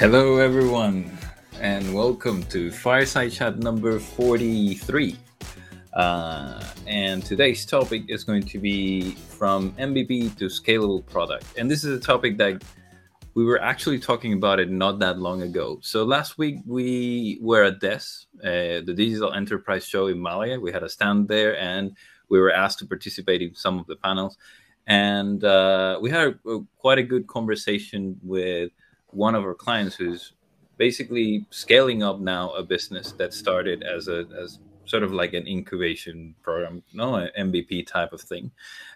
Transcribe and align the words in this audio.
Hello, 0.00 0.38
everyone, 0.38 1.10
and 1.60 1.92
welcome 1.92 2.42
to 2.44 2.70
Fireside 2.70 3.32
Chat 3.32 3.58
number 3.58 3.98
43. 3.98 5.14
Uh, 5.92 6.64
and 6.86 7.22
today's 7.22 7.66
topic 7.66 8.04
is 8.08 8.24
going 8.24 8.44
to 8.44 8.58
be 8.58 9.10
from 9.10 9.72
MVP 9.72 10.38
to 10.38 10.46
scalable 10.46 11.04
product. 11.04 11.44
And 11.58 11.70
this 11.70 11.84
is 11.84 11.94
a 11.94 12.00
topic 12.00 12.38
that 12.38 12.64
we 13.34 13.44
were 13.44 13.60
actually 13.60 13.98
talking 13.98 14.32
about 14.32 14.58
it 14.58 14.70
not 14.70 15.00
that 15.00 15.18
long 15.18 15.42
ago. 15.42 15.80
So 15.82 16.02
last 16.04 16.38
week 16.38 16.60
we 16.64 17.38
were 17.42 17.64
at 17.64 17.80
DES, 17.80 18.26
uh, 18.42 18.80
the 18.86 18.94
Digital 18.96 19.34
Enterprise 19.34 19.86
Show 19.86 20.06
in 20.06 20.18
Malaga. 20.18 20.58
We 20.58 20.72
had 20.72 20.82
a 20.82 20.88
stand 20.88 21.28
there, 21.28 21.58
and 21.58 21.94
we 22.30 22.40
were 22.40 22.50
asked 22.52 22.78
to 22.78 22.86
participate 22.86 23.42
in 23.42 23.54
some 23.54 23.78
of 23.78 23.86
the 23.86 23.96
panels. 23.96 24.38
And 24.86 25.44
uh, 25.44 25.98
we 26.00 26.08
had 26.08 26.38
a, 26.46 26.50
a, 26.50 26.64
quite 26.78 26.98
a 26.98 27.02
good 27.02 27.26
conversation 27.26 28.18
with 28.22 28.70
one 29.14 29.34
of 29.34 29.44
our 29.44 29.54
clients 29.54 29.96
who's 29.96 30.32
basically 30.76 31.46
scaling 31.50 32.02
up 32.02 32.20
now 32.20 32.50
a 32.52 32.62
business 32.62 33.12
that 33.12 33.34
started 33.34 33.82
as 33.82 34.08
a 34.08 34.26
as 34.42 34.58
sort 34.86 35.02
of 35.02 35.12
like 35.12 35.34
an 35.34 35.46
incubation 35.46 36.34
program, 36.42 36.82
no, 36.92 37.28
MVP 37.38 37.86
type 37.86 38.12
of 38.12 38.20
thing. 38.20 38.50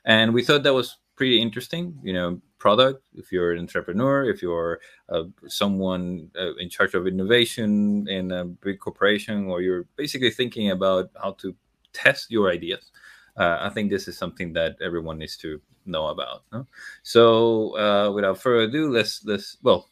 And 0.04 0.34
we 0.34 0.42
thought 0.42 0.64
that 0.64 0.74
was 0.74 0.98
pretty 1.14 1.40
interesting. 1.40 1.98
You 2.02 2.12
know, 2.12 2.40
product. 2.58 3.04
If 3.14 3.30
you're 3.30 3.52
an 3.52 3.60
entrepreneur, 3.60 4.24
if 4.28 4.40
you're 4.40 4.80
uh, 5.10 5.24
someone 5.46 6.30
uh, 6.38 6.54
in 6.56 6.70
charge 6.70 6.94
of 6.94 7.06
innovation 7.06 8.08
in 8.08 8.32
a 8.32 8.44
big 8.46 8.80
corporation, 8.80 9.46
or 9.46 9.60
you're 9.60 9.84
basically 9.96 10.30
thinking 10.30 10.70
about 10.70 11.10
how 11.22 11.32
to 11.42 11.54
test 11.92 12.30
your 12.30 12.50
ideas, 12.50 12.90
uh, 13.36 13.58
I 13.60 13.68
think 13.68 13.90
this 13.90 14.08
is 14.08 14.16
something 14.16 14.54
that 14.54 14.76
everyone 14.82 15.18
needs 15.18 15.36
to 15.44 15.60
know 15.84 16.06
about. 16.06 16.44
No? 16.52 16.66
So, 17.02 17.76
uh, 17.76 18.10
without 18.12 18.40
further 18.40 18.62
ado, 18.62 18.90
let's 18.90 19.22
let's 19.24 19.58
well 19.62 19.90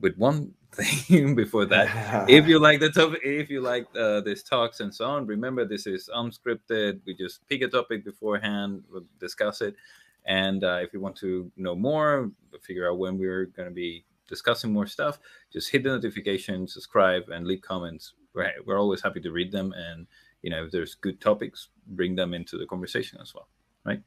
with 0.00 0.16
one 0.16 0.54
thing 0.72 1.34
before 1.42 1.66
that. 1.66 2.26
if 2.28 2.46
you 2.46 2.58
like 2.58 2.80
the 2.80 2.90
topic, 2.90 3.20
if 3.24 3.50
you 3.50 3.60
like 3.60 3.86
uh, 3.96 4.20
this 4.20 4.42
talks 4.42 4.80
and 4.80 4.94
so 4.94 5.06
on, 5.06 5.26
remember 5.26 5.64
this 5.64 5.86
is 5.86 6.08
unscripted. 6.14 7.00
We 7.06 7.14
just 7.14 7.46
pick 7.48 7.62
a 7.62 7.68
topic 7.68 8.04
beforehand, 8.04 8.84
we'll 8.90 9.04
discuss 9.20 9.60
it, 9.60 9.76
and 10.24 10.64
uh, 10.64 10.78
if 10.82 10.92
you 10.92 11.00
want 11.00 11.16
to 11.16 11.50
know 11.56 11.74
more, 11.74 12.30
figure 12.62 12.90
out 12.90 12.98
when 12.98 13.18
we're 13.18 13.46
going 13.46 13.68
to 13.68 13.74
be 13.74 14.04
discussing 14.28 14.72
more 14.72 14.86
stuff, 14.86 15.18
just 15.52 15.70
hit 15.70 15.82
the 15.82 15.90
notification, 15.90 16.66
subscribe, 16.66 17.28
and 17.28 17.46
leave 17.46 17.60
comments. 17.60 18.14
We're, 18.34 18.52
we're 18.64 18.80
always 18.80 19.02
happy 19.02 19.20
to 19.20 19.30
read 19.30 19.52
them, 19.52 19.74
and 19.76 20.06
you 20.42 20.50
know 20.50 20.64
if 20.64 20.72
there's 20.72 20.94
good 20.94 21.20
topics, 21.20 21.68
bring 21.86 22.16
them 22.16 22.34
into 22.34 22.56
the 22.58 22.66
conversation 22.66 23.18
as 23.20 23.34
well. 23.34 23.48
Right. 23.84 24.00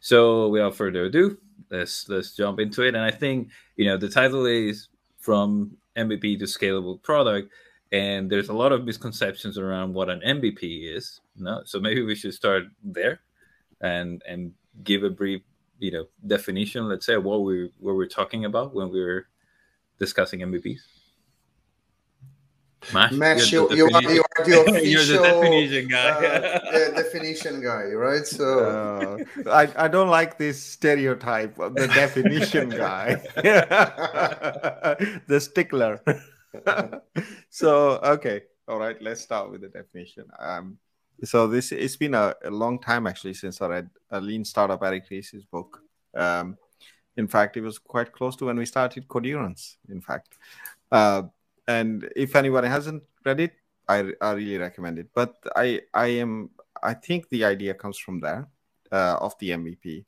So 0.00 0.48
without 0.48 0.74
further 0.74 1.04
ado, 1.04 1.36
let's 1.70 2.08
let's 2.08 2.34
jump 2.34 2.60
into 2.60 2.82
it. 2.82 2.94
And 2.94 3.04
I 3.04 3.10
think 3.10 3.50
you 3.76 3.84
know 3.84 3.98
the 3.98 4.08
title 4.08 4.46
is 4.46 4.88
from 5.28 5.76
MVP 5.94 6.38
to 6.38 6.46
scalable 6.46 7.02
product. 7.02 7.52
And 7.92 8.30
there's 8.30 8.48
a 8.48 8.54
lot 8.54 8.72
of 8.72 8.86
misconceptions 8.86 9.58
around 9.58 9.92
what 9.92 10.08
an 10.08 10.20
MVP 10.20 10.96
is. 10.96 11.20
No, 11.36 11.60
so 11.66 11.78
maybe 11.78 12.00
we 12.00 12.14
should 12.14 12.32
start 12.32 12.64
there, 12.82 13.20
and 13.82 14.22
and 14.26 14.52
give 14.84 15.04
a 15.04 15.10
brief, 15.10 15.42
you 15.80 15.90
know, 15.90 16.06
definition. 16.26 16.88
Let's 16.88 17.04
say 17.04 17.18
what 17.18 17.42
we 17.42 17.70
what 17.78 17.94
we're 17.94 18.06
talking 18.06 18.46
about 18.46 18.74
when 18.74 18.90
we 18.90 19.00
are 19.02 19.28
discussing 19.98 20.40
MVPs. 20.40 20.80
Mash, 22.92 23.12
Mash 23.12 23.52
you, 23.52 23.68
you, 23.74 23.90
are, 23.92 24.02
you 24.02 24.22
are 24.38 24.44
the 24.44 24.60
official 24.60 24.78
you're 24.86 25.04
the 25.04 25.18
definition 25.18 25.88
guy. 25.88 26.08
uh, 26.08 26.90
definition 27.02 27.60
guy, 27.60 27.84
right? 27.92 28.26
So 28.26 29.24
uh, 29.46 29.50
I, 29.50 29.84
I 29.84 29.88
don't 29.88 30.08
like 30.08 30.38
this 30.38 30.62
stereotype 30.62 31.58
of 31.58 31.74
the 31.74 31.88
definition 31.88 32.68
guy, 32.84 33.16
the 35.26 35.40
stickler. 35.40 36.00
so 37.50 37.98
okay, 38.02 38.42
all 38.68 38.78
right. 38.78 39.00
Let's 39.02 39.20
start 39.20 39.50
with 39.50 39.60
the 39.62 39.68
definition. 39.68 40.24
Um, 40.38 40.78
so 41.24 41.46
this 41.46 41.72
it's 41.72 41.96
been 41.96 42.14
a, 42.14 42.34
a 42.44 42.50
long 42.50 42.78
time 42.78 43.06
actually 43.06 43.34
since 43.34 43.60
I 43.60 43.66
read 43.66 43.90
a 44.10 44.20
lean 44.20 44.44
startup 44.44 44.82
Eric 44.82 45.04
Ries's 45.10 45.44
book. 45.44 45.82
Um, 46.14 46.56
in 47.16 47.26
fact, 47.26 47.56
it 47.56 47.62
was 47.62 47.78
quite 47.78 48.12
close 48.12 48.36
to 48.36 48.46
when 48.46 48.56
we 48.56 48.64
started 48.66 49.08
Codurance. 49.08 49.76
In 49.90 50.00
fact. 50.00 50.38
Uh, 50.90 51.24
and 51.68 52.10
if 52.16 52.34
anyone 52.34 52.64
hasn't 52.64 53.02
read 53.24 53.40
it, 53.40 53.52
I, 53.86 54.12
I 54.20 54.32
really 54.32 54.58
recommend 54.58 54.98
it. 54.98 55.10
But 55.14 55.36
I 55.54 55.82
I 55.94 56.06
am 56.06 56.50
I 56.82 56.94
think 56.94 57.28
the 57.28 57.44
idea 57.44 57.74
comes 57.74 57.98
from 57.98 58.20
there 58.20 58.48
uh, 58.90 59.18
of 59.20 59.38
the 59.38 59.50
MVP, 59.50 60.04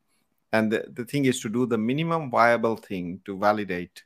and 0.52 0.72
the, 0.72 0.86
the 0.92 1.04
thing 1.04 1.26
is 1.26 1.40
to 1.40 1.48
do 1.48 1.66
the 1.66 1.78
minimum 1.78 2.30
viable 2.30 2.76
thing 2.76 3.20
to 3.26 3.38
validate 3.38 4.02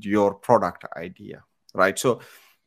your 0.00 0.34
product 0.34 0.84
idea, 0.96 1.44
right? 1.74 1.98
So, 1.98 2.20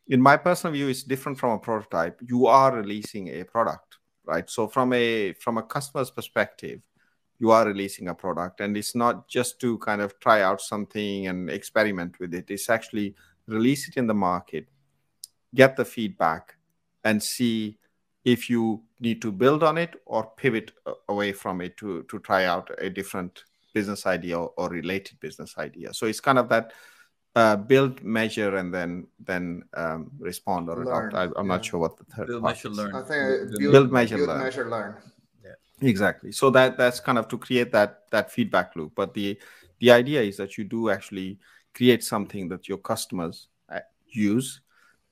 in 0.08 0.20
my 0.20 0.36
personal 0.36 0.72
view, 0.72 0.88
it's 0.88 1.02
different 1.02 1.38
from 1.38 1.52
a 1.52 1.58
prototype. 1.58 2.20
You 2.26 2.46
are 2.46 2.74
releasing 2.74 3.28
a 3.28 3.44
product, 3.44 3.98
right? 4.24 4.48
So 4.48 4.68
from 4.68 4.92
a 4.92 5.32
from 5.34 5.58
a 5.58 5.62
customer's 5.62 6.10
perspective, 6.10 6.80
you 7.38 7.50
are 7.50 7.66
releasing 7.66 8.08
a 8.08 8.14
product, 8.14 8.60
and 8.60 8.76
it's 8.76 8.94
not 8.94 9.28
just 9.28 9.60
to 9.60 9.78
kind 9.78 10.00
of 10.00 10.18
try 10.20 10.42
out 10.42 10.60
something 10.60 11.26
and 11.26 11.50
experiment 11.50 12.18
with 12.20 12.34
it. 12.34 12.50
It's 12.50 12.70
actually 12.70 13.14
release 13.50 13.88
it 13.88 13.96
in 13.96 14.06
the 14.06 14.14
market, 14.14 14.66
get 15.54 15.76
the 15.76 15.84
feedback, 15.84 16.56
and 17.04 17.22
see 17.22 17.78
if 18.24 18.50
you 18.50 18.82
need 19.00 19.22
to 19.22 19.32
build 19.32 19.62
on 19.62 19.78
it 19.78 19.94
or 20.06 20.30
pivot 20.36 20.72
away 21.08 21.32
from 21.32 21.60
it 21.60 21.76
to, 21.78 22.02
to 22.04 22.18
try 22.18 22.44
out 22.44 22.70
a 22.78 22.90
different 22.90 23.44
business 23.72 24.06
idea 24.06 24.38
or, 24.38 24.52
or 24.56 24.68
related 24.68 25.18
business 25.20 25.56
idea. 25.58 25.94
So 25.94 26.06
it's 26.06 26.20
kind 26.20 26.38
of 26.38 26.48
that 26.50 26.72
uh, 27.36 27.56
build, 27.56 28.02
measure, 28.02 28.56
and 28.56 28.74
then 28.74 29.06
then 29.20 29.62
um, 29.74 30.10
respond 30.18 30.68
or 30.68 30.84
learn. 30.84 31.08
adopt. 31.08 31.14
I, 31.14 31.24
am 31.40 31.46
yeah. 31.46 31.54
not 31.54 31.64
sure 31.64 31.80
what 31.80 31.96
the 31.96 32.04
third 32.04 32.26
build, 32.26 32.42
measure, 32.42 32.68
learn. 32.68 32.94
I 32.94 33.02
think 33.02 33.10
uh, 33.10 33.58
build, 33.58 33.72
build 33.72 33.92
measure, 33.92 34.16
build, 34.16 34.28
learn. 34.28 34.42
measure, 34.42 34.68
learn. 34.68 34.96
Yeah. 35.44 35.88
Exactly. 35.88 36.32
So 36.32 36.50
that 36.50 36.76
that's 36.76 36.98
kind 36.98 37.18
of 37.18 37.28
to 37.28 37.38
create 37.38 37.70
that 37.72 38.10
that 38.10 38.32
feedback 38.32 38.74
loop. 38.74 38.92
But 38.96 39.14
the 39.14 39.38
the 39.78 39.92
idea 39.92 40.22
is 40.22 40.36
that 40.38 40.58
you 40.58 40.64
do 40.64 40.90
actually 40.90 41.38
create 41.74 42.02
something 42.02 42.48
that 42.48 42.68
your 42.68 42.78
customers 42.78 43.48
uh, 43.72 43.80
use. 44.08 44.60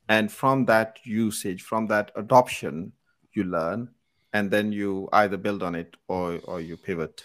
And 0.09 0.33
from 0.33 0.65
that 0.67 0.99
usage 1.05 1.63
from 1.63 1.87
that 1.89 2.11
adoption 2.17 2.93
you 3.33 3.45
learn 3.45 3.91
and 4.33 4.51
then 4.51 4.73
you 4.73 5.09
either 5.13 5.37
build 5.37 5.63
on 5.63 5.75
it 5.75 5.97
or 6.09 6.41
or 6.45 6.61
you 6.61 6.77
pivot 6.77 7.25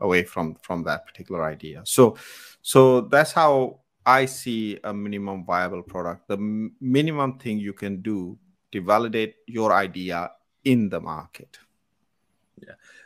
away 0.00 0.24
from 0.24 0.54
from 0.62 0.82
that 0.84 1.06
particular 1.06 1.44
idea. 1.44 1.82
So 1.84 2.16
so 2.62 3.02
that's 3.02 3.32
how 3.32 3.80
i 4.04 4.24
see 4.24 4.78
a 4.82 4.92
minimum 4.92 5.44
viable 5.44 5.82
product. 5.82 6.26
The 6.28 6.34
m- 6.36 6.74
minimum 6.80 7.38
thing 7.38 7.58
you 7.58 7.72
can 7.72 8.02
do 8.02 8.38
to 8.72 8.80
validate 8.80 9.36
your 9.46 9.72
idea 9.72 10.30
in 10.64 10.88
the 10.88 11.00
market 11.00 11.58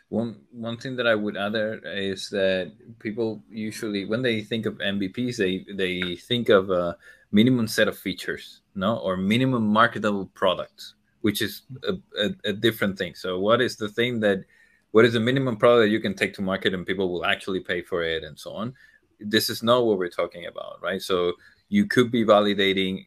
one 0.09 0.37
one 0.53 0.77
thing 0.77 0.97
that 0.97 1.07
I 1.07 1.15
would 1.15 1.37
add 1.37 1.53
there 1.53 1.79
is 1.85 2.29
that 2.31 2.73
people 3.01 3.43
usually, 3.51 4.05
when 4.05 4.23
they 4.23 4.41
think 4.41 4.67
of 4.67 4.79
MVPs, 4.79 5.37
they 5.37 5.67
they 5.75 6.17
think 6.17 6.49
of 6.49 6.71
a 6.71 6.97
minimum 7.33 7.67
set 7.67 7.89
of 7.89 7.99
features, 7.99 8.61
no, 8.75 8.99
or 8.99 9.17
minimum 9.17 9.67
marketable 9.67 10.27
products, 10.35 10.95
which 11.23 11.43
is 11.43 11.63
a, 11.85 11.95
a, 12.19 12.31
a 12.45 12.53
different 12.53 12.97
thing. 12.97 13.15
So, 13.15 13.41
what 13.41 13.61
is 13.61 13.77
the 13.77 13.89
thing 13.89 14.21
that, 14.21 14.45
what 14.93 15.05
is 15.05 15.15
the 15.15 15.21
minimum 15.21 15.57
product 15.57 15.87
that 15.87 15.91
you 15.91 16.01
can 16.01 16.15
take 16.15 16.35
to 16.35 16.43
market 16.43 16.73
and 16.73 16.87
people 16.87 17.13
will 17.13 17.25
actually 17.25 17.61
pay 17.61 17.83
for 17.83 18.03
it, 18.05 18.23
and 18.23 18.39
so 18.39 18.53
on? 18.53 18.75
This 19.19 19.51
is 19.51 19.63
not 19.63 19.87
what 19.87 19.99
we're 19.99 20.09
talking 20.09 20.47
about, 20.47 20.81
right? 20.83 21.03
So, 21.03 21.33
you 21.69 21.87
could 21.87 22.13
be 22.13 22.25
validating 22.25 23.07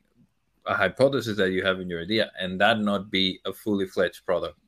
a 0.65 0.73
hypothesis 0.73 1.37
that 1.37 1.51
you 1.51 1.63
have 1.63 1.79
in 1.79 1.89
your 1.89 2.01
idea, 2.01 2.29
and 2.37 2.59
that 2.59 2.79
not 2.79 3.09
be 3.09 3.39
a 3.45 3.53
fully 3.53 3.87
fledged 3.87 4.25
product 4.25 4.59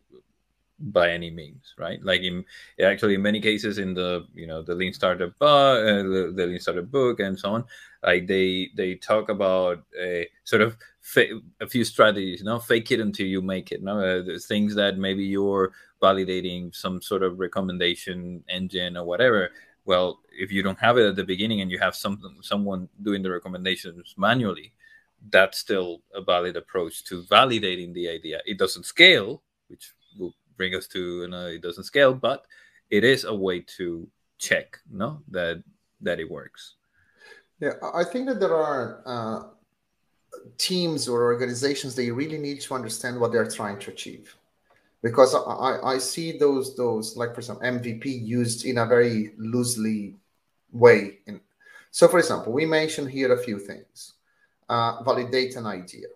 by 0.82 1.12
any 1.12 1.30
means, 1.30 1.74
right? 1.78 2.04
Like 2.04 2.22
in 2.22 2.44
actually 2.82 3.16
in 3.16 3.22
many 3.22 3.40
cases 3.40 3.78
in 3.78 3.94
the 3.94 4.28
you 4.34 4.48
know 4.48 4.62
the 4.62 4.76
lean 4.76 4.94
startup 4.94 5.34
uh, 5.42 5.76
the, 5.76 6.34
the 6.36 6.46
lean 6.48 6.60
startup 6.60 6.90
book 6.92 7.20
and 7.20 7.38
so 7.38 7.54
on, 7.54 7.66
like 8.04 8.28
they 8.28 8.70
they 8.76 8.96
talk 8.96 9.30
about 9.30 9.84
a 10.00 10.28
sort 10.44 10.62
of 10.62 10.78
fa- 11.02 11.40
a 11.60 11.68
few 11.68 11.84
strategies, 11.84 12.40
you 12.40 12.46
know, 12.46 12.60
fake 12.60 12.92
it 12.92 13.00
until 13.00 13.28
you 13.28 13.42
make 13.42 13.72
it. 13.72 13.80
You 13.80 13.86
know, 13.86 14.00
uh, 14.00 14.40
things 14.40 14.76
that 14.76 14.98
maybe 14.98 15.24
you're 15.24 15.74
validating 16.02 16.74
some 16.76 17.02
sort 17.02 17.24
of 17.24 17.40
recommendation 17.40 18.44
engine 18.50 18.98
or 18.98 19.06
whatever. 19.06 19.52
Well, 19.86 20.20
if 20.32 20.52
you 20.52 20.64
don't 20.64 20.80
have 20.80 20.98
it 20.98 21.08
at 21.08 21.16
the 21.16 21.24
beginning 21.24 21.62
and 21.62 21.72
you 21.72 21.80
have 21.80 21.96
some 21.96 22.20
someone 22.42 22.90
doing 23.02 23.22
the 23.22 23.32
recommendations 23.32 24.14
manually, 24.18 24.74
that's 25.30 25.58
still 25.60 26.02
a 26.14 26.22
valid 26.22 26.56
approach 26.56 27.04
to 27.06 27.24
validating 27.24 27.94
the 27.94 28.10
idea. 28.10 28.42
It 28.46 28.58
doesn't 28.58 28.86
scale, 28.86 29.44
which 29.68 29.94
bring 30.62 30.76
us 30.76 30.88
to 30.96 31.02
you 31.24 31.28
know 31.34 31.48
it 31.48 31.62
doesn't 31.68 31.90
scale 31.94 32.14
but 32.14 32.46
it 32.98 33.04
is 33.04 33.22
a 33.26 33.36
way 33.46 33.58
to 33.78 34.08
check 34.38 34.68
no 34.92 35.10
that 35.36 35.64
that 36.06 36.20
it 36.20 36.30
works. 36.30 36.62
Yeah 37.60 37.76
i 38.02 38.04
think 38.12 38.24
that 38.28 38.40
there 38.44 38.58
are 38.70 38.84
uh, 39.14 39.40
teams 40.70 41.02
or 41.12 41.18
organizations 41.34 41.92
they 41.94 42.12
really 42.22 42.38
need 42.48 42.60
to 42.62 42.72
understand 42.80 43.20
what 43.20 43.32
they're 43.32 43.56
trying 43.60 43.80
to 43.84 43.92
achieve. 43.96 44.36
Because 45.08 45.32
I, 45.34 45.72
I 45.94 45.98
see 45.98 46.38
those 46.44 46.68
those 46.84 47.18
like 47.22 47.32
for 47.34 47.42
example 47.42 47.66
mvp 47.76 48.06
used 48.40 48.60
in 48.70 48.78
a 48.78 48.86
very 48.96 49.16
loosely 49.54 50.00
way. 50.84 51.00
In 51.28 51.42
so 51.90 52.04
for 52.08 52.20
example 52.24 52.52
we 52.54 52.66
mentioned 52.80 53.10
here 53.18 53.32
a 53.34 53.44
few 53.48 53.58
things. 53.70 53.98
Uh, 54.76 55.04
validate 55.04 55.54
an 55.62 55.66
idea. 55.80 56.08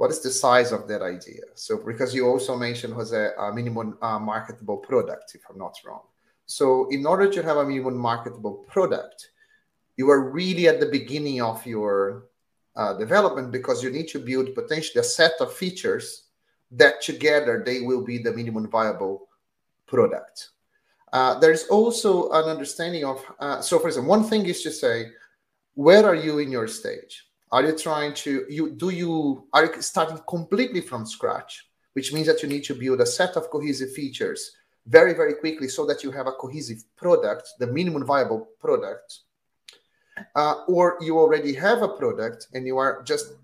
What 0.00 0.10
is 0.10 0.20
the 0.20 0.30
size 0.30 0.72
of 0.72 0.88
that 0.88 1.02
idea? 1.02 1.42
So, 1.56 1.76
because 1.76 2.14
you 2.14 2.26
also 2.26 2.56
mentioned 2.56 2.96
was 2.96 3.12
a, 3.12 3.52
minimum 3.52 3.98
uh, 4.00 4.18
marketable 4.18 4.78
product, 4.78 5.34
if 5.34 5.42
I'm 5.50 5.58
not 5.58 5.76
wrong. 5.84 6.04
So, 6.46 6.88
in 6.88 7.04
order 7.04 7.30
to 7.30 7.42
have 7.42 7.58
a 7.58 7.66
minimum 7.66 7.98
marketable 7.98 8.64
product, 8.66 9.32
you 9.98 10.08
are 10.08 10.30
really 10.30 10.68
at 10.68 10.80
the 10.80 10.86
beginning 10.86 11.42
of 11.42 11.66
your 11.66 12.28
uh, 12.76 12.94
development 12.94 13.52
because 13.52 13.84
you 13.84 13.90
need 13.90 14.08
to 14.08 14.18
build 14.18 14.54
potentially 14.54 15.02
a 15.02 15.04
set 15.04 15.32
of 15.38 15.52
features 15.52 16.28
that 16.70 17.02
together 17.02 17.62
they 17.66 17.82
will 17.82 18.02
be 18.02 18.16
the 18.16 18.32
minimum 18.32 18.70
viable 18.70 19.28
product. 19.86 20.48
Uh, 21.12 21.38
there's 21.40 21.64
also 21.64 22.30
an 22.30 22.44
understanding 22.48 23.04
of, 23.04 23.22
uh, 23.38 23.60
so 23.60 23.78
for 23.78 23.88
example, 23.88 24.08
one 24.08 24.24
thing 24.24 24.46
is 24.46 24.62
to 24.62 24.70
say, 24.70 25.10
where 25.74 26.06
are 26.06 26.14
you 26.14 26.38
in 26.38 26.50
your 26.50 26.68
stage? 26.68 27.26
Are 27.52 27.64
you 27.64 27.76
trying 27.76 28.14
to, 28.14 28.46
you 28.48 28.70
do 28.70 28.90
you, 28.90 29.44
are 29.52 29.66
you 29.66 29.82
starting 29.82 30.18
completely 30.28 30.80
from 30.80 31.04
scratch, 31.04 31.68
which 31.94 32.12
means 32.12 32.26
that 32.28 32.42
you 32.42 32.48
need 32.48 32.64
to 32.64 32.74
build 32.74 33.00
a 33.00 33.06
set 33.06 33.36
of 33.36 33.50
cohesive 33.50 33.92
features 33.92 34.52
very, 34.86 35.14
very 35.14 35.34
quickly 35.34 35.68
so 35.68 35.84
that 35.86 36.04
you 36.04 36.10
have 36.12 36.26
a 36.26 36.32
cohesive 36.32 36.84
product, 36.96 37.48
the 37.58 37.66
minimum 37.66 38.04
viable 38.04 38.48
product. 38.60 39.20
Uh, 40.36 40.64
or 40.68 40.98
you 41.00 41.18
already 41.18 41.54
have 41.54 41.82
a 41.82 41.88
product 41.88 42.48
and 42.54 42.66
you 42.66 42.76
are 42.78 43.02
just, 43.02 43.34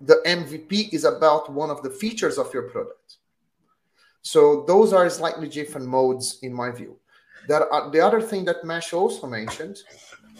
the 0.00 0.22
MVP 0.26 0.92
is 0.94 1.04
about 1.04 1.52
one 1.52 1.70
of 1.70 1.82
the 1.82 1.90
features 1.90 2.38
of 2.38 2.52
your 2.54 2.64
product. 2.64 3.16
So 4.22 4.64
those 4.66 4.92
are 4.92 5.08
slightly 5.10 5.48
different 5.48 5.86
modes 5.86 6.38
in 6.42 6.52
my 6.52 6.70
view. 6.70 6.96
Uh, 7.48 7.90
the 7.90 8.00
other 8.00 8.20
thing 8.20 8.44
that 8.44 8.64
Mesh 8.64 8.92
also 8.92 9.26
mentioned 9.26 9.78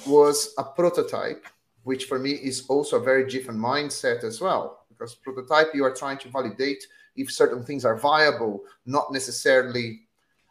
was 0.06 0.54
a 0.58 0.64
prototype, 0.64 1.46
which 1.84 2.04
for 2.04 2.18
me 2.18 2.32
is 2.32 2.66
also 2.68 2.96
a 2.98 3.02
very 3.02 3.28
different 3.28 3.58
mindset 3.58 4.24
as 4.24 4.40
well. 4.40 4.84
Because 4.88 5.14
prototype, 5.14 5.68
you 5.74 5.84
are 5.84 5.94
trying 5.94 6.18
to 6.18 6.28
validate 6.28 6.86
if 7.16 7.30
certain 7.30 7.64
things 7.64 7.84
are 7.84 7.96
viable, 7.96 8.62
not 8.86 9.12
necessarily 9.12 10.02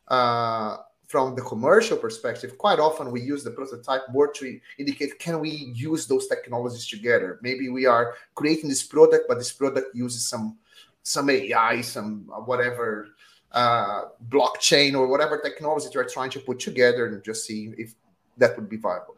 uh, 0.08 0.78
from 1.08 1.36
the 1.36 1.42
commercial 1.42 1.98
perspective. 1.98 2.58
Quite 2.58 2.80
often, 2.80 3.12
we 3.12 3.22
use 3.22 3.44
the 3.44 3.52
prototype 3.52 4.04
more 4.12 4.32
to 4.34 4.60
indicate 4.78 5.20
can 5.20 5.40
we 5.40 5.50
use 5.50 6.08
those 6.08 6.28
technologies 6.28 6.88
together. 6.88 7.40
Maybe 7.42 7.70
we 7.70 7.86
are 7.86 8.16
creating 8.36 8.70
this 8.70 8.84
product, 8.84 9.26
but 9.28 9.38
this 9.38 9.52
product 9.52 9.96
uses 9.96 10.28
some 10.28 10.58
some 11.04 11.30
AI, 11.30 11.82
some 11.82 12.26
whatever 12.46 13.10
uh, 13.52 14.02
blockchain 14.30 14.94
or 14.94 15.08
whatever 15.08 15.40
technology 15.40 15.88
you're 15.94 16.04
trying 16.08 16.30
to 16.30 16.40
put 16.40 16.60
together 16.60 17.08
and 17.08 17.24
just 17.24 17.46
see 17.46 17.74
if 17.78 17.96
that 18.38 18.56
would 18.56 18.70
be 18.70 18.78
viable. 18.78 19.18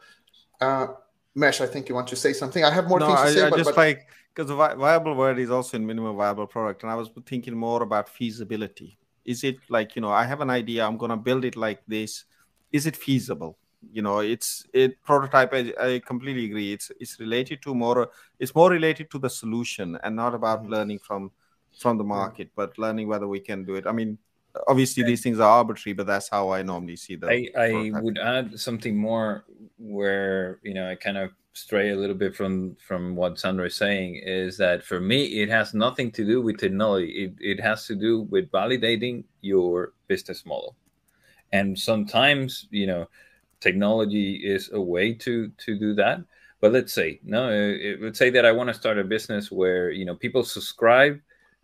Uh, 0.61 0.87
Mesh, 1.35 1.61
I 1.61 1.65
think 1.65 1.87
you 1.87 1.95
want 1.95 2.07
to 2.09 2.15
say 2.15 2.33
something. 2.33 2.63
I 2.63 2.71
have 2.71 2.87
more 2.87 2.99
no, 2.99 3.07
things 3.07 3.19
to 3.19 3.25
I, 3.25 3.33
say, 3.33 3.41
I 3.47 3.49
but, 3.49 3.57
just 3.57 3.69
but... 3.69 3.77
like 3.77 4.07
because 4.33 4.47
the 4.47 4.55
vi- 4.55 4.75
viable 4.75 5.15
word 5.15 5.39
is 5.39 5.49
also 5.49 5.77
in 5.77 5.85
minimum 5.85 6.15
viable 6.15 6.47
product, 6.47 6.83
and 6.83 6.91
I 6.91 6.95
was 6.95 7.09
thinking 7.25 7.55
more 7.55 7.83
about 7.83 8.09
feasibility. 8.09 8.97
Is 9.23 9.43
it 9.43 9.57
like 9.69 9.95
you 9.95 10.01
know 10.01 10.09
I 10.09 10.25
have 10.25 10.41
an 10.41 10.49
idea, 10.49 10.85
I'm 10.85 10.97
going 10.97 11.11
to 11.11 11.17
build 11.17 11.45
it 11.45 11.55
like 11.55 11.81
this. 11.87 12.25
Is 12.71 12.85
it 12.85 12.95
feasible? 12.95 13.57
You 13.91 14.01
know, 14.01 14.19
it's 14.19 14.65
it 14.73 15.01
prototype. 15.03 15.53
I, 15.53 15.73
I 15.79 16.01
completely 16.05 16.45
agree. 16.45 16.73
It's 16.73 16.91
it's 16.99 17.19
related 17.19 17.61
to 17.63 17.73
more. 17.73 18.09
It's 18.39 18.53
more 18.53 18.69
related 18.69 19.09
to 19.11 19.19
the 19.19 19.29
solution 19.29 19.97
and 20.03 20.15
not 20.15 20.35
about 20.35 20.63
mm-hmm. 20.63 20.73
learning 20.73 20.99
from 20.99 21.31
from 21.79 21.97
the 21.97 22.03
market, 22.03 22.51
but 22.55 22.77
learning 22.77 23.07
whether 23.07 23.27
we 23.27 23.39
can 23.39 23.63
do 23.63 23.75
it. 23.75 23.87
I 23.87 23.91
mean, 23.91 24.17
obviously 24.67 25.03
these 25.03 25.21
things 25.21 25.39
are 25.39 25.49
arbitrary, 25.49 25.93
but 25.93 26.07
that's 26.07 26.29
how 26.29 26.51
I 26.51 26.61
normally 26.61 26.95
see 26.95 27.15
them. 27.15 27.29
I, 27.29 27.49
I 27.57 27.91
would 28.01 28.17
add 28.17 28.59
something 28.59 28.97
more 28.97 29.45
where 29.77 30.59
you 30.63 30.73
know 30.73 30.89
I 30.89 30.95
kind 30.95 31.17
of 31.17 31.31
stray 31.53 31.89
a 31.89 31.95
little 31.95 32.15
bit 32.15 32.35
from 32.35 32.75
from 32.75 33.15
what 33.15 33.39
Sandro 33.39 33.65
is 33.65 33.75
saying 33.75 34.21
is 34.23 34.57
that 34.57 34.83
for 34.83 35.01
me 35.01 35.41
it 35.41 35.49
has 35.49 35.73
nothing 35.73 36.11
to 36.11 36.25
do 36.25 36.41
with 36.41 36.57
technology. 36.57 37.25
It 37.25 37.57
it 37.57 37.59
has 37.61 37.85
to 37.87 37.95
do 37.95 38.21
with 38.23 38.51
validating 38.51 39.23
your 39.41 39.93
business 40.07 40.45
model, 40.45 40.75
and 41.51 41.77
sometimes 41.77 42.67
you 42.71 42.87
know 42.87 43.07
technology 43.59 44.35
is 44.35 44.69
a 44.73 44.81
way 44.81 45.13
to 45.13 45.49
to 45.49 45.77
do 45.77 45.93
that. 45.95 46.19
But 46.59 46.73
let's 46.73 46.93
say 46.93 47.19
no, 47.23 47.49
it, 47.49 48.01
let's 48.01 48.19
say 48.19 48.29
that 48.29 48.45
I 48.45 48.51
want 48.51 48.67
to 48.69 48.73
start 48.73 48.99
a 48.99 49.03
business 49.03 49.51
where 49.51 49.91
you 49.91 50.05
know 50.05 50.15
people 50.15 50.43
subscribe 50.43 51.19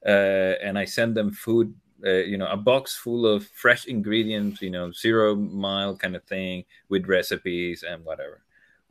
uh, 0.05 0.55
and 0.61 0.77
I 0.77 0.85
send 0.85 1.15
them 1.15 1.31
food, 1.31 1.73
uh, 2.05 2.09
you 2.09 2.37
know, 2.37 2.47
a 2.47 2.57
box 2.57 2.95
full 2.95 3.25
of 3.25 3.47
fresh 3.47 3.85
ingredients, 3.85 4.61
you 4.61 4.69
know, 4.69 4.91
zero 4.91 5.35
mile 5.35 5.95
kind 5.95 6.15
of 6.15 6.23
thing 6.23 6.65
with 6.89 7.07
recipes 7.07 7.83
and 7.83 8.03
whatever. 8.05 8.41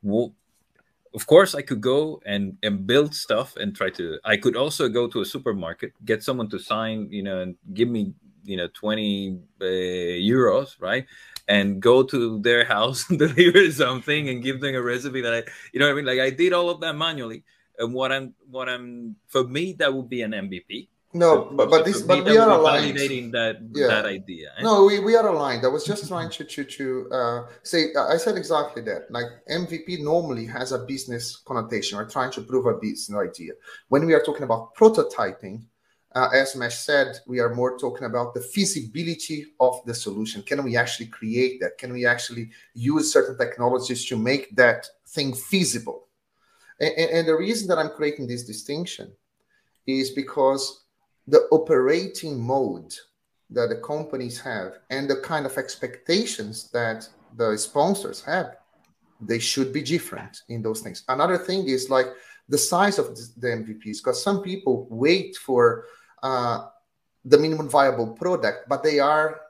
Well, 0.03 0.35
of 1.14 1.26
course, 1.26 1.55
I 1.55 1.62
could 1.62 1.81
go 1.81 2.20
and 2.26 2.58
and 2.62 2.87
build 2.87 3.14
stuff 3.14 3.56
and 3.56 3.75
try 3.75 3.91
to. 3.91 4.19
I 4.25 4.37
could 4.37 4.56
also 4.56 4.88
go 4.88 5.08
to 5.08 5.20
a 5.20 5.25
supermarket, 5.25 5.93
get 6.05 6.23
someone 6.23 6.50
to 6.50 6.58
sign, 6.58 7.08
you 7.11 7.23
know, 7.23 7.41
and 7.41 7.56
give 7.73 7.88
me, 7.88 8.12
you 8.44 8.56
know, 8.56 8.69
twenty 8.75 9.38
uh, 9.61 9.64
euros, 9.64 10.76
right? 10.81 11.06
and 11.49 11.81
go 11.81 12.03
to 12.03 12.41
their 12.41 12.64
house 12.64 13.06
and 13.11 13.19
deliver 13.19 13.70
something 13.70 14.29
and 14.29 14.43
give 14.43 14.61
them 14.61 14.75
a 14.75 14.82
recipe 14.82 15.20
that 15.20 15.35
I, 15.35 15.43
you 15.73 15.81
know, 15.81 15.91
I 15.91 15.94
mean, 15.94 16.05
like 16.05 16.20
I 16.20 16.31
did 16.31 16.53
all 16.53 16.70
of 16.70 16.81
that 16.81 16.94
manually. 16.94 17.44
And 17.79 17.93
what 17.93 18.11
I'm, 18.11 18.35
what 18.50 18.69
I'm, 18.69 19.17
for 19.29 19.44
me, 19.44 19.75
that 19.75 19.93
would 19.93 20.08
be 20.08 20.23
an 20.23 20.32
MVP. 20.32 20.88
No, 21.16 21.50
but, 21.52 21.70
but 21.70 21.84
this, 21.84 22.02
but 22.02 22.24
we 22.24 22.36
are 22.36 22.50
aligned. 22.50 22.96
Validating 22.96 23.32
that 23.32 23.56
yeah. 23.72 23.86
that 23.86 24.04
idea. 24.04 24.52
Eh? 24.58 24.62
No, 24.62 24.84
we, 24.84 24.98
we 24.98 25.16
are 25.16 25.26
aligned. 25.26 25.64
I 25.64 25.68
was 25.68 25.84
just 25.84 26.06
trying 26.08 26.30
to 26.30 26.44
to 26.44 26.64
to 26.64 27.08
uh, 27.10 27.42
say. 27.62 27.94
I 27.94 28.16
said 28.18 28.36
exactly 28.36 28.82
that. 28.82 29.10
Like 29.10 29.26
MVP 29.50 30.02
normally 30.02 30.44
has 30.46 30.72
a 30.72 30.78
business 30.78 31.36
connotation. 31.36 31.96
We're 31.96 32.10
trying 32.10 32.32
to 32.32 32.42
prove 32.42 32.66
a 32.66 32.74
business 32.74 33.18
idea. 33.18 33.52
When 33.88 34.04
we 34.04 34.12
are 34.12 34.22
talking 34.22 34.42
about 34.42 34.74
prototyping, 34.74 35.62
uh, 36.14 36.28
as 36.34 36.54
Mesh 36.54 36.76
said, 36.76 37.19
we 37.26 37.40
are 37.40 37.54
more 37.54 37.78
talking 37.78 38.06
about 38.06 38.34
the 38.34 38.40
feasibility 38.40 39.46
of 39.58 39.80
the 39.86 39.94
solution. 39.94 40.42
Can 40.42 40.62
we 40.64 40.76
actually 40.76 41.06
create 41.06 41.60
that? 41.60 41.78
Can 41.78 41.92
we 41.92 42.04
actually 42.04 42.50
use 42.74 43.10
certain 43.10 43.38
technologies 43.38 44.04
to 44.06 44.16
make 44.19 44.54
that 44.56 44.86
thing 45.06 45.32
feasible? 45.34 46.02
and, 46.78 46.92
and 46.98 47.28
the 47.28 47.34
reason 47.34 47.69
that 47.69 47.78
I'm 47.78 47.88
creating 47.88 48.26
this 48.26 48.44
distinction 48.44 49.12
is 49.86 50.10
because 50.10 50.84
the 51.26 51.43
operating 51.50 52.40
mode 52.40 52.94
that 53.50 53.69
the 53.69 53.76
companies 53.76 54.40
have 54.40 54.78
and 54.90 55.08
the 55.08 55.17
kind 55.17 55.46
of 55.46 55.56
expectations 55.56 56.70
that 56.73 57.08
the 57.37 57.56
sponsors 57.56 58.22
have 58.24 58.56
they 59.20 59.39
should 59.39 59.72
be 59.72 59.82
different 59.82 60.43
in 60.48 60.62
those 60.62 60.81
things. 60.81 61.03
Another 61.08 61.39
thing 61.39 61.67
is 61.69 61.91
like 61.91 62.08
the 62.48 62.58
size 62.58 62.98
of 62.98 63.17
the 63.17 63.48
mvps 63.48 63.98
because 63.98 64.22
some 64.22 64.43
people 64.43 64.86
wait 64.91 65.36
for 65.36 65.86
uh, 66.22 66.67
the 67.24 67.39
minimum 67.39 67.69
viable 67.69 68.08
product 68.08 68.69
but 68.69 68.82
they 68.82 69.00
are 69.00 69.41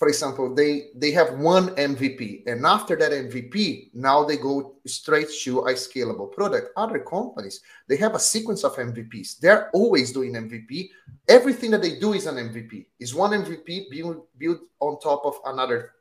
for 0.00 0.08
example, 0.08 0.54
they 0.54 0.88
they 0.94 1.10
have 1.10 1.38
one 1.38 1.76
MVP, 1.76 2.46
and 2.46 2.64
after 2.64 2.96
that 2.96 3.12
MVP, 3.12 3.90
now 3.92 4.24
they 4.24 4.38
go 4.38 4.76
straight 4.86 5.28
to 5.44 5.60
a 5.68 5.74
scalable 5.74 6.32
product. 6.32 6.72
Other 6.74 7.00
companies 7.00 7.60
they 7.86 7.98
have 7.98 8.14
a 8.14 8.18
sequence 8.18 8.64
of 8.64 8.74
MVPs. 8.76 9.38
They're 9.40 9.68
always 9.74 10.10
doing 10.10 10.32
MVP. 10.32 10.88
Everything 11.28 11.70
that 11.72 11.82
they 11.82 12.00
do 12.00 12.14
is 12.14 12.24
an 12.24 12.36
MVP. 12.36 12.86
Is 12.98 13.14
one 13.14 13.32
MVP 13.32 13.90
built 13.90 14.26
built 14.38 14.60
on 14.80 14.98
top 15.00 15.20
of 15.26 15.36
another 15.44 15.92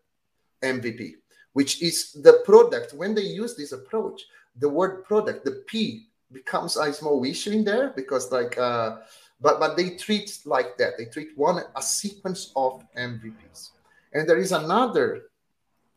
MVP, 0.64 1.16
which 1.52 1.82
is 1.82 2.14
the 2.14 2.40
product. 2.46 2.94
When 2.94 3.14
they 3.14 3.28
use 3.28 3.58
this 3.58 3.74
approach, 3.74 4.22
the 4.56 4.70
word 4.70 5.04
product, 5.04 5.44
the 5.44 5.62
P 5.68 6.08
becomes 6.32 6.78
a 6.78 6.94
small 6.94 7.26
issue 7.26 7.52
in 7.52 7.66
there 7.66 7.92
because 7.94 8.32
like. 8.32 8.58
Uh, 8.58 9.00
but 9.42 9.60
but 9.60 9.76
they 9.76 9.98
treat 9.98 10.40
like 10.46 10.78
that. 10.78 10.98
They 10.98 11.06
treat 11.06 11.38
one 11.38 11.64
a 11.76 11.82
sequence 11.82 12.52
of 12.56 12.84
MVPs. 12.98 13.72
And 14.14 14.28
there 14.28 14.38
is 14.38 14.52
another, 14.52 15.30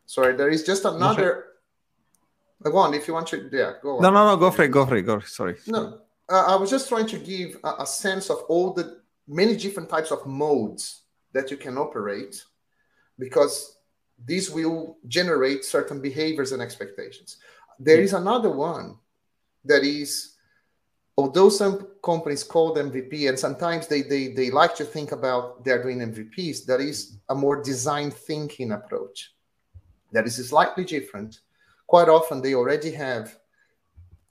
sorry, 0.05 0.35
there 0.35 0.49
is 0.49 0.63
just 0.63 0.85
another. 0.85 1.45
Go 2.61 2.77
on, 2.77 2.93
if 2.93 3.07
you 3.07 3.13
want 3.13 3.27
to, 3.27 3.49
yeah, 3.51 3.73
go 3.81 3.97
on. 3.97 4.01
No, 4.01 4.09
no, 4.09 4.27
no, 4.27 4.37
go 4.37 4.49
for 4.51 4.63
it, 4.63 4.71
go 4.71 4.85
for 4.85 4.95
it, 4.95 5.01
go. 5.01 5.19
Sorry. 5.19 5.57
No, 5.67 5.99
uh, 6.29 6.45
I 6.47 6.55
was 6.55 6.69
just 6.69 6.87
trying 6.87 7.07
to 7.07 7.17
give 7.17 7.57
a, 7.63 7.75
a 7.79 7.85
sense 7.85 8.29
of 8.29 8.37
all 8.47 8.73
the 8.73 9.01
many 9.27 9.55
different 9.57 9.89
types 9.89 10.11
of 10.11 10.25
modes 10.25 11.01
that 11.33 11.51
you 11.51 11.57
can 11.57 11.77
operate, 11.77 12.43
because 13.19 13.77
these 14.23 14.49
will 14.49 14.97
generate 15.07 15.65
certain 15.65 15.99
behaviors 16.01 16.51
and 16.51 16.61
expectations. 16.61 17.37
There 17.79 17.99
is 17.99 18.13
another 18.13 18.51
one 18.51 18.97
that 19.65 19.83
is 19.83 20.32
although 21.17 21.49
some 21.49 21.87
companies 22.03 22.43
call 22.43 22.73
them 22.73 22.91
MVP, 22.91 23.29
and 23.29 23.37
sometimes 23.37 23.87
they, 23.87 24.01
they, 24.01 24.29
they 24.29 24.49
like 24.49 24.75
to 24.75 24.83
think 24.83 25.11
about 25.11 25.63
they're 25.63 25.81
doing 25.81 25.99
MVPs, 25.99 26.65
that 26.65 26.81
is 26.81 27.17
a 27.29 27.35
more 27.35 27.61
design 27.61 28.09
thinking 28.11 28.71
approach. 28.71 29.33
That 30.11 30.25
is 30.25 30.35
slightly 30.47 30.83
different. 30.83 31.39
Quite 31.87 32.09
often, 32.09 32.41
they 32.41 32.55
already 32.55 32.91
have 32.91 33.37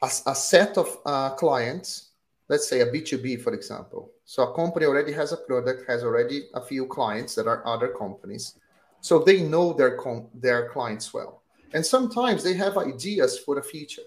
a, 0.03 0.11
a 0.27 0.35
set 0.35 0.77
of 0.77 0.99
uh, 1.07 1.31
clients, 1.31 2.11
let's 2.49 2.69
say 2.69 2.81
a 2.81 2.87
B2B, 2.87 3.43
for 3.43 3.53
example. 3.55 4.11
So 4.25 4.43
a 4.43 4.55
company 4.55 4.87
already 4.87 5.12
has 5.12 5.33
a 5.33 5.37
product, 5.37 5.89
has 5.89 6.03
already 6.03 6.49
a 6.55 6.61
few 6.61 6.87
clients 6.87 7.35
that 7.37 7.47
are 7.47 7.67
other 7.67 7.89
companies. 7.89 8.59
So 9.01 9.19
they 9.21 9.43
know 9.43 9.73
their, 9.73 9.97
com- 9.97 10.29
their 10.35 10.69
clients 10.69 11.12
well. 11.12 11.43
And 11.75 11.85
sometimes 11.85 12.43
they 12.43 12.55
have 12.55 12.77
ideas 12.77 13.39
for 13.39 13.55
the 13.55 13.62
future 13.62 14.03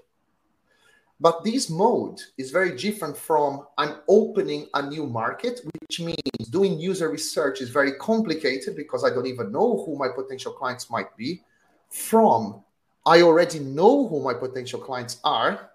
But 1.19 1.43
this 1.43 1.69
mode 1.69 2.19
is 2.37 2.51
very 2.51 2.75
different 2.75 3.15
from 3.15 3.65
I'm 3.77 3.97
opening 4.07 4.67
a 4.73 4.87
new 4.87 5.05
market, 5.05 5.61
which 5.63 6.01
means 6.01 6.49
doing 6.49 6.77
user 6.77 7.09
research 7.09 7.61
is 7.61 7.69
very 7.69 7.93
complicated 7.93 8.75
because 8.75 9.05
I 9.05 9.09
don't 9.09 9.25
even 9.25 9.51
know 9.51 9.83
who 9.85 9.97
my 9.97 10.09
potential 10.09 10.51
clients 10.51 10.89
might 10.89 11.15
be. 11.15 11.41
From 11.89 12.63
I 13.05 13.21
already 13.21 13.59
know 13.59 14.07
who 14.07 14.21
my 14.21 14.33
potential 14.33 14.79
clients 14.79 15.19
are. 15.23 15.71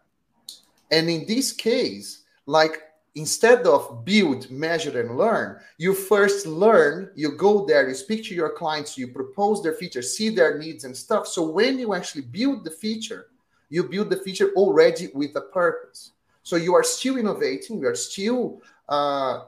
And 0.91 1.09
in 1.09 1.27
this 1.27 1.53
case, 1.53 2.25
like 2.47 2.83
instead 3.15 3.67
of 3.67 4.05
build, 4.05 4.51
measure, 4.51 5.01
and 5.01 5.17
learn, 5.17 5.59
you 5.79 5.95
first 5.95 6.47
learn, 6.47 7.11
you 7.15 7.37
go 7.37 7.65
there, 7.65 7.89
you 7.89 7.95
speak 7.95 8.25
to 8.25 8.35
your 8.35 8.51
clients, 8.51 8.99
you 8.99 9.09
propose 9.09 9.63
their 9.63 9.75
features, 9.75 10.17
see 10.17 10.29
their 10.29 10.59
needs 10.59 10.85
and 10.85 10.97
stuff. 10.97 11.27
So 11.27 11.49
when 11.49 11.79
you 11.79 11.95
actually 11.95 12.23
build 12.23 12.65
the 12.65 12.71
feature, 12.71 13.29
you 13.71 13.85
build 13.85 14.11
the 14.11 14.17
feature 14.17 14.51
already 14.57 15.09
with 15.15 15.35
a 15.37 15.41
purpose. 15.41 16.13
So 16.43 16.57
you 16.57 16.75
are 16.75 16.83
still 16.83 17.17
innovating, 17.17 17.81
you 17.81 17.89
are 17.89 17.95
still 17.95 18.61
uh, 18.89 19.45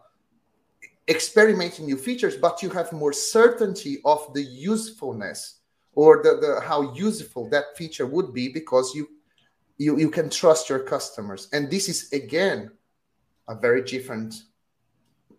experimenting 1.08 1.86
new 1.86 1.96
features, 1.96 2.36
but 2.36 2.62
you 2.62 2.70
have 2.70 2.92
more 2.92 3.12
certainty 3.12 3.98
of 4.04 4.32
the 4.32 4.42
usefulness 4.42 5.58
or 5.94 6.22
the, 6.22 6.38
the 6.40 6.60
how 6.66 6.94
useful 6.94 7.50
that 7.50 7.76
feature 7.76 8.06
would 8.06 8.32
be 8.32 8.48
because 8.48 8.94
you 8.94 9.08
you 9.78 9.98
you 9.98 10.10
can 10.10 10.30
trust 10.30 10.68
your 10.68 10.78
customers. 10.78 11.48
And 11.52 11.70
this 11.70 11.88
is 11.88 12.12
again 12.12 12.70
a 13.48 13.54
very 13.54 13.82
different 13.82 14.34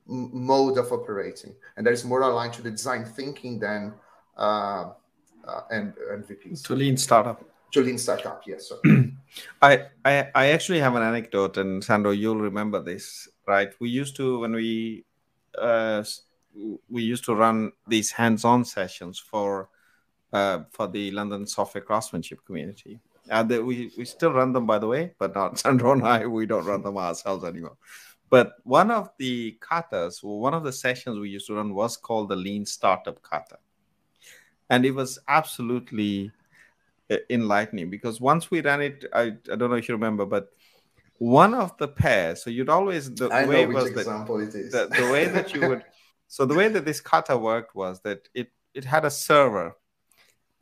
mode 0.06 0.78
of 0.78 0.92
operating, 0.92 1.56
and 1.78 1.86
that 1.88 1.94
is 1.94 2.04
more 2.04 2.22
aligned 2.22 2.54
to 2.54 2.62
the 2.62 2.72
design 2.72 3.06
thinking 3.06 3.60
than 3.60 3.94
uh, 4.38 4.92
uh, 5.48 5.62
and 5.72 5.94
MVPs. 5.96 6.63
To 6.66 6.75
lean 6.75 6.98
startup. 6.98 7.52
Lean 7.82 7.98
startup, 7.98 8.44
yes. 8.46 8.72
I, 9.62 9.88
I 10.06 10.30
I 10.36 10.46
actually 10.50 10.80
have 10.80 10.96
an 10.96 11.03
anecdote, 11.03 11.58
and 11.58 11.84
Sandro, 11.84 12.12
you'll 12.12 12.38
remember 12.38 12.82
this, 12.82 13.27
right? 13.48 13.70
We 13.80 13.89
used 13.89 14.15
to 14.18 14.39
when 14.39 14.53
we 14.53 15.06
uh, 15.58 16.03
we 16.89 17.03
used 17.03 17.25
to 17.25 17.36
run 17.36 17.72
these 17.88 18.12
hands-on 18.12 18.65
sessions 18.65 19.20
for 19.20 19.70
uh, 20.32 20.63
for 20.72 20.88
the 20.88 21.12
London 21.12 21.48
software 21.48 21.84
craftsmanship 21.84 22.46
community. 22.46 23.00
Uh, 23.30 23.44
the, 23.44 23.63
we 23.63 23.92
we 23.98 24.06
still 24.06 24.34
run 24.34 24.53
them, 24.53 24.65
by 24.65 24.80
the 24.80 24.88
way, 24.88 25.13
but 25.18 25.34
not 25.34 25.58
Sandro 25.63 25.94
and 25.94 26.06
I. 26.06 26.25
We 26.25 26.46
don't 26.46 26.65
run 26.65 26.82
them 26.82 26.98
ourselves 26.98 27.44
anymore. 27.44 27.77
But 28.30 28.53
one 28.63 28.89
of 28.89 29.12
the 29.20 29.58
katas, 29.62 30.24
one 30.24 30.56
of 30.56 30.63
the 30.63 30.74
sessions 30.74 31.20
we 31.20 31.30
used 31.30 31.48
to 31.48 31.56
run 31.56 31.74
was 31.74 31.98
called 31.98 32.30
the 32.30 32.36
Lean 32.36 32.65
Startup 32.65 33.22
Kata, 33.22 33.58
and 34.70 34.86
it 34.86 34.92
was 34.92 35.20
absolutely 35.27 36.32
Uh, 37.13 37.17
enlightening 37.29 37.89
because 37.89 38.20
once 38.20 38.50
we 38.50 38.62
ran 38.62 38.82
it, 38.82 39.05
I, 39.13 39.34
I 39.51 39.55
don't 39.55 39.70
know 39.70 39.75
if 39.75 39.88
you 39.88 39.96
remember, 39.96 40.25
but 40.25 40.50
one 41.17 41.53
of 41.53 41.77
the 41.77 41.88
pairs, 41.88 42.43
so 42.43 42.50
you'd 42.50 42.70
always 42.70 43.13
the 43.13 43.27
I 43.27 43.46
way 43.46 43.65
was 43.65 43.91
that 43.91 44.00
example 44.00 44.39
it 44.39 44.55
is. 44.55 44.72
the, 44.72 44.88
the 44.88 45.12
way 45.12 45.25
that 45.25 45.53
you 45.53 45.67
would 45.67 45.84
so 46.27 46.46
the 46.46 46.55
way 46.55 46.67
that 46.70 46.86
this 46.86 47.01
kata 47.01 47.38
worked 47.38 47.75
was 47.75 48.01
that 48.01 48.27
it 48.34 48.50
it 48.74 48.86
had 48.86 49.05
a 49.05 49.12
server 49.12 49.75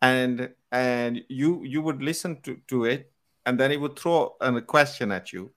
and 0.01 0.49
and 0.71 1.21
you 1.29 1.63
you 1.63 1.81
would 1.81 2.01
listen 2.01 2.41
to, 2.41 2.57
to 2.67 2.85
it 2.85 3.11
and 3.45 3.59
then 3.59 3.71
it 3.71 3.79
would 3.79 3.97
throw 3.97 4.35
a 4.41 4.61
question 4.61 5.11
at 5.11 5.31
you 5.31 5.51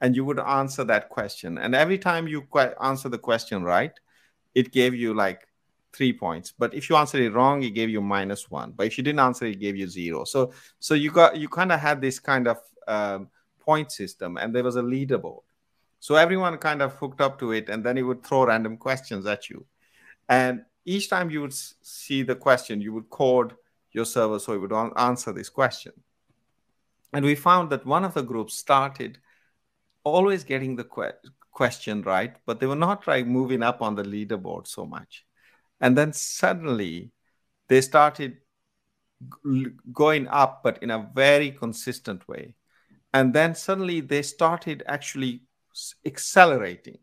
and 0.00 0.14
you 0.14 0.24
would 0.24 0.40
answer 0.40 0.84
that 0.84 1.08
question 1.08 1.58
and 1.58 1.74
every 1.74 1.98
time 1.98 2.28
you 2.28 2.46
answer 2.82 3.08
the 3.08 3.18
question 3.18 3.62
right 3.62 3.92
it 4.54 4.72
gave 4.72 4.94
you 4.94 5.14
like 5.14 5.46
three 5.94 6.12
points. 6.12 6.52
But 6.56 6.74
if 6.74 6.90
you 6.90 6.96
answered 6.96 7.20
it 7.20 7.32
wrong 7.32 7.62
it 7.62 7.70
gave 7.70 7.90
you 7.90 8.00
minus 8.00 8.50
one. 8.50 8.72
But 8.72 8.86
if 8.86 8.98
you 8.98 9.04
didn't 9.04 9.20
answer 9.20 9.46
it 9.46 9.60
gave 9.60 9.76
you 9.76 9.86
zero. 9.88 10.24
So 10.24 10.52
so 10.78 10.94
you 10.94 11.10
got 11.10 11.36
you 11.36 11.48
kind 11.48 11.72
of 11.72 11.80
had 11.80 12.00
this 12.00 12.18
kind 12.18 12.48
of 12.48 12.58
um, 12.88 13.28
point 13.60 13.92
system 13.92 14.36
and 14.36 14.54
there 14.54 14.64
was 14.64 14.76
a 14.76 14.82
leaderboard. 14.82 15.42
So 16.00 16.16
everyone 16.16 16.58
kind 16.58 16.82
of 16.82 16.94
hooked 16.94 17.20
up 17.20 17.38
to 17.38 17.52
it 17.52 17.68
and 17.68 17.82
then 17.84 17.96
it 17.96 18.02
would 18.02 18.24
throw 18.24 18.46
random 18.46 18.76
questions 18.76 19.26
at 19.26 19.48
you. 19.48 19.64
And 20.28 20.62
each 20.84 21.08
time 21.08 21.30
you 21.30 21.40
would 21.40 21.54
see 21.54 22.22
the 22.22 22.34
question 22.34 22.80
you 22.80 22.92
would 22.92 23.08
code 23.08 23.54
your 23.92 24.04
server 24.04 24.38
so 24.38 24.52
it 24.52 24.58
would 24.58 24.72
answer 24.96 25.32
this 25.32 25.48
question. 25.48 25.92
And 27.12 27.24
we 27.24 27.36
found 27.36 27.70
that 27.70 27.86
one 27.86 28.04
of 28.04 28.12
the 28.12 28.22
groups 28.22 28.54
started 28.54 29.18
always 30.04 30.44
getting 30.44 30.76
the 30.76 30.84
que- 30.84 31.30
question 31.50 32.02
right 32.02 32.36
but 32.46 32.60
they 32.60 32.66
were 32.66 32.74
not 32.74 33.06
like 33.06 33.26
moving 33.26 33.62
up 33.62 33.80
on 33.80 33.94
the 33.94 34.02
leaderboard 34.02 34.66
so 34.66 34.84
much 34.84 35.24
and 35.80 35.96
then 35.96 36.12
suddenly 36.12 37.12
they 37.68 37.80
started 37.80 38.38
going 39.92 40.28
up 40.28 40.62
but 40.62 40.82
in 40.82 40.90
a 40.90 41.10
very 41.14 41.50
consistent 41.50 42.26
way. 42.28 42.54
And 43.12 43.32
then 43.32 43.54
suddenly 43.54 44.00
they 44.00 44.22
started 44.22 44.82
actually 44.86 45.42
accelerating 46.04 46.98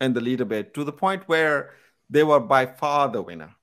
in 0.00 0.12
the 0.12 0.20
leaderboard 0.20 0.72
to 0.74 0.84
the 0.84 0.92
point 0.92 1.24
where 1.26 1.74
they 2.08 2.22
were 2.22 2.40
by 2.40 2.66
far 2.66 3.08
the 3.08 3.22
winner. 3.22 3.54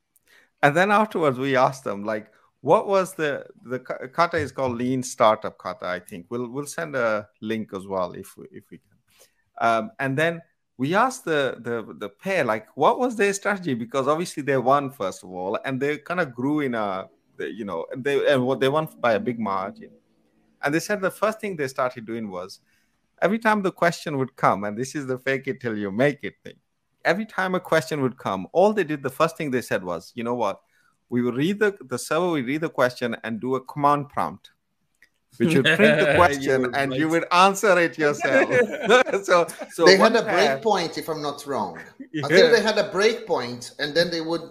And 0.62 0.76
then 0.76 0.92
afterwards 0.92 1.40
we 1.40 1.56
asked 1.56 1.84
them 1.84 2.04
like 2.04 2.32
what 2.62 2.88
was 2.88 3.14
the 3.14 3.46
the 3.64 3.80
kata 3.80 4.38
is 4.38 4.52
called 4.52 4.78
lean 4.78 5.04
startup 5.04 5.58
kata 5.58 5.86
i 5.86 6.00
think. 6.00 6.26
We'll 6.30 6.50
we'll 6.50 6.66
send 6.66 6.96
a 6.96 7.28
link 7.42 7.74
as 7.74 7.88
well 7.88 8.14
if 8.14 8.36
we 8.38 8.48
if 8.52 8.64
we 8.72 8.80
can. 8.80 8.98
Um, 9.60 9.92
and 10.00 10.18
then 10.18 10.42
we 10.78 10.94
asked 10.94 11.26
the, 11.26 11.58
the 11.60 11.94
the 11.98 12.10
pair 12.10 12.44
like 12.44 12.68
what 12.76 13.00
was 13.00 13.16
their 13.16 13.34
strategy? 13.34 13.74
Because 13.74 14.08
obviously 14.08 14.44
they 14.44 14.58
won 14.58 14.92
first 14.92 15.24
of 15.24 15.30
all 15.32 15.58
and 15.66 15.82
they 15.82 15.98
kind 15.98 16.20
of 16.20 16.34
grew 16.34 16.60
in 16.62 16.76
a 16.76 17.10
you 17.40 17.66
know 17.66 17.86
they 17.96 18.32
and 18.32 18.46
what 18.46 18.60
they 18.60 18.70
won 18.70 18.88
by 19.00 19.14
a 19.14 19.20
big 19.20 19.40
margin. 19.40 19.90
And 20.62 20.74
they 20.74 20.80
said 20.80 21.02
the 21.02 21.12
first 21.12 21.40
thing 21.40 21.56
they 21.56 21.68
started 21.68 22.06
doing 22.06 22.30
was 22.30 22.60
every 23.22 23.40
time 23.40 23.62
the 23.62 23.72
question 23.72 24.18
would 24.18 24.36
come 24.36 24.64
and 24.64 24.78
this 24.78 24.96
is 24.96 25.08
the 25.08 25.18
fake 25.18 25.48
it 25.48 25.60
till 25.60 25.78
you 25.78 25.92
make 25.92 26.20
it 26.24 26.36
thing 26.44 26.56
every 27.06 27.26
time 27.26 27.56
a 27.56 27.60
question 27.60 28.02
would 28.02 28.18
come 28.18 28.48
all 28.54 28.74
they 28.74 28.84
did 28.84 29.02
the 29.02 29.10
first 29.10 29.38
thing 29.38 29.50
they 29.50 29.62
said 29.62 29.84
was 29.84 30.12
you 30.16 30.24
know 30.24 30.36
what? 30.36 30.62
We 31.10 31.22
will 31.22 31.32
read 31.32 31.60
the 31.60 31.76
the 31.82 31.98
server 31.98 32.28
will 32.28 32.44
read 32.44 32.62
the 32.62 32.70
question 32.70 33.16
and 33.24 33.40
do 33.40 33.56
a 33.56 33.62
command 33.62 34.10
prompt 34.10 34.52
which 35.38 35.54
would 35.56 35.66
print 35.80 36.00
the 36.00 36.14
question 36.16 36.62
were 36.64 36.76
and 36.76 36.94
you 36.94 37.08
would 37.10 37.26
answer 37.32 37.78
it 37.80 37.98
yourself 37.98 38.50
so 39.24 39.46
so 39.72 39.86
they 39.86 39.98
had 39.98 40.16
a 40.16 40.24
pair- 40.24 40.54
break 40.56 40.64
point, 40.64 40.98
if 40.98 41.10
I'm 41.10 41.22
not 41.22 41.46
wrong. 41.46 41.80
Yeah. 42.14 42.24
Until 42.26 42.52
they 42.52 42.62
had 42.62 42.78
a 42.78 42.90
break 42.90 43.28
point, 43.28 43.74
and 43.80 43.94
then 43.96 44.10
they 44.10 44.22
would 44.22 44.42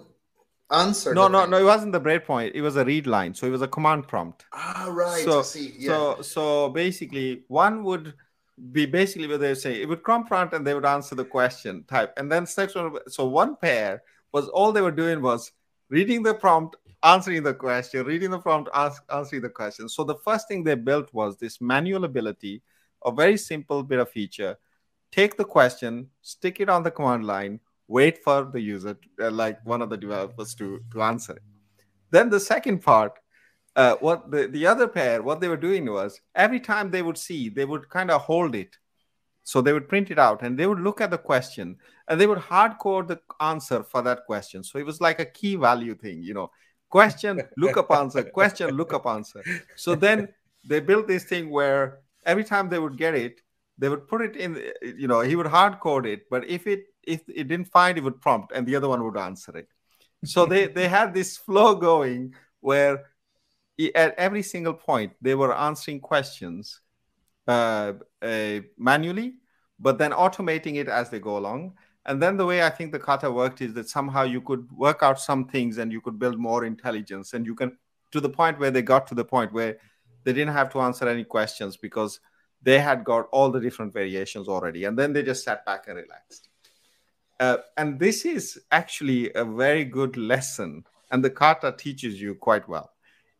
answer. 0.71 1.13
no 1.13 1.27
no 1.27 1.41
thing. 1.41 1.51
no 1.51 1.57
it 1.57 1.63
wasn't 1.63 1.91
the 1.93 2.01
breakpoint 2.01 2.51
it 2.53 2.61
was 2.61 2.75
a 2.75 2.83
read 2.83 3.07
line 3.07 3.33
so 3.33 3.47
it 3.47 3.49
was 3.49 3.61
a 3.61 3.67
command 3.69 4.05
prompt 4.07 4.45
Ah, 4.51 4.87
right. 4.91 5.23
so 5.23 5.41
see. 5.41 5.73
Yeah. 5.77 5.89
so 6.15 6.21
so 6.21 6.69
basically 6.69 7.43
one 7.47 7.83
would 7.85 8.13
be 8.73 8.85
basically 8.85 9.27
what 9.27 9.39
they 9.39 9.49
would 9.49 9.57
say 9.57 9.81
it 9.81 9.87
would 9.87 10.03
come 10.03 10.25
prompt 10.25 10.53
and 10.53 10.67
they 10.67 10.73
would 10.73 10.85
answer 10.85 11.15
the 11.15 11.23
question 11.23 11.83
type 11.87 12.11
and 12.17 12.29
then 12.31 12.45
section 12.45 12.97
so 13.07 13.25
one 13.25 13.55
pair 13.55 14.01
was 14.33 14.49
all 14.49 14.71
they 14.73 14.81
were 14.81 14.91
doing 15.03 15.21
was 15.21 15.51
reading 15.89 16.21
the 16.21 16.33
prompt 16.33 16.75
answering 17.03 17.43
the 17.43 17.53
question 17.53 18.05
reading 18.05 18.31
the 18.31 18.39
prompt 18.39 18.69
ask, 18.73 19.03
answering 19.13 19.41
the 19.41 19.49
question. 19.49 19.87
So 19.87 20.03
the 20.03 20.15
first 20.23 20.47
thing 20.47 20.63
they 20.63 20.75
built 20.75 21.13
was 21.13 21.37
this 21.37 21.61
manual 21.61 22.05
ability 22.05 22.61
a 23.05 23.11
very 23.11 23.37
simple 23.37 23.83
bit 23.83 23.99
of 23.99 24.09
feature. 24.09 24.57
Take 25.11 25.37
the 25.37 25.45
question 25.45 26.09
stick 26.21 26.59
it 26.59 26.69
on 26.69 26.83
the 26.83 26.91
command 26.91 27.25
line 27.25 27.59
wait 27.87 28.21
for 28.23 28.49
the 28.51 28.59
user 28.59 28.97
uh, 29.21 29.31
like 29.31 29.65
one 29.65 29.81
of 29.81 29.89
the 29.89 29.97
developers 29.97 30.53
to 30.55 30.81
to 30.91 31.01
answer 31.01 31.33
it. 31.33 31.43
Then 32.11 32.29
the 32.29 32.39
second 32.39 32.79
part 32.79 33.13
uh, 33.75 33.95
what 33.99 34.31
the, 34.31 34.47
the 34.47 34.65
other 34.65 34.87
pair 34.87 35.21
what 35.21 35.39
they 35.39 35.47
were 35.47 35.57
doing 35.57 35.85
was 35.85 36.19
every 36.35 36.59
time 36.59 36.89
they 36.89 37.01
would 37.01 37.17
see 37.17 37.49
they 37.49 37.65
would 37.65 37.89
kind 37.89 38.11
of 38.11 38.21
hold 38.21 38.55
it. 38.55 38.77
So 39.43 39.61
they 39.61 39.71
would 39.71 39.87
print 39.87 40.11
it 40.11 40.19
out 40.19 40.41
and 40.41 40.59
they 40.59 40.67
would 40.67 40.81
look 40.81 40.99
at 40.99 41.11
the 41.11 41.17
question 41.17 41.77
and 42.09 42.19
they 42.19 42.27
would 42.27 42.37
hard 42.37 42.79
code 42.79 43.07
the 43.07 43.21
answer 43.39 43.81
for 43.81 44.01
that 44.01 44.25
question. 44.25 44.61
So 44.61 44.77
it 44.77 44.85
was 44.85 44.99
like 44.99 45.21
a 45.21 45.25
key 45.25 45.55
value 45.55 45.95
thing 45.95 46.21
you 46.21 46.33
know 46.33 46.51
question 46.89 47.41
look 47.57 47.77
up 47.77 47.91
answer. 47.91 48.23
Question 48.23 48.71
look 48.71 48.93
up 48.93 49.05
answer. 49.05 49.43
So 49.75 49.95
then 49.95 50.29
they 50.65 50.79
built 50.79 51.07
this 51.07 51.23
thing 51.23 51.49
where 51.49 51.99
every 52.25 52.43
time 52.43 52.69
they 52.69 52.79
would 52.79 52.97
get 52.97 53.15
it 53.15 53.41
they 53.77 53.89
would 53.89 54.07
put 54.07 54.21
it 54.21 54.35
in 54.35 54.61
you 54.81 55.07
know 55.07 55.21
he 55.21 55.35
would 55.35 55.47
hard 55.47 55.79
code 55.79 56.05
it 56.05 56.23
but 56.29 56.47
if 56.47 56.67
it 56.67 56.85
if 57.03 57.21
it 57.29 57.47
didn't 57.47 57.67
find 57.67 57.97
it 57.97 58.03
would 58.03 58.19
prompt 58.19 58.51
and 58.53 58.67
the 58.67 58.75
other 58.75 58.89
one 58.89 59.03
would 59.03 59.17
answer 59.17 59.55
it. 59.57 59.67
So 60.25 60.45
they 60.45 60.67
they 60.67 60.87
had 60.87 61.13
this 61.13 61.37
flow 61.37 61.75
going 61.75 62.33
where 62.59 63.05
at 63.95 64.15
every 64.17 64.41
single 64.43 64.73
point 64.73 65.13
they 65.21 65.35
were 65.35 65.55
answering 65.55 65.99
questions 65.99 66.81
uh, 67.47 67.93
uh, 68.21 68.59
manually 68.77 69.35
but 69.79 69.97
then 69.97 70.11
automating 70.11 70.75
it 70.75 70.87
as 70.87 71.09
they 71.09 71.19
go 71.19 71.37
along 71.37 71.73
and 72.07 72.21
then 72.21 72.37
the 72.37 72.45
way 72.45 72.63
i 72.63 72.69
think 72.69 72.91
the 72.91 72.99
kata 72.99 73.29
worked 73.29 73.61
is 73.61 73.73
that 73.73 73.89
somehow 73.89 74.23
you 74.23 74.41
could 74.41 74.71
work 74.71 75.03
out 75.03 75.19
some 75.19 75.45
things 75.45 75.77
and 75.77 75.91
you 75.91 76.01
could 76.01 76.17
build 76.17 76.37
more 76.37 76.65
intelligence. 76.65 77.33
And 77.33 77.45
you 77.45 77.55
can 77.55 77.77
to 78.11 78.21
the 78.21 78.29
point 78.29 78.59
where 78.59 78.71
they 78.71 78.81
got 78.81 79.07
to 79.07 79.15
the 79.15 79.25
point 79.25 79.51
where 79.53 79.77
they 80.23 80.33
didn't 80.33 80.53
have 80.53 80.71
to 80.73 80.81
answer 80.81 81.07
any 81.07 81.23
questions 81.23 81.77
because 81.77 82.19
they 82.61 82.79
had 82.79 83.03
got 83.03 83.27
all 83.31 83.51
the 83.51 83.59
different 83.59 83.93
variations 83.93 84.47
already. 84.47 84.85
And 84.85 84.97
then 84.97 85.13
they 85.13 85.23
just 85.23 85.43
sat 85.43 85.65
back 85.65 85.87
and 85.87 85.97
relaxed. 85.97 86.49
Uh, 87.39 87.57
and 87.77 87.99
this 87.99 88.25
is 88.25 88.59
actually 88.71 89.31
a 89.33 89.45
very 89.45 89.85
good 89.85 90.17
lesson. 90.17 90.83
And 91.11 91.23
the 91.23 91.29
kata 91.29 91.75
teaches 91.77 92.19
you 92.19 92.35
quite 92.35 92.67
well. 92.67 92.91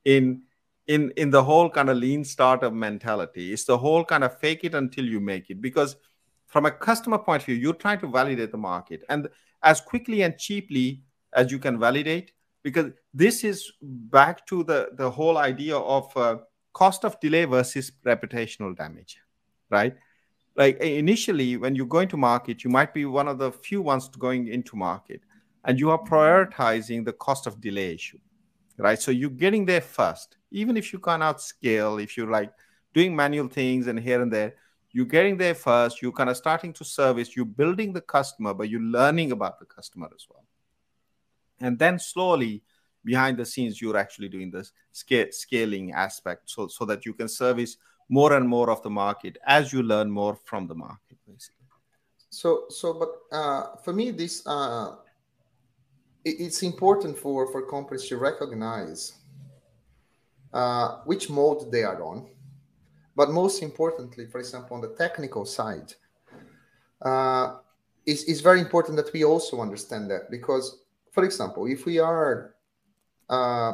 In 0.05 0.43
in 0.87 1.11
in 1.17 1.29
the 1.31 1.43
whole 1.43 1.69
kind 1.69 1.89
of 1.89 1.97
lean 1.97 2.23
startup 2.23 2.71
mentality 2.71 3.51
it's 3.51 3.65
the 3.65 3.77
whole 3.77 4.05
kind 4.05 4.23
of 4.23 4.39
fake 4.39 4.63
it 4.63 4.73
until 4.73 5.05
you 5.05 5.19
make 5.19 5.49
it. 5.49 5.61
Because 5.61 5.97
from 6.47 6.65
a 6.65 6.71
customer 6.71 7.17
point 7.17 7.41
of 7.41 7.45
view 7.45 7.55
you're 7.55 7.73
trying 7.73 7.99
to 7.99 8.07
validate 8.07 8.51
the 8.51 8.57
market 8.57 9.03
and 9.09 9.27
as 9.63 9.79
quickly 9.81 10.21
and 10.23 10.37
cheaply 10.37 11.03
as 11.33 11.51
you 11.51 11.59
can 11.59 11.79
validate 11.79 12.31
because 12.63 12.91
this 13.13 13.43
is 13.43 13.71
back 13.81 14.45
to 14.47 14.63
the 14.63 14.89
the 14.93 15.09
whole 15.09 15.37
idea 15.37 15.77
of 15.77 16.15
uh, 16.17 16.37
cost 16.73 17.05
of 17.05 17.19
delay 17.19 17.45
versus 17.45 17.91
reputational 18.05 18.75
damage 18.75 19.17
right? 19.69 19.95
Like 20.55 20.77
initially 20.79 21.57
when 21.57 21.75
you're 21.75 21.85
going 21.97 22.07
to 22.09 22.17
market 22.17 22.63
you 22.63 22.69
might 22.69 22.93
be 22.93 23.05
one 23.05 23.27
of 23.27 23.37
the 23.37 23.51
few 23.51 23.81
ones 23.81 24.07
going 24.09 24.47
into 24.47 24.75
market 24.75 25.21
and 25.65 25.79
you 25.79 25.91
are 25.91 26.01
prioritizing 26.01 27.05
the 27.05 27.13
cost 27.13 27.47
of 27.47 27.61
delay 27.61 27.93
issue 27.93 28.19
right? 28.77 29.01
So 29.01 29.11
you're 29.11 29.29
getting 29.29 29.65
there 29.65 29.81
first. 29.81 30.37
Even 30.51 30.77
if 30.77 30.93
you 30.93 30.99
cannot 30.99 31.41
scale 31.41 31.97
if 31.97 32.15
you're 32.15 32.31
like 32.39 32.51
doing 32.93 33.15
manual 33.15 33.47
things 33.47 33.87
and 33.87 33.99
here 33.99 34.21
and 34.21 34.31
there 34.31 34.53
you're 34.91 35.05
getting 35.05 35.37
there 35.37 35.55
first 35.55 36.01
you're 36.01 36.11
kind 36.11 36.29
of 36.29 36.37
starting 36.37 36.73
to 36.73 36.83
service 36.83 37.35
you're 37.35 37.45
building 37.45 37.93
the 37.93 38.01
customer 38.01 38.53
but 38.53 38.69
you're 38.69 38.81
learning 38.81 39.31
about 39.31 39.59
the 39.59 39.65
customer 39.65 40.09
as 40.15 40.25
well 40.29 40.43
and 41.59 41.77
then 41.77 41.99
slowly 41.99 42.63
behind 43.03 43.37
the 43.37 43.45
scenes 43.45 43.81
you're 43.81 43.97
actually 43.97 44.27
doing 44.27 44.51
this 44.51 44.71
scale, 44.91 45.27
scaling 45.31 45.91
aspect 45.93 46.49
so, 46.49 46.67
so 46.67 46.85
that 46.85 47.05
you 47.05 47.13
can 47.13 47.27
service 47.27 47.77
more 48.09 48.33
and 48.33 48.47
more 48.47 48.69
of 48.69 48.81
the 48.83 48.89
market 48.89 49.37
as 49.45 49.71
you 49.73 49.83
learn 49.83 50.09
more 50.09 50.37
from 50.45 50.67
the 50.67 50.75
market 50.75 51.17
basically 51.27 51.65
so 52.29 52.65
so 52.69 52.93
but 52.93 53.35
uh, 53.35 53.75
for 53.83 53.93
me 53.93 54.11
this 54.11 54.45
uh, 54.47 54.95
it, 56.25 56.35
it's 56.39 56.63
important 56.63 57.17
for 57.17 57.51
for 57.51 57.65
companies 57.65 58.07
to 58.07 58.17
recognize 58.17 59.13
uh, 60.53 60.99
which 61.05 61.29
mode 61.29 61.71
they 61.71 61.83
are 61.83 62.01
on. 62.01 62.25
But 63.17 63.31
most 63.31 63.63
importantly, 63.63 64.27
for 64.27 64.37
example, 64.37 64.75
on 64.75 64.81
the 64.81 64.93
technical 64.95 65.43
side, 65.43 65.91
uh, 67.01 67.55
it's, 68.05 68.23
it's 68.25 68.41
very 68.41 68.59
important 68.59 68.95
that 68.97 69.11
we 69.11 69.25
also 69.25 69.59
understand 69.59 70.11
that 70.11 70.29
because, 70.29 70.83
for 71.11 71.23
example, 71.25 71.65
if 71.65 71.87
we 71.87 71.97
are 71.97 72.53
uh, 73.27 73.73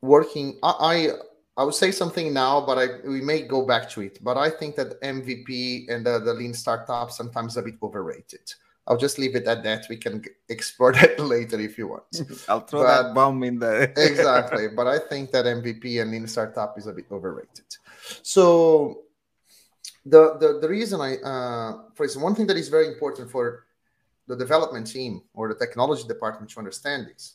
working, 0.00 0.58
I, 0.62 0.72
I 0.80 1.10
I 1.58 1.64
would 1.64 1.74
say 1.74 1.90
something 1.90 2.34
now, 2.34 2.60
but 2.60 2.76
I, 2.76 2.86
we 3.08 3.22
may 3.22 3.40
go 3.42 3.64
back 3.64 3.88
to 3.90 4.02
it. 4.02 4.22
But 4.22 4.36
I 4.36 4.50
think 4.50 4.76
that 4.76 5.00
MVP 5.00 5.88
and 5.88 6.04
the, 6.04 6.18
the 6.18 6.34
lean 6.34 6.52
startup 6.52 7.10
sometimes 7.10 7.56
a 7.56 7.62
bit 7.62 7.76
overrated. 7.82 8.52
I'll 8.86 8.96
just 8.96 9.18
leave 9.18 9.34
it 9.34 9.46
at 9.46 9.64
that. 9.64 9.86
We 9.88 9.96
can 9.96 10.22
explore 10.48 10.92
that 10.98 11.18
later 11.18 11.58
if 11.60 11.76
you 11.78 11.88
want. 11.88 12.04
I'll 12.48 12.60
throw 12.60 12.82
but, 12.82 13.02
that 13.02 13.14
bomb 13.14 13.42
in 13.42 13.58
there. 13.58 13.82
exactly. 13.96 14.68
But 14.68 14.86
I 14.86 14.98
think 14.98 15.32
that 15.32 15.44
MVP 15.44 16.00
and 16.00 16.10
Lean 16.10 16.26
Startup 16.26 16.76
is 16.78 16.86
a 16.86 16.92
bit 16.92 17.06
overrated. 17.10 17.76
So 18.22 19.02
the 20.04 20.36
the, 20.38 20.60
the 20.60 20.68
reason 20.68 21.00
I 21.00 21.16
uh, 21.16 21.72
for 21.94 22.04
example, 22.04 22.24
one 22.24 22.34
thing 22.34 22.46
that 22.46 22.56
is 22.56 22.68
very 22.68 22.86
important 22.86 23.30
for 23.30 23.66
the 24.28 24.36
development 24.36 24.86
team 24.86 25.22
or 25.34 25.48
the 25.48 25.54
technology 25.54 26.04
department 26.06 26.50
to 26.50 26.58
understand 26.58 27.08
is 27.14 27.34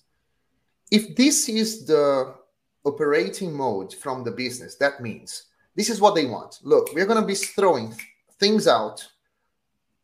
if 0.90 1.16
this 1.16 1.48
is 1.48 1.86
the 1.86 2.36
operating 2.84 3.54
mode 3.54 3.94
from 3.94 4.24
the 4.24 4.32
business, 4.32 4.76
that 4.76 5.02
means 5.02 5.46
this 5.76 5.90
is 5.90 6.02
what 6.02 6.16
they 6.16 6.26
want. 6.26 6.60
Look, 6.64 6.94
we're 6.94 7.06
going 7.06 7.22
to 7.22 7.28
be 7.28 7.36
throwing 7.36 7.96
things 8.40 8.68
out 8.68 9.08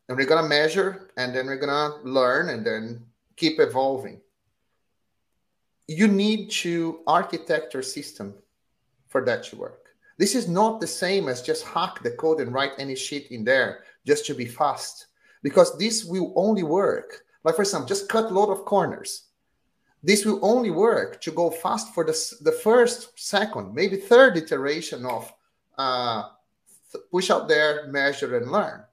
and 0.07 0.17
we're 0.17 0.25
going 0.25 0.41
to 0.41 0.49
measure 0.49 1.09
and 1.17 1.35
then 1.35 1.47
we're 1.47 1.57
going 1.57 1.69
to 1.69 2.09
learn 2.09 2.49
and 2.49 2.65
then 2.65 3.03
keep 3.35 3.59
evolving. 3.59 4.21
You 5.87 6.07
need 6.07 6.51
to 6.51 6.99
architect 7.07 7.73
your 7.73 7.83
system 7.83 8.33
for 9.07 9.23
that 9.25 9.43
to 9.45 9.55
work. 9.55 9.87
This 10.17 10.35
is 10.35 10.47
not 10.47 10.81
the 10.81 10.87
same 10.87 11.27
as 11.29 11.41
just 11.41 11.65
hack 11.65 12.01
the 12.01 12.11
code 12.11 12.41
and 12.41 12.53
write 12.53 12.71
any 12.77 12.95
shit 12.95 13.31
in 13.31 13.43
there 13.43 13.83
just 14.05 14.25
to 14.25 14.33
be 14.33 14.45
fast 14.45 15.07
because 15.43 15.77
this 15.77 16.03
will 16.03 16.33
only 16.35 16.63
work 16.63 17.23
like 17.43 17.55
for 17.55 17.61
example 17.61 17.87
just 17.87 18.09
cut 18.09 18.25
a 18.25 18.33
lot 18.33 18.49
of 18.49 18.65
corners. 18.65 19.23
This 20.03 20.25
will 20.25 20.39
only 20.41 20.71
work 20.71 21.21
to 21.21 21.31
go 21.31 21.49
fast 21.49 21.93
for 21.93 22.03
the, 22.03 22.17
the 22.41 22.51
first 22.51 23.17
second 23.19 23.73
maybe 23.73 23.97
third 23.97 24.37
iteration 24.37 25.05
of 25.05 25.31
uh, 25.77 26.23
push 27.11 27.29
out 27.29 27.47
there 27.47 27.87
measure 27.87 28.37
and 28.37 28.51
learn 28.51 28.83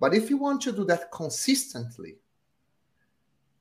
but 0.00 0.14
if 0.14 0.30
you 0.30 0.36
want 0.36 0.60
to 0.62 0.72
do 0.72 0.84
that 0.84 1.10
consistently, 1.10 2.16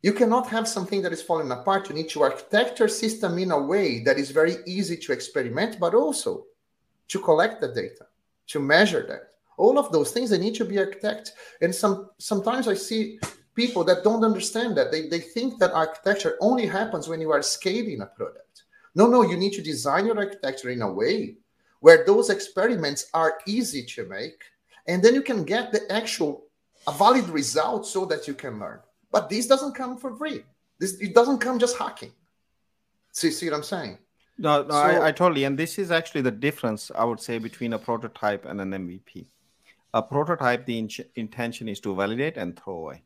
you 0.02 0.14
cannot 0.14 0.48
have 0.48 0.68
something 0.68 1.02
that 1.02 1.14
is 1.14 1.24
falling 1.24 1.52
apart. 1.52 1.90
You 1.90 1.96
need 1.96 2.10
to 2.10 2.22
architect 2.22 2.78
your 2.78 2.88
system 2.88 3.40
in 3.40 3.52
a 3.52 3.60
way 3.60 4.04
that 4.04 4.20
is 4.20 4.30
very 4.30 4.58
easy 4.68 4.98
to 4.98 5.12
experiment, 5.12 5.80
but 5.80 5.96
also 5.96 6.46
to 7.08 7.20
collect 7.20 7.60
the 7.60 7.70
data, 7.70 8.06
to 8.48 8.60
measure 8.60 9.06
that. 9.08 9.32
All 9.58 9.80
of 9.80 9.92
those 9.92 10.12
things 10.12 10.30
they 10.30 10.38
need 10.38 10.56
to 10.56 10.66
be 10.66 10.78
architect. 10.78 11.34
And 11.62 11.74
some 11.74 12.10
sometimes 12.20 12.68
I 12.68 12.76
see 12.76 13.20
people 13.56 13.84
that 13.86 14.04
don't 14.04 14.24
understand 14.24 14.78
that. 14.78 14.92
They, 14.92 15.08
they 15.08 15.20
think 15.20 15.60
that 15.60 15.74
architecture 15.74 16.38
only 16.42 16.68
happens 16.68 17.08
when 17.08 17.22
you 17.22 17.32
are 17.32 17.42
scaling 17.42 18.02
a 18.02 18.06
product. 18.06 18.64
No, 18.94 19.08
no, 19.08 19.24
you 19.24 19.38
need 19.38 19.54
to 19.54 19.62
design 19.62 20.06
your 20.06 20.18
architecture 20.18 20.70
in 20.70 20.82
a 20.82 20.92
way 20.92 21.38
where 21.80 22.06
those 22.06 22.30
experiments 22.30 23.10
are 23.14 23.40
easy 23.46 23.84
to 23.84 24.08
make 24.08 24.44
and 24.88 25.04
then 25.04 25.16
you 25.16 25.22
can 25.22 25.44
get 25.44 25.72
the 25.72 25.92
actual 25.92 26.46
a 26.88 26.92
valid 26.92 27.28
result 27.30 27.88
so 27.88 28.06
that 28.06 28.28
you 28.28 28.34
can 28.34 28.60
learn. 28.60 28.80
But 29.12 29.30
this 29.30 29.48
doesn't 29.48 29.74
come 29.74 29.98
for 29.98 30.16
free. 30.16 30.44
This 30.80 31.00
it 31.00 31.16
doesn't 31.16 31.40
come 31.40 31.58
just 31.60 31.78
hacking. 31.78 32.12
See 33.12 33.32
see 33.32 33.50
what 33.50 33.56
i'm 33.56 33.64
saying? 33.64 33.98
No 34.38 34.64
no 34.64 34.70
so, 34.70 34.76
I, 34.76 35.08
I 35.08 35.12
totally 35.12 35.46
and 35.46 35.58
this 35.58 35.80
is 35.80 35.90
actually 35.90 36.22
the 36.22 36.32
difference 36.32 36.92
i 36.94 37.06
would 37.06 37.22
say 37.22 37.38
between 37.40 37.72
a 37.74 37.80
prototype 37.80 38.44
and 38.46 38.60
an 38.60 38.72
mvp 38.72 39.26
a 39.96 40.04
prototype 40.04 40.66
the 40.66 40.78
in- 40.78 40.90
intention 41.16 41.70
is 41.70 41.80
to 41.80 41.96
validate 41.96 42.36
and 42.36 42.60
throw 42.60 42.74
away. 42.76 43.02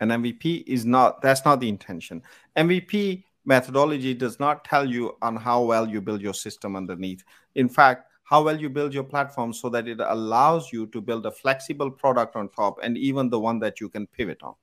An 0.00 0.08
mvp 0.08 0.64
is 0.66 0.86
not 0.86 1.20
that's 1.20 1.44
not 1.44 1.60
the 1.60 1.68
intention. 1.68 2.22
Mvp 2.56 3.24
methodology 3.44 4.14
does 4.14 4.40
not 4.40 4.64
tell 4.64 4.88
you 4.88 5.16
on 5.20 5.36
how 5.36 5.62
well 5.62 5.86
you 5.86 6.00
build 6.00 6.22
your 6.22 6.32
system 6.32 6.76
underneath. 6.76 7.22
In 7.54 7.68
fact 7.68 8.10
how 8.24 8.42
well 8.42 8.60
you 8.60 8.68
build 8.68 8.92
your 8.92 9.04
platform 9.04 9.52
so 9.52 9.68
that 9.68 9.86
it 9.86 10.00
allows 10.00 10.72
you 10.72 10.86
to 10.88 11.00
build 11.00 11.24
a 11.26 11.30
flexible 11.30 11.90
product 11.90 12.36
on 12.36 12.48
top 12.48 12.78
and 12.82 12.98
even 12.98 13.28
the 13.30 13.38
one 13.38 13.58
that 13.58 13.80
you 13.80 13.88
can 13.88 14.06
pivot 14.06 14.42
on 14.42 14.54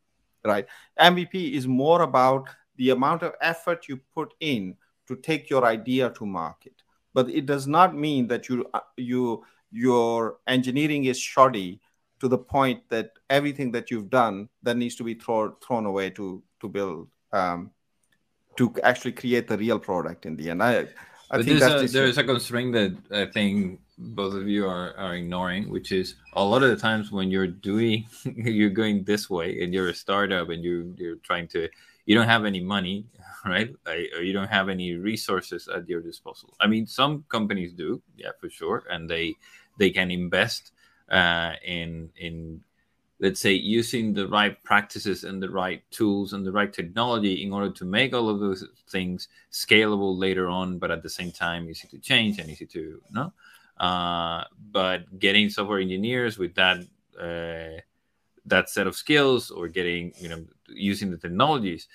right? 0.43 0.65
Mvp 0.99 1.53
is 1.53 1.67
more 1.67 2.01
about 2.01 2.49
the 2.77 2.89
amount 2.91 3.23
of 3.23 3.33
effort 3.41 3.87
you 3.87 3.99
put 4.13 4.33
in 4.39 4.75
to 5.07 5.15
take 5.15 5.49
your 5.49 5.65
idea 5.65 6.09
to 6.11 6.25
market. 6.25 6.73
But 7.13 7.29
it 7.29 7.45
does 7.45 7.67
not 7.67 7.95
mean 7.95 8.27
that 8.27 8.47
you 8.47 8.65
uh, 8.73 8.79
you 8.97 9.43
your 9.71 10.37
engineering 10.47 11.05
is 11.05 11.19
shoddy 11.19 11.81
to 12.19 12.27
the 12.27 12.37
point 12.37 12.87
that 12.89 13.11
everything 13.29 13.71
that 13.71 13.91
you've 13.91 14.09
done 14.09 14.49
that 14.63 14.77
needs 14.77 14.95
to 14.95 15.03
be 15.03 15.15
thrown 15.15 15.55
thrown 15.65 15.85
away 15.85 16.09
to 16.11 16.41
to 16.61 16.69
build 16.69 17.09
um, 17.33 17.71
to 18.55 18.73
actually 18.83 19.11
create 19.11 19.47
the 19.47 19.57
real 19.57 19.79
product 19.79 20.25
in 20.25 20.35
the 20.35 20.49
end. 20.49 20.63
I 20.63 20.87
I 21.31 21.37
but 21.37 21.45
there's 21.45 21.61
a, 21.61 21.87
there's 21.87 22.17
a 22.17 22.25
constraint 22.25 22.73
that 22.73 22.93
I 23.09 23.25
think 23.25 23.79
both 23.97 24.33
of 24.33 24.49
you 24.49 24.67
are, 24.67 24.93
are 24.97 25.15
ignoring, 25.15 25.69
which 25.69 25.93
is 25.93 26.15
a 26.33 26.43
lot 26.43 26.61
of 26.61 26.69
the 26.69 26.75
times 26.75 27.09
when 27.09 27.31
you're 27.31 27.47
doing, 27.47 28.05
you're 28.35 28.69
going 28.69 29.05
this 29.05 29.29
way 29.29 29.63
and 29.63 29.73
you're 29.73 29.87
a 29.87 29.93
startup 29.93 30.49
and 30.49 30.61
you 30.61 30.93
you're 30.97 31.15
trying 31.17 31.47
to, 31.49 31.69
you 32.05 32.15
don't 32.15 32.27
have 32.27 32.43
any 32.43 32.59
money, 32.59 33.05
right? 33.45 33.73
Or 33.87 34.21
you 34.21 34.33
don't 34.33 34.49
have 34.49 34.67
any 34.67 34.95
resources 34.95 35.69
at 35.69 35.87
your 35.87 36.01
disposal. 36.01 36.53
I 36.59 36.67
mean, 36.67 36.85
some 36.85 37.23
companies 37.29 37.71
do, 37.71 38.01
yeah, 38.17 38.31
for 38.37 38.49
sure, 38.49 38.83
and 38.89 39.09
they 39.09 39.35
they 39.77 39.89
can 39.89 40.11
invest 40.11 40.73
uh, 41.09 41.53
in 41.63 42.09
in 42.17 42.61
let's 43.21 43.39
say 43.39 43.53
using 43.53 44.13
the 44.13 44.27
right 44.27 44.61
practices 44.63 45.23
and 45.23 45.41
the 45.41 45.49
right 45.49 45.83
tools 45.91 46.33
and 46.33 46.45
the 46.45 46.51
right 46.51 46.73
technology 46.73 47.43
in 47.43 47.53
order 47.53 47.69
to 47.69 47.85
make 47.85 48.13
all 48.13 48.27
of 48.27 48.39
those 48.39 48.67
things 48.89 49.29
scalable 49.51 50.17
later 50.17 50.49
on 50.49 50.79
but 50.79 50.91
at 50.91 51.03
the 51.03 51.09
same 51.09 51.31
time 51.31 51.69
easy 51.69 51.87
to 51.87 51.99
change 51.99 52.39
and 52.39 52.49
easy 52.49 52.65
to 52.65 52.79
you 52.79 53.01
know? 53.11 53.31
Uh, 53.77 54.43
but 54.71 55.19
getting 55.19 55.49
software 55.49 55.79
engineers 55.79 56.37
with 56.37 56.53
that 56.55 56.77
uh, 57.19 57.79
that 58.45 58.69
set 58.69 58.87
of 58.87 58.95
skills 58.95 59.51
or 59.51 59.67
getting 59.67 60.11
you 60.17 60.27
know 60.27 60.43
using 60.67 61.11
the 61.11 61.17
technologies 61.17 61.87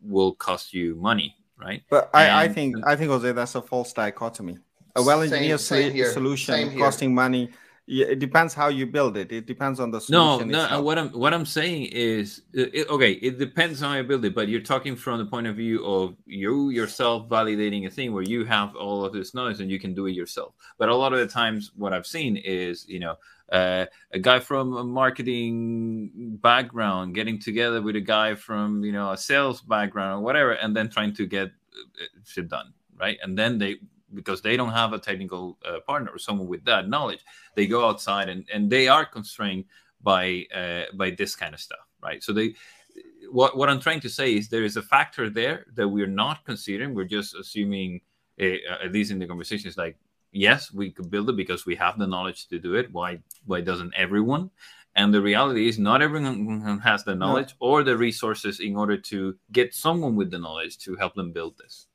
will 0.00 0.34
cost 0.34 0.72
you 0.72 0.94
money 0.94 1.34
right? 1.60 1.82
But 1.90 2.10
I, 2.14 2.44
I 2.44 2.48
think 2.48 2.76
i 2.86 2.94
think 2.94 3.10
jose 3.10 3.32
that's 3.32 3.56
a 3.56 3.62
false 3.62 3.92
dichotomy. 3.92 4.58
A 4.94 5.02
well-engineered 5.02 5.60
solution 5.60 6.78
costing 6.78 7.14
money 7.14 7.50
yeah, 7.90 8.04
it 8.04 8.18
depends 8.18 8.52
how 8.52 8.68
you 8.68 8.84
build 8.84 9.16
it. 9.16 9.32
It 9.32 9.46
depends 9.46 9.80
on 9.80 9.90
the 9.90 9.98
solution. 9.98 10.48
No, 10.48 10.58
no. 10.58 10.64
Itself. 10.64 10.84
What 10.84 10.98
I'm 10.98 11.08
what 11.08 11.32
I'm 11.32 11.46
saying 11.46 11.86
is, 11.86 12.42
it, 12.52 12.86
okay, 12.90 13.12
it 13.12 13.38
depends 13.38 13.82
on 13.82 13.92
how 13.92 13.96
you 13.96 14.04
build 14.04 14.26
it. 14.26 14.34
But 14.34 14.48
you're 14.48 14.60
talking 14.60 14.94
from 14.94 15.18
the 15.18 15.24
point 15.24 15.46
of 15.46 15.56
view 15.56 15.82
of 15.86 16.14
you 16.26 16.68
yourself 16.68 17.30
validating 17.30 17.86
a 17.86 17.90
thing 17.90 18.12
where 18.12 18.22
you 18.22 18.44
have 18.44 18.76
all 18.76 19.06
of 19.06 19.14
this 19.14 19.32
knowledge 19.32 19.60
and 19.60 19.70
you 19.70 19.80
can 19.80 19.94
do 19.94 20.04
it 20.04 20.12
yourself. 20.12 20.52
But 20.76 20.90
a 20.90 20.94
lot 20.94 21.14
of 21.14 21.18
the 21.20 21.26
times, 21.26 21.72
what 21.76 21.94
I've 21.94 22.06
seen 22.06 22.36
is, 22.36 22.86
you 22.86 23.00
know, 23.00 23.16
uh, 23.50 23.86
a 24.12 24.18
guy 24.18 24.38
from 24.38 24.76
a 24.76 24.84
marketing 24.84 26.10
background 26.42 27.14
getting 27.14 27.40
together 27.40 27.80
with 27.80 27.96
a 27.96 28.02
guy 28.02 28.34
from 28.34 28.84
you 28.84 28.92
know 28.92 29.12
a 29.12 29.16
sales 29.16 29.62
background 29.62 30.20
or 30.20 30.22
whatever, 30.22 30.52
and 30.52 30.76
then 30.76 30.90
trying 30.90 31.14
to 31.14 31.26
get 31.26 31.48
uh, 31.48 32.04
shit 32.26 32.50
done, 32.50 32.74
right? 33.00 33.16
And 33.22 33.38
then 33.38 33.56
they 33.56 33.76
because 34.14 34.42
they 34.42 34.56
don't 34.56 34.72
have 34.72 34.92
a 34.92 34.98
technical 34.98 35.58
uh, 35.64 35.80
partner 35.80 36.10
or 36.12 36.18
someone 36.18 36.48
with 36.48 36.64
that 36.64 36.88
knowledge 36.88 37.20
they 37.54 37.66
go 37.66 37.86
outside 37.86 38.28
and, 38.28 38.44
and 38.52 38.70
they 38.70 38.88
are 38.88 39.04
constrained 39.04 39.64
by 40.02 40.44
uh, 40.54 40.84
by 40.94 41.10
this 41.10 41.34
kind 41.34 41.54
of 41.54 41.60
stuff 41.60 41.86
right 42.02 42.22
so 42.22 42.32
they 42.32 42.54
what, 43.30 43.56
what 43.56 43.68
i'm 43.68 43.80
trying 43.80 44.00
to 44.00 44.08
say 44.08 44.34
is 44.34 44.48
there 44.48 44.64
is 44.64 44.76
a 44.76 44.82
factor 44.82 45.28
there 45.28 45.66
that 45.74 45.88
we're 45.88 46.06
not 46.06 46.44
considering 46.44 46.94
we're 46.94 47.04
just 47.04 47.34
assuming 47.34 48.00
uh, 48.40 48.56
at 48.82 48.92
least 48.92 49.10
in 49.10 49.18
the 49.18 49.26
conversations 49.26 49.76
like 49.76 49.96
yes 50.32 50.72
we 50.72 50.90
could 50.90 51.10
build 51.10 51.28
it 51.28 51.36
because 51.36 51.66
we 51.66 51.74
have 51.74 51.98
the 51.98 52.06
knowledge 52.06 52.48
to 52.48 52.58
do 52.58 52.74
it 52.74 52.92
why 52.92 53.18
why 53.46 53.60
doesn't 53.60 53.92
everyone 53.94 54.50
and 54.98 55.14
the 55.14 55.22
reality 55.22 55.68
is, 55.68 55.78
not 55.78 56.02
everyone 56.02 56.80
has 56.82 57.04
the 57.04 57.14
knowledge 57.14 57.54
no. 57.60 57.68
or 57.68 57.82
the 57.84 57.96
resources 57.96 58.58
in 58.58 58.74
order 58.74 58.96
to 58.96 59.36
get 59.52 59.72
someone 59.72 60.16
with 60.16 60.30
the 60.32 60.38
knowledge 60.38 60.78
to 60.78 60.96
help 60.96 61.14
them 61.14 61.30
build 61.30 61.56
this. 61.56 61.86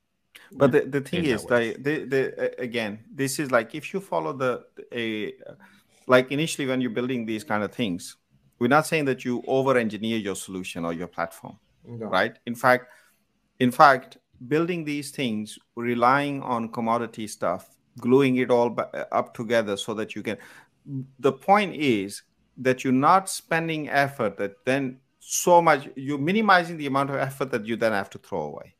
But 0.55 0.71
the, 0.71 0.81
the 0.81 1.01
thing 1.01 1.25
is, 1.25 1.45
the, 1.45 1.75
the, 1.79 2.05
the, 2.05 2.61
again, 2.61 2.99
this 3.13 3.39
is 3.39 3.51
like 3.51 3.73
if 3.75 3.93
you 3.93 3.99
follow 3.99 4.33
the 4.33 4.65
a 4.93 5.33
like 6.07 6.31
initially 6.31 6.67
when 6.67 6.81
you're 6.81 6.91
building 6.91 7.25
these 7.25 7.43
kind 7.43 7.63
of 7.63 7.71
things, 7.71 8.17
we're 8.59 8.67
not 8.67 8.85
saying 8.85 9.05
that 9.05 9.25
you 9.25 9.43
over 9.47 9.77
engineer 9.77 10.17
your 10.17 10.35
solution 10.35 10.85
or 10.85 10.93
your 10.93 11.07
platform, 11.07 11.57
no. 11.85 12.05
right? 12.07 12.37
In 12.45 12.55
fact, 12.55 12.87
in 13.59 13.71
fact, 13.71 14.17
building 14.47 14.83
these 14.83 15.11
things, 15.11 15.57
relying 15.75 16.41
on 16.43 16.69
commodity 16.69 17.27
stuff, 17.27 17.75
gluing 17.99 18.37
it 18.37 18.51
all 18.51 18.75
uh, 18.79 19.05
up 19.11 19.33
together 19.33 19.77
so 19.77 19.93
that 19.93 20.15
you 20.15 20.23
can. 20.23 20.37
The 21.19 21.31
point 21.31 21.75
is 21.75 22.23
that 22.57 22.83
you're 22.83 22.93
not 22.93 23.29
spending 23.29 23.89
effort 23.89 24.37
that 24.37 24.53
then 24.65 24.99
so 25.19 25.61
much 25.61 25.87
you're 25.95 26.17
minimizing 26.17 26.77
the 26.77 26.85
amount 26.85 27.09
of 27.09 27.15
effort 27.15 27.49
that 27.51 27.65
you 27.65 27.77
then 27.77 27.93
have 27.93 28.09
to 28.09 28.17
throw 28.17 28.41
away 28.41 28.75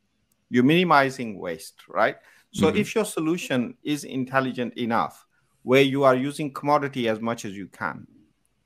you're 0.53 0.63
minimizing 0.63 1.39
waste 1.39 1.81
right 1.87 2.17
so 2.51 2.67
mm-hmm. 2.67 2.77
if 2.77 2.95
your 2.95 3.05
solution 3.05 3.75
is 3.83 4.03
intelligent 4.03 4.73
enough 4.75 5.25
where 5.63 5.81
you 5.81 6.03
are 6.03 6.15
using 6.15 6.53
commodity 6.53 7.07
as 7.07 7.19
much 7.19 7.45
as 7.45 7.53
you 7.57 7.67
can 7.67 8.05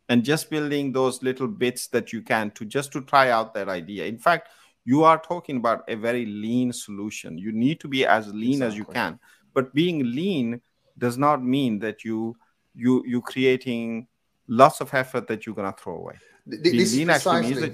and 0.09 0.23
just 0.23 0.49
building 0.49 0.91
those 0.91 1.21
little 1.23 1.47
bits 1.47 1.87
that 1.87 2.11
you 2.11 2.21
can 2.21 2.51
to 2.51 2.65
just 2.65 2.91
to 2.91 3.01
try 3.01 3.29
out 3.29 3.53
that 3.53 3.69
idea 3.69 4.05
in 4.05 4.17
fact 4.17 4.49
you 4.83 5.03
are 5.03 5.19
talking 5.19 5.57
about 5.57 5.83
a 5.87 5.95
very 5.95 6.25
lean 6.25 6.73
solution 6.73 7.37
you 7.37 7.51
need 7.51 7.79
to 7.79 7.87
be 7.87 8.05
as 8.05 8.27
lean 8.33 8.61
exactly. 8.61 8.67
as 8.67 8.77
you 8.77 8.85
can 8.85 9.19
but 9.53 9.73
being 9.73 10.03
lean 10.03 10.61
does 10.97 11.17
not 11.17 11.43
mean 11.43 11.79
that 11.79 12.03
you 12.03 12.35
you 12.75 13.03
you 13.05 13.21
creating 13.21 14.07
lots 14.47 14.81
of 14.81 14.93
effort 14.93 15.27
that 15.27 15.45
you're 15.45 15.55
gonna 15.55 15.75
throw 15.77 15.95
away. 15.95 16.15
This 16.45 16.95
lean 16.95 17.09
actually 17.09 17.41
means 17.41 17.61
that 17.61 17.73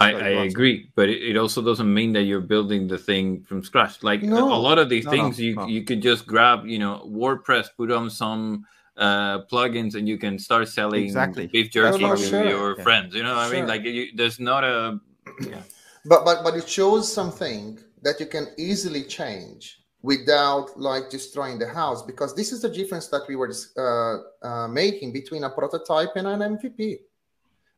I, 0.00 0.12
I 0.12 0.28
agree, 0.44 0.90
but 0.94 1.08
it, 1.08 1.22
it, 1.22 1.36
also 1.36 1.60
doesn't 1.62 1.92
mean 1.92 2.14
that 2.14 2.22
you're 2.22 2.40
building 2.40 2.88
the 2.88 2.96
thing 2.96 3.42
from 3.42 3.62
scratch. 3.62 4.02
Like 4.02 4.22
no, 4.22 4.52
a, 4.52 4.56
lot 4.56 4.78
of 4.78 4.88
these 4.88 5.04
no, 5.04 5.10
things, 5.10 5.38
no, 5.38 5.44
you 5.44 5.66
you 5.66 5.84
could 5.84 6.00
just 6.00 6.26
grab, 6.26 6.64
you 6.64 6.78
know, 6.78 7.06
WordPress, 7.06 7.68
put 7.76 7.90
on 7.90 8.08
some 8.08 8.64
uh, 8.96 9.42
plugins, 9.52 9.94
and 9.94 10.08
you 10.08 10.16
can 10.16 10.38
start 10.38 10.68
selling 10.68 11.04
exactly. 11.04 11.48
beef 11.48 11.70
jerky 11.70 11.98
to 11.98 12.16
sure. 12.16 12.48
your 12.48 12.76
yeah. 12.76 12.82
friends. 12.82 13.14
You 13.14 13.24
know 13.24 13.36
what 13.36 13.48
sure. 13.48 13.56
I 13.56 13.60
mean? 13.60 13.68
Like, 13.68 13.82
you, 13.84 14.08
there's 14.14 14.40
not 14.40 14.64
a. 14.64 14.98
Yeah. 15.46 15.62
But 16.06 16.24
but 16.24 16.42
but 16.44 16.56
it 16.56 16.68
shows 16.68 17.12
something 17.12 17.78
that 18.02 18.18
you 18.20 18.26
can 18.26 18.48
easily 18.56 19.02
change 19.02 19.80
without 20.02 20.78
like 20.80 21.10
destroying 21.10 21.58
the 21.58 21.68
house 21.68 22.02
because 22.02 22.34
this 22.34 22.52
is 22.52 22.62
the 22.62 22.68
difference 22.70 23.08
that 23.08 23.22
we 23.28 23.36
were 23.36 23.52
uh, 23.76 24.46
uh, 24.46 24.68
making 24.68 25.12
between 25.12 25.44
a 25.44 25.50
prototype 25.50 26.10
and 26.16 26.26
an 26.26 26.40
mvp 26.56 26.98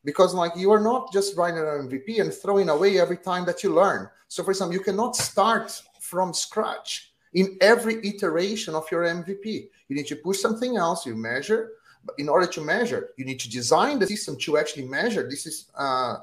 because 0.05 0.35
like 0.35 0.53
you 0.57 0.71
are 0.73 0.81
not 0.81 1.13
just 1.13 1.37
writing 1.37 1.59
an 1.59 1.89
mvp 1.89 2.21
and 2.21 2.33
throwing 2.33 2.69
away 2.69 2.99
every 2.99 3.17
time 3.17 3.45
that 3.45 3.63
you 3.63 3.75
learn 3.75 4.09
so 4.29 4.43
for 4.43 4.51
example 4.51 4.75
you 4.75 4.83
cannot 4.83 5.17
start 5.17 5.83
from 6.01 6.33
scratch 6.33 7.13
in 7.35 7.57
every 7.61 8.07
iteration 8.07 8.75
of 8.75 8.85
your 8.91 9.05
mvp 9.05 9.45
you 9.89 9.97
need 9.97 10.07
to 10.07 10.17
push 10.17 10.41
something 10.41 10.77
else 10.77 11.07
you 11.07 11.15
measure 11.15 11.73
but 12.05 12.15
in 12.19 12.29
order 12.29 12.47
to 12.47 12.61
measure 12.61 13.11
you 13.17 13.25
need 13.25 13.41
to 13.41 13.51
design 13.51 13.99
the 13.99 14.07
system 14.07 14.37
to 14.37 14.59
actually 14.59 14.87
measure 14.87 15.29
this 15.29 15.47
is 15.47 15.71
uh, 15.77 16.17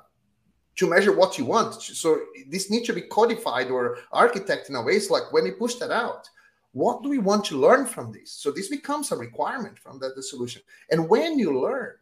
to 0.79 0.89
measure 0.89 1.11
what 1.11 1.37
you 1.37 1.43
want. 1.43 1.73
So 1.81 2.21
this 2.47 2.71
needs 2.71 2.87
to 2.87 2.93
be 2.93 3.01
codified 3.01 3.69
or 3.69 3.97
architected 4.13 4.69
in 4.69 4.75
a 4.75 4.81
way. 4.81 4.93
It's 4.93 5.09
like 5.09 5.31
when 5.33 5.43
we 5.43 5.51
push 5.51 5.75
that 5.75 5.91
out, 5.91 6.29
what 6.71 7.03
do 7.03 7.09
we 7.09 7.17
want 7.17 7.43
to 7.45 7.59
learn 7.59 7.85
from 7.85 8.13
this? 8.13 8.31
So 8.31 8.49
this 8.49 8.69
becomes 8.69 9.11
a 9.11 9.17
requirement 9.17 9.77
from 9.77 9.99
the, 9.99 10.11
the 10.15 10.23
solution. 10.23 10.61
And 10.89 11.09
when 11.09 11.37
you 11.37 11.59
learn, 11.59 11.95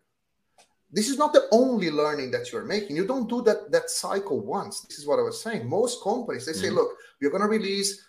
this 0.91 1.10
is 1.10 1.17
not 1.17 1.34
the 1.34 1.47
only 1.52 1.91
learning 1.91 2.32
that 2.32 2.52
you're 2.52 2.63
making. 2.63 2.95
You 2.95 3.06
don't 3.06 3.30
do 3.30 3.41
that 3.43 3.71
that 3.71 3.89
cycle 3.89 4.39
once. 4.39 4.82
This 4.82 5.00
is 5.00 5.08
what 5.08 5.19
I 5.19 5.23
was 5.23 5.41
saying. 5.41 5.67
Most 5.67 6.04
companies 6.04 6.45
they 6.45 6.54
say, 6.54 6.67
mm-hmm. 6.67 6.76
look, 6.76 6.91
we're 7.21 7.30
going 7.30 7.41
to 7.41 7.47
release 7.47 8.06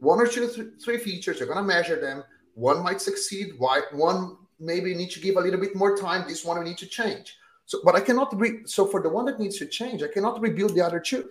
one 0.00 0.18
or 0.18 0.26
two, 0.26 0.72
three 0.82 0.98
features. 0.98 1.38
You're 1.38 1.46
going 1.46 1.58
to 1.58 1.74
measure 1.76 2.00
them. 2.00 2.24
One 2.54 2.82
might 2.82 3.00
succeed. 3.00 3.52
Why? 3.58 3.82
One 3.92 4.36
maybe 4.58 4.94
need 4.94 5.10
to 5.12 5.20
give 5.20 5.36
a 5.36 5.40
little 5.40 5.60
bit 5.60 5.76
more 5.76 5.96
time. 5.96 6.26
This 6.26 6.44
one 6.44 6.58
we 6.58 6.64
need 6.64 6.78
to 6.78 6.86
change. 6.86 7.36
So, 7.66 7.78
but 7.84 7.94
I 7.94 8.00
cannot 8.00 8.38
re- 8.38 8.66
so 8.66 8.86
for 8.86 9.00
the 9.00 9.08
one 9.08 9.26
that 9.26 9.38
needs 9.38 9.58
to 9.58 9.66
change, 9.66 10.02
I 10.02 10.08
cannot 10.08 10.40
rebuild 10.40 10.74
the 10.74 10.84
other 10.84 11.00
two. 11.00 11.28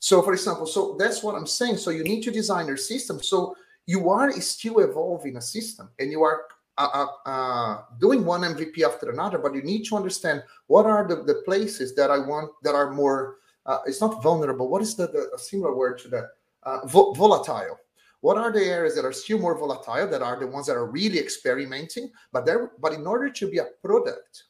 So, 0.00 0.20
for 0.22 0.32
example, 0.32 0.66
so 0.66 0.96
that's 0.98 1.22
what 1.22 1.36
I'm 1.36 1.46
saying. 1.46 1.78
So 1.78 1.90
you 1.90 2.02
need 2.02 2.22
to 2.22 2.30
design 2.30 2.66
your 2.66 2.76
system. 2.76 3.22
So 3.22 3.54
you 3.86 4.10
are 4.10 4.32
still 4.40 4.80
evolving 4.80 5.36
a 5.36 5.40
system, 5.40 5.88
and 5.98 6.10
you 6.10 6.22
are 6.22 6.42
uh, 6.78 7.06
uh, 7.24 7.82
doing 8.00 8.24
one 8.24 8.42
MVP 8.42 8.82
after 8.82 9.10
another. 9.10 9.38
But 9.38 9.54
you 9.54 9.62
need 9.62 9.84
to 9.86 9.96
understand 9.96 10.42
what 10.66 10.86
are 10.86 11.06
the, 11.06 11.16
the 11.16 11.42
places 11.44 11.94
that 11.94 12.10
I 12.10 12.18
want 12.18 12.52
that 12.62 12.74
are 12.74 12.90
more. 12.90 13.36
Uh, 13.64 13.78
it's 13.86 14.00
not 14.00 14.22
vulnerable. 14.22 14.68
What 14.68 14.82
is 14.82 14.94
the, 14.94 15.08
the 15.08 15.30
a 15.34 15.38
similar 15.38 15.74
word 15.74 15.98
to 15.98 16.08
that? 16.08 16.24
Uh, 16.62 16.86
vo- 16.86 17.12
volatile. 17.12 17.78
What 18.20 18.38
are 18.38 18.50
the 18.50 18.64
areas 18.64 18.94
that 18.96 19.04
are 19.04 19.12
still 19.12 19.38
more 19.38 19.58
volatile? 19.58 20.08
That 20.08 20.22
are 20.22 20.38
the 20.38 20.46
ones 20.46 20.66
that 20.66 20.76
are 20.76 20.86
really 20.86 21.18
experimenting. 21.18 22.10
But 22.32 22.46
there, 22.46 22.72
but 22.80 22.92
in 22.92 23.06
order 23.06 23.30
to 23.30 23.50
be 23.50 23.58
a 23.58 23.66
product 23.82 24.44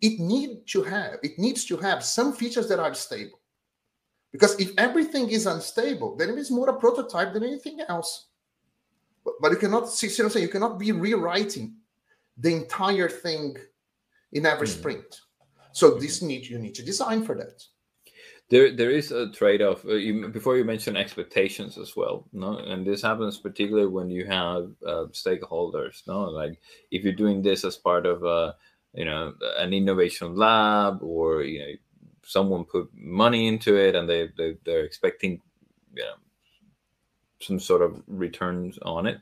it 0.00 0.18
need 0.18 0.66
to 0.66 0.82
have 0.82 1.18
it 1.22 1.38
needs 1.38 1.64
to 1.64 1.76
have 1.76 2.04
some 2.04 2.32
features 2.32 2.68
that 2.68 2.80
are 2.80 2.94
stable 2.94 3.40
because 4.32 4.58
if 4.60 4.72
everything 4.76 5.30
is 5.30 5.46
unstable 5.46 6.16
then 6.16 6.30
it 6.30 6.38
is 6.38 6.50
more 6.50 6.68
a 6.68 6.78
prototype 6.78 7.32
than 7.32 7.44
anything 7.44 7.80
else 7.88 8.27
but, 9.28 9.34
but 9.40 9.52
you 9.52 9.58
cannot 9.58 9.88
see 9.88 10.08
seriously 10.08 10.42
you 10.42 10.48
cannot 10.48 10.78
be 10.78 10.92
rewriting 10.92 11.74
the 12.36 12.54
entire 12.54 13.08
thing 13.08 13.56
in 14.32 14.46
every 14.46 14.66
mm. 14.66 14.78
sprint. 14.78 15.20
So 15.72 15.90
this 15.98 16.22
need 16.22 16.46
you 16.46 16.58
need 16.58 16.74
to 16.76 16.84
design 16.84 17.24
for 17.24 17.34
that. 17.36 17.62
There 18.50 18.74
there 18.74 18.90
is 18.90 19.12
a 19.12 19.30
trade-off. 19.30 19.84
Uh, 19.84 19.94
you, 19.94 20.28
before 20.28 20.56
you 20.56 20.64
mention 20.64 20.96
expectations 20.96 21.76
as 21.76 21.94
well 21.96 22.26
no? 22.32 22.58
And 22.58 22.86
this 22.86 23.02
happens 23.02 23.38
particularly 23.38 23.88
when 23.88 24.10
you 24.10 24.24
have 24.26 24.70
uh, 24.86 25.06
stakeholders 25.12 26.06
no? 26.06 26.20
Like 26.22 26.58
if 26.90 27.04
you're 27.04 27.12
doing 27.12 27.42
this 27.42 27.64
as 27.64 27.76
part 27.76 28.06
of 28.06 28.24
a 28.24 28.56
you 28.94 29.04
know 29.04 29.34
an 29.58 29.72
innovation 29.72 30.34
lab 30.34 31.02
or 31.02 31.42
you 31.42 31.60
know 31.60 31.72
someone 32.24 32.64
put 32.64 32.90
money 32.94 33.46
into 33.46 33.76
it 33.76 33.94
and 33.94 34.08
they, 34.08 34.28
they 34.36 34.56
they're 34.64 34.84
expecting 34.84 35.40
you 35.94 36.02
know 36.02 36.14
some 37.40 37.60
sort 37.60 37.82
of 37.82 38.02
returns 38.06 38.78
on 38.82 39.06
it 39.06 39.20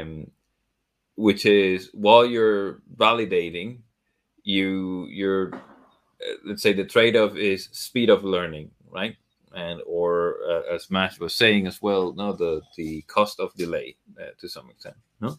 um, 0.00 0.30
which 1.16 1.46
is 1.46 1.90
while 1.92 2.24
you're 2.24 2.82
validating 2.96 3.78
you 4.42 5.06
you're 5.10 5.54
uh, 5.54 6.34
let's 6.44 6.62
say 6.62 6.72
the 6.72 6.84
trade-off 6.84 7.36
is 7.36 7.68
speed 7.72 8.10
of 8.10 8.24
learning 8.24 8.70
right? 8.90 9.16
And 9.54 9.80
or 9.86 10.36
uh, 10.48 10.74
as 10.74 10.90
Matt 10.90 11.18
was 11.20 11.34
saying 11.34 11.66
as 11.66 11.82
well 11.82 12.12
no 12.14 12.32
the 12.32 12.62
the 12.76 13.02
cost 13.02 13.40
of 13.40 13.54
delay 13.54 13.96
uh, 14.20 14.30
to 14.38 14.48
some 14.48 14.70
extent 14.70 14.96
no? 15.20 15.38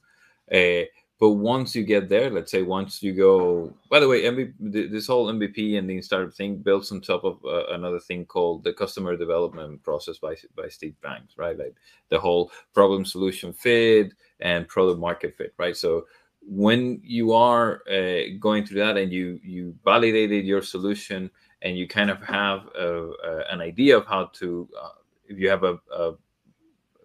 Uh, 0.52 0.86
but 1.20 1.32
once 1.32 1.74
you 1.74 1.84
get 1.84 2.10
there, 2.10 2.30
let's 2.30 2.52
say 2.52 2.62
once 2.62 3.02
you 3.02 3.14
go, 3.14 3.74
by 3.90 4.02
the 4.02 4.08
way, 4.08 4.24
MVP, 4.24 4.92
this 4.92 5.08
whole 5.08 5.32
MVP 5.32 5.78
and 5.78 5.90
the 5.90 6.02
startup 6.02 6.34
thing 6.34 6.58
builds 6.58 6.92
on 6.92 7.00
top 7.00 7.24
of 7.24 7.40
uh, 7.46 7.68
another 7.68 8.00
thing 8.00 8.26
called 8.26 8.64
the 8.66 8.74
customer 8.74 9.16
development 9.16 9.82
process 9.82 10.18
by 10.18 10.36
by 10.56 10.68
Steve 10.68 10.96
Blank, 11.02 11.24
right? 11.38 11.58
Like 11.58 11.76
the 12.10 12.20
whole 12.20 12.52
problem 12.74 13.06
solution 13.06 13.54
fit 13.54 14.14
and 14.42 14.68
product 14.68 15.00
market 15.00 15.36
fit, 15.38 15.54
right? 15.58 15.78
So 15.78 16.06
when 16.42 17.00
you 17.02 17.32
are 17.32 17.82
uh, 17.90 18.38
going 18.40 18.66
through 18.66 18.80
that 18.80 18.98
and 18.98 19.12
you 19.12 19.40
you 19.42 19.74
validated 19.86 20.46
your 20.46 20.62
solution 20.62 21.32
and 21.62 21.78
you 21.78 21.88
kind 21.88 22.10
of 22.10 22.22
have 22.22 22.68
a, 22.78 23.12
a, 23.24 23.44
an 23.52 23.62
idea 23.62 23.98
of 23.98 24.06
how 24.06 24.26
to, 24.34 24.70
uh, 24.80 24.90
if 25.28 25.40
you 25.40 25.50
have 25.50 25.64
a, 25.64 25.80
a 25.92 26.14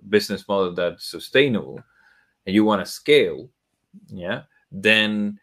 business 0.09 0.47
model 0.47 0.75
that's 0.75 1.07
sustainable 1.07 1.81
and 2.45 2.55
you 2.55 2.65
want 2.65 2.85
to 2.85 2.91
scale 2.91 3.49
yeah. 4.09 4.43
Then 4.73 5.39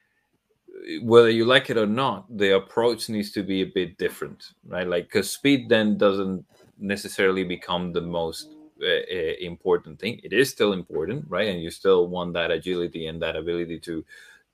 whether 1.02 1.30
you 1.30 1.46
like 1.46 1.70
it 1.70 1.78
or 1.78 1.86
not 1.88 2.26
the 2.38 2.56
approach 2.56 3.10
needs 3.10 3.32
to 3.32 3.44
be 3.44 3.62
a 3.62 3.66
bit 3.66 3.98
different 3.98 4.54
right? 4.68 4.88
Like 4.88 5.06
because 5.06 5.32
speed 5.32 5.70
then 5.70 5.98
doesn't 5.98 6.46
necessarily 6.80 7.44
become 7.44 7.92
the 7.92 8.02
most 8.02 8.54
uh, 8.82 9.14
important 9.40 10.00
thing. 10.00 10.22
It 10.24 10.34
is 10.34 10.50
still 10.50 10.74
important 10.74 11.26
right? 11.30 11.48
And 11.48 11.62
you 11.62 11.72
still 11.72 12.08
want 12.08 12.34
that 12.34 12.52
agility 12.52 13.08
and 13.08 13.22
that 13.22 13.36
ability 13.36 13.80
to 13.80 14.06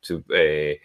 to 0.04 0.24
uh, 0.34 0.78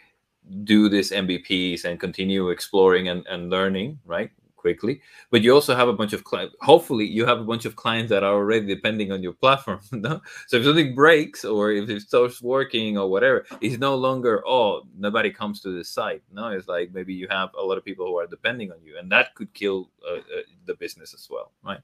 do 0.65 0.89
these 0.89 1.11
mvps 1.11 1.85
and 1.85 2.01
continue 2.01 2.49
exploring 2.49 3.09
and, 3.09 3.27
and 3.27 3.51
learning 3.51 3.99
right 4.07 4.31
quickly 4.59 5.01
but 5.31 5.41
you 5.43 5.55
also 5.55 5.75
have 5.75 5.89
a 5.89 5.93
bunch 5.93 6.13
of 6.13 6.25
clients 6.25 6.55
hopefully 6.61 7.07
you 7.07 7.25
have 7.25 7.39
a 7.41 7.45
bunch 7.45 7.65
of 7.65 7.77
clients 7.77 8.11
that 8.11 8.25
are 8.25 8.35
already 8.35 8.67
depending 8.67 9.13
on 9.13 9.23
your 9.23 9.33
platform 9.33 9.81
no? 9.93 10.21
so 10.49 10.57
if 10.57 10.65
something 10.65 10.95
breaks 10.95 11.45
or 11.45 11.71
if 11.71 11.89
it 11.89 12.03
stops 12.03 12.43
working 12.43 12.99
or 12.99 13.09
whatever 13.09 13.47
it's 13.61 13.79
no 13.79 13.95
longer 13.95 14.43
oh 14.47 14.83
nobody 14.99 15.31
comes 15.31 15.61
to 15.61 15.71
this 15.71 15.89
site 15.89 16.23
no 16.33 16.49
it's 16.49 16.69
like 16.69 16.93
maybe 16.93 17.15
you 17.15 17.29
have 17.31 17.51
a 17.55 17.63
lot 17.63 17.79
of 17.79 17.85
people 17.85 18.05
who 18.05 18.19
are 18.19 18.27
depending 18.27 18.71
on 18.73 18.79
you 18.85 18.99
and 18.99 19.11
that 19.11 19.35
could 19.37 19.53
kill 19.55 19.89
uh, 20.07 20.17
uh, 20.17 20.43
the 20.67 20.75
business 20.75 21.15
as 21.15 21.29
well 21.31 21.53
right 21.63 21.81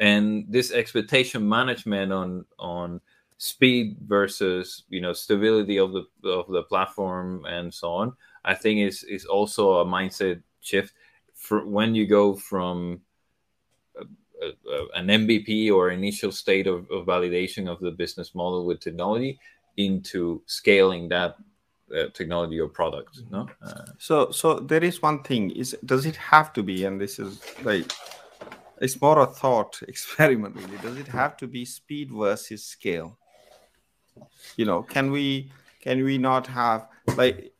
and 0.00 0.44
this 0.48 0.70
expectation 0.70 1.48
management 1.48 2.12
on 2.12 2.44
on 2.58 3.00
speed 3.38 3.96
versus 4.06 4.84
you 4.88 5.00
know 5.00 5.12
stability 5.12 5.78
of 5.78 5.92
the 5.92 6.04
of 6.28 6.46
the 6.48 6.62
platform 6.62 7.44
and 7.46 7.74
so 7.74 7.92
on 7.92 8.12
i 8.44 8.54
think 8.54 8.78
is 8.78 9.02
is 9.04 9.24
also 9.24 9.80
a 9.80 9.84
mindset 9.84 10.40
shift 10.60 10.94
for 11.42 11.66
when 11.66 11.94
you 11.94 12.06
go 12.06 12.34
from 12.34 13.00
a, 14.00 14.04
a, 14.46 14.86
an 14.94 15.08
mvp 15.08 15.72
or 15.74 15.90
initial 15.90 16.30
state 16.30 16.68
of, 16.68 16.88
of, 16.90 17.04
validation 17.04 17.68
of 17.68 17.80
the 17.80 17.90
business 17.90 18.32
model 18.34 18.64
with 18.64 18.78
technology 18.78 19.38
into 19.76 20.40
scaling 20.46 21.08
that 21.08 21.36
uh, 21.96 22.06
technology 22.14 22.60
or 22.60 22.68
product 22.68 23.20
no? 23.30 23.48
Uh, 23.60 23.84
so 23.98 24.30
so 24.30 24.60
there 24.60 24.84
is 24.84 25.02
one 25.02 25.22
thing 25.24 25.50
is 25.50 25.76
does 25.84 26.06
it 26.06 26.16
have 26.16 26.52
to 26.52 26.62
be 26.62 26.84
and 26.84 27.00
this 27.00 27.18
is 27.18 27.40
like 27.64 27.92
it's 28.80 29.00
more 29.00 29.20
a 29.20 29.26
thought 29.26 29.80
experiment 29.88 30.56
really. 30.56 30.78
Does 30.78 30.96
it 30.96 31.08
have 31.08 31.36
to 31.38 31.46
be 31.46 31.64
speed 31.64 32.10
versus 32.10 32.64
scale? 32.64 33.18
You 34.56 34.64
know 34.64 34.82
can 34.82 35.10
we 35.10 35.50
can 35.80 36.04
we 36.04 36.18
not 36.18 36.46
have 36.46 36.86
like 37.16 37.52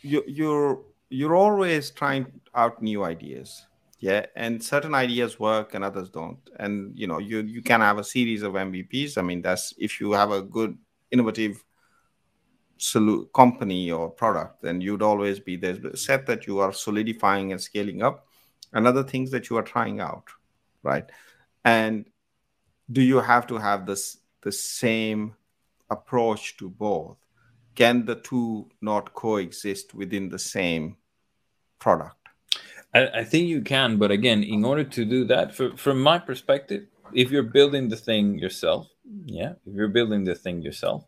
you 0.00 0.22
you're 0.26 0.80
you're 1.10 1.36
always 1.36 1.90
trying 1.90 2.40
out 2.54 2.80
new 2.82 3.04
ideas 3.04 3.66
yeah? 4.00 4.24
And 4.34 4.62
certain 4.64 4.94
ideas 4.94 5.38
work 5.38 5.74
and 5.74 5.84
others 5.84 6.08
don't. 6.08 6.38
And 6.58 6.98
you 6.98 7.06
know 7.06 7.18
you 7.18 7.40
you 7.42 7.62
can 7.62 7.80
have 7.80 7.98
a 7.98 8.04
series 8.04 8.42
of 8.42 8.54
mvps 8.54 9.18
i 9.18 9.22
mean 9.22 9.42
that's 9.42 9.74
if 9.78 10.00
you 10.00 10.12
have 10.12 10.32
a 10.32 10.42
good 10.42 10.76
innovative 11.10 11.62
solu- 12.78 13.30
company 13.34 13.90
or 13.90 14.08
product 14.10 14.62
then 14.62 14.80
you'd 14.80 15.02
always 15.02 15.38
be 15.38 15.54
there's 15.56 15.84
a 15.84 15.96
set 15.96 16.24
that 16.26 16.46
you 16.46 16.58
are 16.60 16.72
solidifying 16.72 17.52
and 17.52 17.60
scaling 17.60 18.02
up 18.02 18.26
and 18.72 18.86
other 18.86 19.02
things 19.02 19.30
that 19.30 19.50
you 19.50 19.56
are 19.58 19.62
trying 19.62 20.00
out 20.00 20.24
right? 20.82 21.10
And 21.64 22.06
do 22.90 23.02
you 23.02 23.20
have 23.20 23.46
to 23.48 23.58
have 23.58 23.84
this 23.86 24.18
the 24.42 24.52
same 24.52 25.34
approach 25.90 26.56
to 26.56 26.70
both 26.70 27.18
can 27.80 28.04
the 28.04 28.16
two 28.16 28.68
not 28.80 29.14
coexist 29.14 29.94
within 29.94 30.28
the 30.28 30.38
same 30.38 30.96
product? 31.78 32.16
I, 32.94 33.00
I, 33.20 33.24
think 33.24 33.48
you 33.48 33.62
can 33.62 33.96
but 33.96 34.10
again 34.10 34.42
in 34.42 34.64
order 34.64 34.84
to 34.84 35.04
do 35.04 35.24
that 35.26 35.54
for, 35.54 35.76
from 35.76 36.02
my 36.02 36.18
perspective 36.18 36.82
if 37.12 37.30
you're 37.30 37.50
building 37.58 37.88
the 37.88 37.96
thing 37.96 38.38
yourself 38.38 38.88
yeah 39.26 39.52
if 39.66 39.72
you're 39.76 39.94
building 39.98 40.24
the 40.24 40.34
thing 40.34 40.60
yourself 40.60 41.04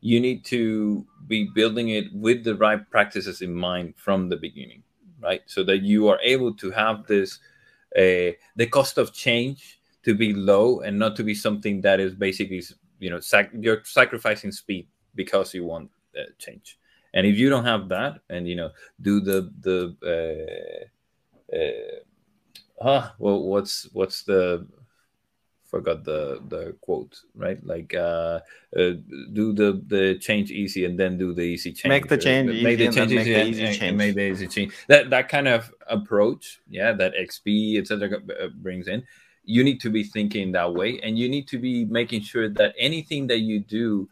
you 0.00 0.20
need 0.20 0.44
to 0.56 1.06
be 1.26 1.48
building 1.54 1.88
it 1.88 2.12
with 2.12 2.44
the 2.44 2.54
right 2.56 2.82
practices 2.90 3.40
in 3.40 3.54
mind 3.54 3.94
from 3.96 4.28
the 4.28 4.36
beginning 4.36 4.82
right? 5.22 5.42
So 5.46 5.62
that 5.64 5.82
you 5.82 6.08
are 6.08 6.18
able 6.22 6.52
to 6.54 6.70
have 6.72 7.06
this 7.06 7.38
uh, 7.96 8.34
the 8.56 8.66
cost 8.70 8.98
of 8.98 9.12
change 9.12 9.80
to 10.02 10.14
be 10.14 10.34
low 10.34 10.80
and 10.80 10.98
not 10.98 11.14
to 11.16 11.22
be 11.22 11.34
something 11.34 11.80
that 11.82 12.00
is 12.00 12.14
basically 12.14 12.62
you 12.98 13.10
know 13.10 13.20
sac- 13.20 13.52
you're 13.54 13.82
sacrificing 13.84 14.50
speed 14.52 14.88
because 15.14 15.54
you 15.54 15.64
want 15.64 15.90
uh, 16.18 16.30
change. 16.38 16.78
And 17.14 17.26
if 17.26 17.36
you 17.36 17.50
don't 17.50 17.64
have 17.64 17.88
that 17.90 18.20
and 18.30 18.48
you 18.48 18.56
know 18.56 18.70
do 19.00 19.20
the 19.20 19.50
the 19.60 20.88
uh, 21.52 21.56
uh, 21.56 22.00
ah, 22.80 23.14
well 23.18 23.42
what's 23.42 23.88
what's 23.92 24.22
the 24.22 24.66
forgot 25.66 26.04
the 26.04 26.40
the 26.48 26.76
quote 26.80 27.20
right? 27.34 27.64
Like 27.66 27.94
uh, 27.94 28.40
uh 28.76 28.92
do 29.32 29.52
the 29.52 29.82
the 29.86 30.18
change 30.18 30.50
easy 30.50 30.84
and 30.84 30.98
then 30.98 31.18
do 31.18 31.34
the 31.34 31.42
easy 31.42 31.72
change. 31.72 31.90
Make 31.90 32.08
the 32.08 32.18
change 32.18 32.50
uh, 32.50 32.62
make 32.62 32.78
the 32.78 32.90
change 32.90 33.12
easy, 33.12 33.32
the 33.34 33.44
easy 33.44 33.64
and, 33.64 33.76
change. 33.76 33.88
And 33.88 33.98
make 33.98 34.14
the 34.14 34.30
easy 34.30 34.46
change. 34.46 34.72
That 34.88 35.10
that 35.10 35.28
kind 35.28 35.48
of 35.48 35.72
approach 35.86 36.60
yeah 36.68 36.92
that 36.92 37.12
xp 37.28 37.78
etc 37.78 38.18
uh, 38.18 38.48
brings 38.54 38.88
in 38.88 39.02
you 39.44 39.64
need 39.64 39.80
to 39.80 39.90
be 39.90 40.04
thinking 40.04 40.52
that 40.52 40.72
way 40.72 41.00
and 41.02 41.18
you 41.18 41.28
need 41.28 41.48
to 41.48 41.58
be 41.58 41.84
making 41.84 42.22
sure 42.22 42.48
that 42.48 42.74
anything 42.78 43.26
that 43.26 43.40
you 43.40 43.60
do 43.60 44.08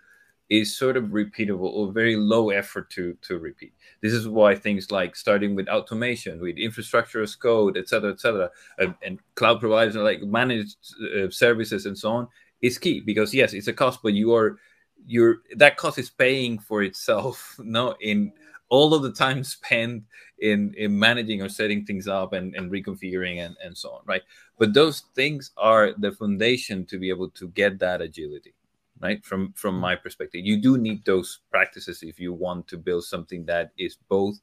is 0.50 0.76
sort 0.76 0.96
of 0.96 1.04
repeatable 1.04 1.70
or 1.72 1.92
very 1.92 2.16
low 2.16 2.50
effort 2.50 2.90
to 2.90 3.16
to 3.22 3.38
repeat 3.38 3.72
this 4.00 4.12
is 4.12 4.28
why 4.28 4.54
things 4.54 4.90
like 4.90 5.14
starting 5.14 5.54
with 5.54 5.68
automation, 5.68 6.40
with 6.40 6.56
infrastructure 6.56 7.22
as 7.22 7.34
code, 7.34 7.76
et 7.76 7.88
cetera, 7.88 8.10
et 8.10 8.20
cetera, 8.20 8.50
and, 8.78 8.94
and 9.02 9.18
cloud 9.34 9.60
providers 9.60 9.94
like 9.94 10.22
managed 10.22 10.76
uh, 11.16 11.28
services 11.30 11.86
and 11.86 11.96
so 11.96 12.10
on 12.10 12.28
is 12.62 12.78
key 12.78 13.00
because 13.00 13.34
yes, 13.34 13.52
it's 13.52 13.68
a 13.68 13.72
cost, 13.72 14.00
but 14.02 14.14
you 14.14 14.34
are 14.34 14.58
you're 15.06 15.38
that 15.56 15.76
cost 15.76 15.98
is 15.98 16.10
paying 16.10 16.58
for 16.58 16.82
itself. 16.82 17.56
No, 17.64 17.94
in 18.00 18.32
all 18.70 18.94
of 18.94 19.02
the 19.02 19.12
time 19.12 19.44
spent 19.56 20.04
in 20.38 20.74
in 20.78 20.98
managing 20.98 21.42
or 21.42 21.48
setting 21.50 21.84
things 21.84 22.08
up 22.08 22.32
and, 22.32 22.54
and 22.54 22.70
reconfiguring 22.70 23.44
and, 23.44 23.56
and 23.62 23.76
so 23.76 23.90
on, 23.90 24.00
right? 24.06 24.22
But 24.58 24.72
those 24.72 25.00
things 25.14 25.50
are 25.58 25.92
the 25.98 26.12
foundation 26.12 26.86
to 26.86 26.98
be 26.98 27.10
able 27.10 27.30
to 27.30 27.48
get 27.48 27.78
that 27.80 28.00
agility 28.00 28.54
right 29.00 29.24
from 29.24 29.52
from 29.54 29.78
my 29.78 29.94
perspective 29.94 30.44
you 30.44 30.60
do 30.60 30.78
need 30.78 31.04
those 31.04 31.40
practices 31.50 32.02
if 32.02 32.20
you 32.20 32.32
want 32.32 32.66
to 32.68 32.76
build 32.76 33.04
something 33.04 33.44
that 33.44 33.72
is 33.78 33.96
both 34.08 34.40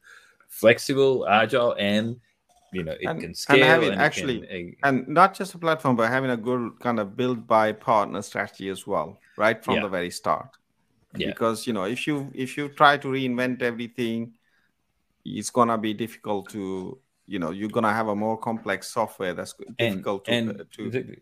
flexible 0.47 1.27
agile 1.27 1.75
and 1.77 2.19
you 2.73 2.83
know 2.83 2.93
it 2.99 3.05
and, 3.05 3.21
can 3.21 3.33
scale 3.33 3.55
and 3.57 3.65
having 3.65 3.91
and 3.91 4.01
actually 4.01 4.39
can, 4.41 4.75
uh, 4.83 4.87
and 4.87 5.07
not 5.07 5.33
just 5.33 5.53
a 5.53 5.57
platform 5.57 5.95
but 5.95 6.09
having 6.09 6.31
a 6.31 6.37
good 6.37 6.71
kind 6.79 6.99
of 6.99 7.15
build 7.15 7.47
by 7.47 7.71
partner 7.71 8.21
strategy 8.21 8.69
as 8.69 8.85
well 8.85 9.19
right 9.37 9.63
from 9.63 9.75
yeah. 9.75 9.81
the 9.81 9.89
very 9.89 10.09
start 10.09 10.49
yeah. 11.15 11.27
because 11.27 11.65
you 11.65 11.73
know 11.73 11.85
if 11.85 12.05
you 12.07 12.29
if 12.33 12.57
you 12.57 12.69
try 12.69 12.97
to 12.97 13.07
reinvent 13.07 13.61
everything 13.61 14.33
it's 15.23 15.49
gonna 15.49 15.77
be 15.77 15.93
difficult 15.93 16.49
to 16.49 16.97
you 17.25 17.39
know 17.39 17.51
you're 17.51 17.69
gonna 17.69 17.93
have 17.93 18.07
a 18.07 18.15
more 18.15 18.37
complex 18.37 18.87
software 18.87 19.33
that's 19.33 19.53
difficult 19.77 20.27
and, 20.27 20.49
to, 20.49 20.59
and 20.59 20.71
to 20.71 20.85
exactly 20.87 21.21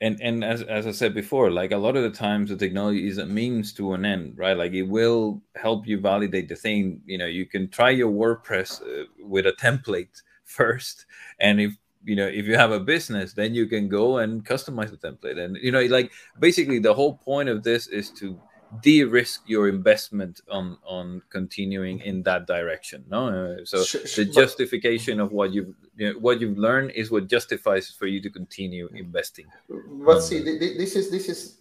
and 0.00 0.20
and 0.20 0.44
as 0.44 0.62
as 0.62 0.86
I 0.86 0.92
said 0.92 1.14
before, 1.14 1.50
like 1.50 1.72
a 1.72 1.76
lot 1.76 1.96
of 1.96 2.02
the 2.02 2.10
times 2.10 2.50
the 2.50 2.56
technology 2.56 3.08
is 3.08 3.18
a 3.18 3.26
means 3.26 3.72
to 3.74 3.92
an 3.94 4.04
end, 4.04 4.36
right? 4.36 4.56
Like 4.56 4.72
it 4.72 4.82
will 4.82 5.42
help 5.54 5.86
you 5.86 6.00
validate 6.00 6.48
the 6.48 6.56
thing. 6.56 7.00
You 7.06 7.18
know, 7.18 7.26
you 7.26 7.46
can 7.46 7.68
try 7.68 7.90
your 7.90 8.10
WordPress 8.10 8.82
uh, 8.82 9.04
with 9.20 9.46
a 9.46 9.52
template 9.52 10.22
first, 10.44 11.06
and 11.40 11.60
if 11.60 11.72
you 12.04 12.16
know 12.16 12.26
if 12.26 12.46
you 12.46 12.56
have 12.56 12.72
a 12.72 12.80
business, 12.80 13.32
then 13.32 13.54
you 13.54 13.66
can 13.66 13.88
go 13.88 14.18
and 14.18 14.44
customize 14.44 14.90
the 14.90 14.98
template. 14.98 15.38
And 15.38 15.56
you 15.56 15.72
know, 15.72 15.82
like 15.86 16.12
basically 16.38 16.78
the 16.78 16.94
whole 16.94 17.16
point 17.18 17.48
of 17.48 17.62
this 17.62 17.86
is 17.86 18.10
to 18.12 18.40
de-risk 18.82 19.42
your 19.46 19.68
investment 19.68 20.40
on 20.50 20.76
on 20.86 21.22
continuing 21.30 22.00
in 22.00 22.22
that 22.22 22.46
direction 22.46 23.04
no? 23.08 23.28
Uh, 23.28 23.64
so 23.64 23.78
the 24.16 24.24
justification 24.24 25.20
of 25.20 25.32
what 25.32 25.52
you've 25.52 25.74
you 25.96 26.12
know, 26.12 26.18
what 26.18 26.40
you've 26.40 26.58
learned 26.58 26.90
is 26.92 27.10
what 27.10 27.28
justifies 27.28 27.90
for 27.90 28.06
you 28.06 28.20
to 28.20 28.30
continue 28.30 28.88
investing. 28.94 29.46
But 29.68 30.16
um, 30.16 30.20
see 30.20 30.40
this 30.40 30.96
is 30.96 31.10
this 31.10 31.28
is 31.28 31.60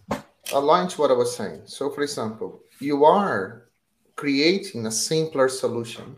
aligned 0.54 0.90
to 0.92 1.02
what 1.02 1.10
i 1.12 1.14
was 1.14 1.36
saying. 1.36 1.62
So 1.66 1.90
for 1.90 2.02
example 2.02 2.62
you 2.80 3.06
are 3.06 3.70
creating 4.16 4.86
a 4.86 4.92
simpler 4.92 5.50
solution 5.50 6.16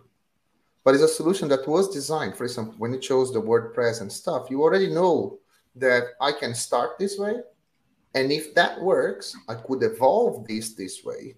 but 0.87 0.95
it's 0.95 1.03
a 1.03 1.07
solution 1.07 1.49
that 1.49 1.67
was 1.67 1.89
designed 1.89 2.35
for 2.37 2.45
example 2.45 2.73
when 2.77 2.93
you 2.93 2.99
chose 2.99 3.33
the 3.33 3.41
wordpress 3.41 3.99
and 3.99 4.11
stuff 4.11 4.49
you 4.49 4.61
already 4.61 4.87
know 4.87 5.37
that 5.75 6.03
i 6.21 6.31
can 6.31 6.53
start 6.53 6.97
this 6.97 7.17
way 7.17 7.35
and 8.13 8.31
if 8.31 8.53
that 8.55 8.81
works, 8.81 9.35
I 9.47 9.55
could 9.55 9.83
evolve 9.83 10.47
this 10.47 10.73
this 10.73 11.03
way 11.03 11.35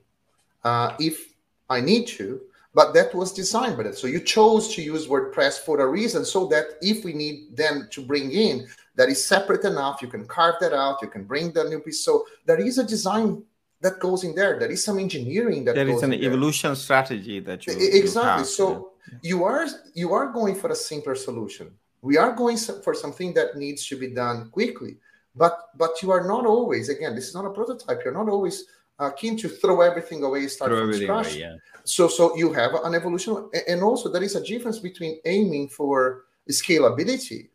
uh, 0.63 0.95
if 0.99 1.33
I 1.69 1.81
need 1.81 2.07
to. 2.19 2.41
But 2.75 2.93
that 2.93 3.15
was 3.15 3.33
designed 3.33 3.77
by 3.77 3.83
that. 3.83 3.97
So 3.97 4.05
you 4.05 4.19
chose 4.19 4.73
to 4.75 4.81
use 4.81 5.07
WordPress 5.07 5.59
for 5.65 5.79
a 5.79 5.87
reason, 5.87 6.23
so 6.23 6.45
that 6.47 6.65
if 6.81 7.03
we 7.03 7.13
need 7.13 7.57
them 7.57 7.87
to 7.91 8.01
bring 8.05 8.31
in, 8.31 8.67
that 8.95 9.09
is 9.09 9.25
separate 9.25 9.65
enough. 9.65 10.01
You 10.03 10.07
can 10.07 10.25
carve 10.25 10.55
that 10.61 10.73
out. 10.73 11.01
You 11.01 11.07
can 11.07 11.23
bring 11.23 11.51
the 11.51 11.63
new 11.63 11.79
piece. 11.79 12.05
So 12.05 12.25
there 12.45 12.59
is 12.59 12.77
a 12.77 12.83
design 12.83 13.43
that 13.81 13.99
goes 13.99 14.23
in 14.23 14.35
there. 14.35 14.59
There 14.59 14.69
is 14.69 14.83
some 14.83 14.99
engineering 14.99 15.65
that 15.65 15.73
goes 15.73 15.81
in 15.81 15.87
there. 15.87 15.95
there 15.95 15.95
is 15.95 16.03
an 16.03 16.13
evolution 16.13 16.69
there. 16.69 16.75
strategy 16.75 17.39
that 17.39 17.65
you 17.65 17.73
exactly. 17.73 18.41
You 18.41 18.45
so 18.45 18.91
yeah. 19.11 19.17
you 19.23 19.43
are 19.43 19.65
you 19.95 20.13
are 20.13 20.27
going 20.31 20.53
for 20.53 20.69
a 20.69 20.75
simpler 20.75 21.15
solution. 21.15 21.71
We 22.01 22.17
are 22.17 22.33
going 22.33 22.57
for 22.57 22.93
something 22.93 23.33
that 23.33 23.57
needs 23.57 23.87
to 23.87 23.97
be 23.97 24.09
done 24.09 24.51
quickly 24.51 24.97
but 25.39 25.69
but 25.81 25.91
you 26.03 26.11
are 26.11 26.27
not 26.27 26.45
always 26.45 26.89
again 26.89 27.15
this 27.15 27.27
is 27.29 27.33
not 27.33 27.45
a 27.45 27.53
prototype. 27.59 27.99
You're 28.03 28.19
not 28.21 28.29
always 28.29 28.65
uh, 28.99 29.11
keen 29.11 29.37
to 29.37 29.47
throw 29.47 29.79
everything 29.81 30.21
away 30.23 30.45
start 30.47 30.71
throw 30.71 30.91
from 30.91 30.93
scratch 31.01 31.31
away, 31.31 31.39
yeah. 31.39 31.55
so 31.85 32.09
so 32.09 32.35
you 32.35 32.51
have 32.51 32.71
an 32.83 32.93
evolution 32.93 33.49
and 33.67 33.81
also 33.81 34.11
there 34.11 34.25
is 34.29 34.35
a 34.35 34.43
difference 34.43 34.79
between 34.79 35.13
aiming 35.23 35.69
for 35.69 36.25
scalability 36.49 37.49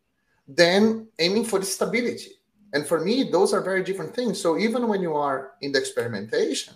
than 0.49 1.07
aiming 1.19 1.45
for 1.45 1.59
the 1.59 1.67
stability. 1.67 2.33
And 2.73 2.87
for 2.87 2.99
me 3.01 3.31
those 3.31 3.53
are 3.55 3.63
very 3.71 3.85
different 3.85 4.15
things. 4.17 4.41
So 4.41 4.59
even 4.59 4.89
when 4.89 5.01
you 5.03 5.15
are 5.15 5.53
in 5.61 5.71
the 5.73 5.79
experimentation 5.79 6.75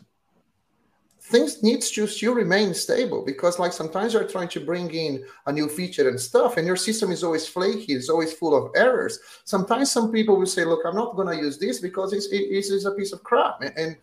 things 1.28 1.62
needs 1.62 1.90
to 1.90 2.06
still 2.06 2.34
remain 2.34 2.72
stable 2.72 3.22
because 3.24 3.58
like 3.58 3.72
sometimes 3.72 4.14
you're 4.14 4.26
trying 4.26 4.48
to 4.48 4.60
bring 4.60 4.90
in 4.94 5.24
a 5.46 5.52
new 5.52 5.68
feature 5.68 6.08
and 6.08 6.18
stuff 6.18 6.56
and 6.56 6.66
your 6.66 6.76
system 6.76 7.10
is 7.10 7.22
always 7.22 7.46
flaky 7.46 7.92
it's 7.92 8.08
always 8.08 8.32
full 8.32 8.54
of 8.56 8.72
errors. 8.74 9.18
Sometimes 9.44 9.90
some 9.90 10.10
people 10.10 10.36
will 10.38 10.46
say 10.46 10.64
look 10.64 10.80
i'm 10.86 10.96
not 10.96 11.16
going 11.16 11.28
to 11.28 11.42
use 11.44 11.58
this 11.58 11.80
because 11.80 12.12
it's, 12.12 12.26
it, 12.26 12.42
it's 12.50 12.84
a 12.84 12.92
piece 12.92 13.12
of 13.12 13.22
crap. 13.22 13.60
And 13.60 13.96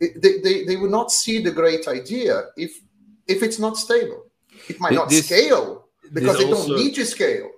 it, 0.00 0.22
they, 0.22 0.38
they, 0.44 0.64
they 0.64 0.76
will 0.76 0.90
not 0.90 1.10
see 1.10 1.42
the 1.42 1.50
great 1.50 1.88
idea 1.88 2.44
if 2.56 2.80
if 3.26 3.42
it's 3.42 3.58
not 3.58 3.76
stable. 3.76 4.26
It 4.68 4.80
might 4.80 4.92
not 4.92 5.08
this, 5.08 5.26
scale 5.26 5.88
because 6.12 6.38
they 6.38 6.44
also, 6.44 6.68
don't 6.68 6.78
need 6.78 6.94
to 6.94 7.04
scale 7.04 7.50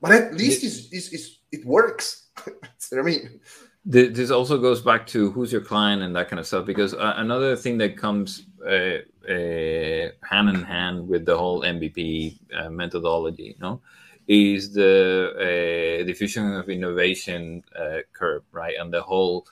but 0.00 0.12
at 0.12 0.34
least 0.34 0.62
this, 0.62 0.86
it's, 0.86 0.92
it's, 0.92 1.12
it's, 1.12 1.38
it 1.52 1.64
works. 1.64 2.28
I 2.92 3.02
mean 3.02 3.40
this 3.86 4.30
also 4.32 4.58
goes 4.58 4.82
back 4.82 5.06
to 5.06 5.30
who's 5.30 5.52
your 5.52 5.60
client 5.60 6.02
and 6.02 6.14
that 6.16 6.28
kind 6.28 6.40
of 6.40 6.46
stuff 6.46 6.66
because 6.66 6.92
uh, 6.92 7.14
another 7.16 7.54
thing 7.54 7.78
that 7.78 7.96
comes 7.96 8.46
uh, 8.66 8.98
uh, 9.30 10.10
hand 10.28 10.48
in 10.48 10.62
hand 10.64 11.06
with 11.08 11.24
the 11.24 11.36
whole 11.36 11.62
mvp 11.62 12.36
uh, 12.58 12.68
methodology 12.68 13.54
you 13.56 13.60
know 13.60 13.80
is 14.26 14.74
the 14.74 15.30
uh, 15.38 16.04
diffusion 16.04 16.52
of 16.54 16.68
innovation 16.68 17.62
uh, 17.78 17.98
curve 18.12 18.42
right? 18.50 18.74
And 18.78 18.92
the 18.92 19.02
whole 19.02 19.46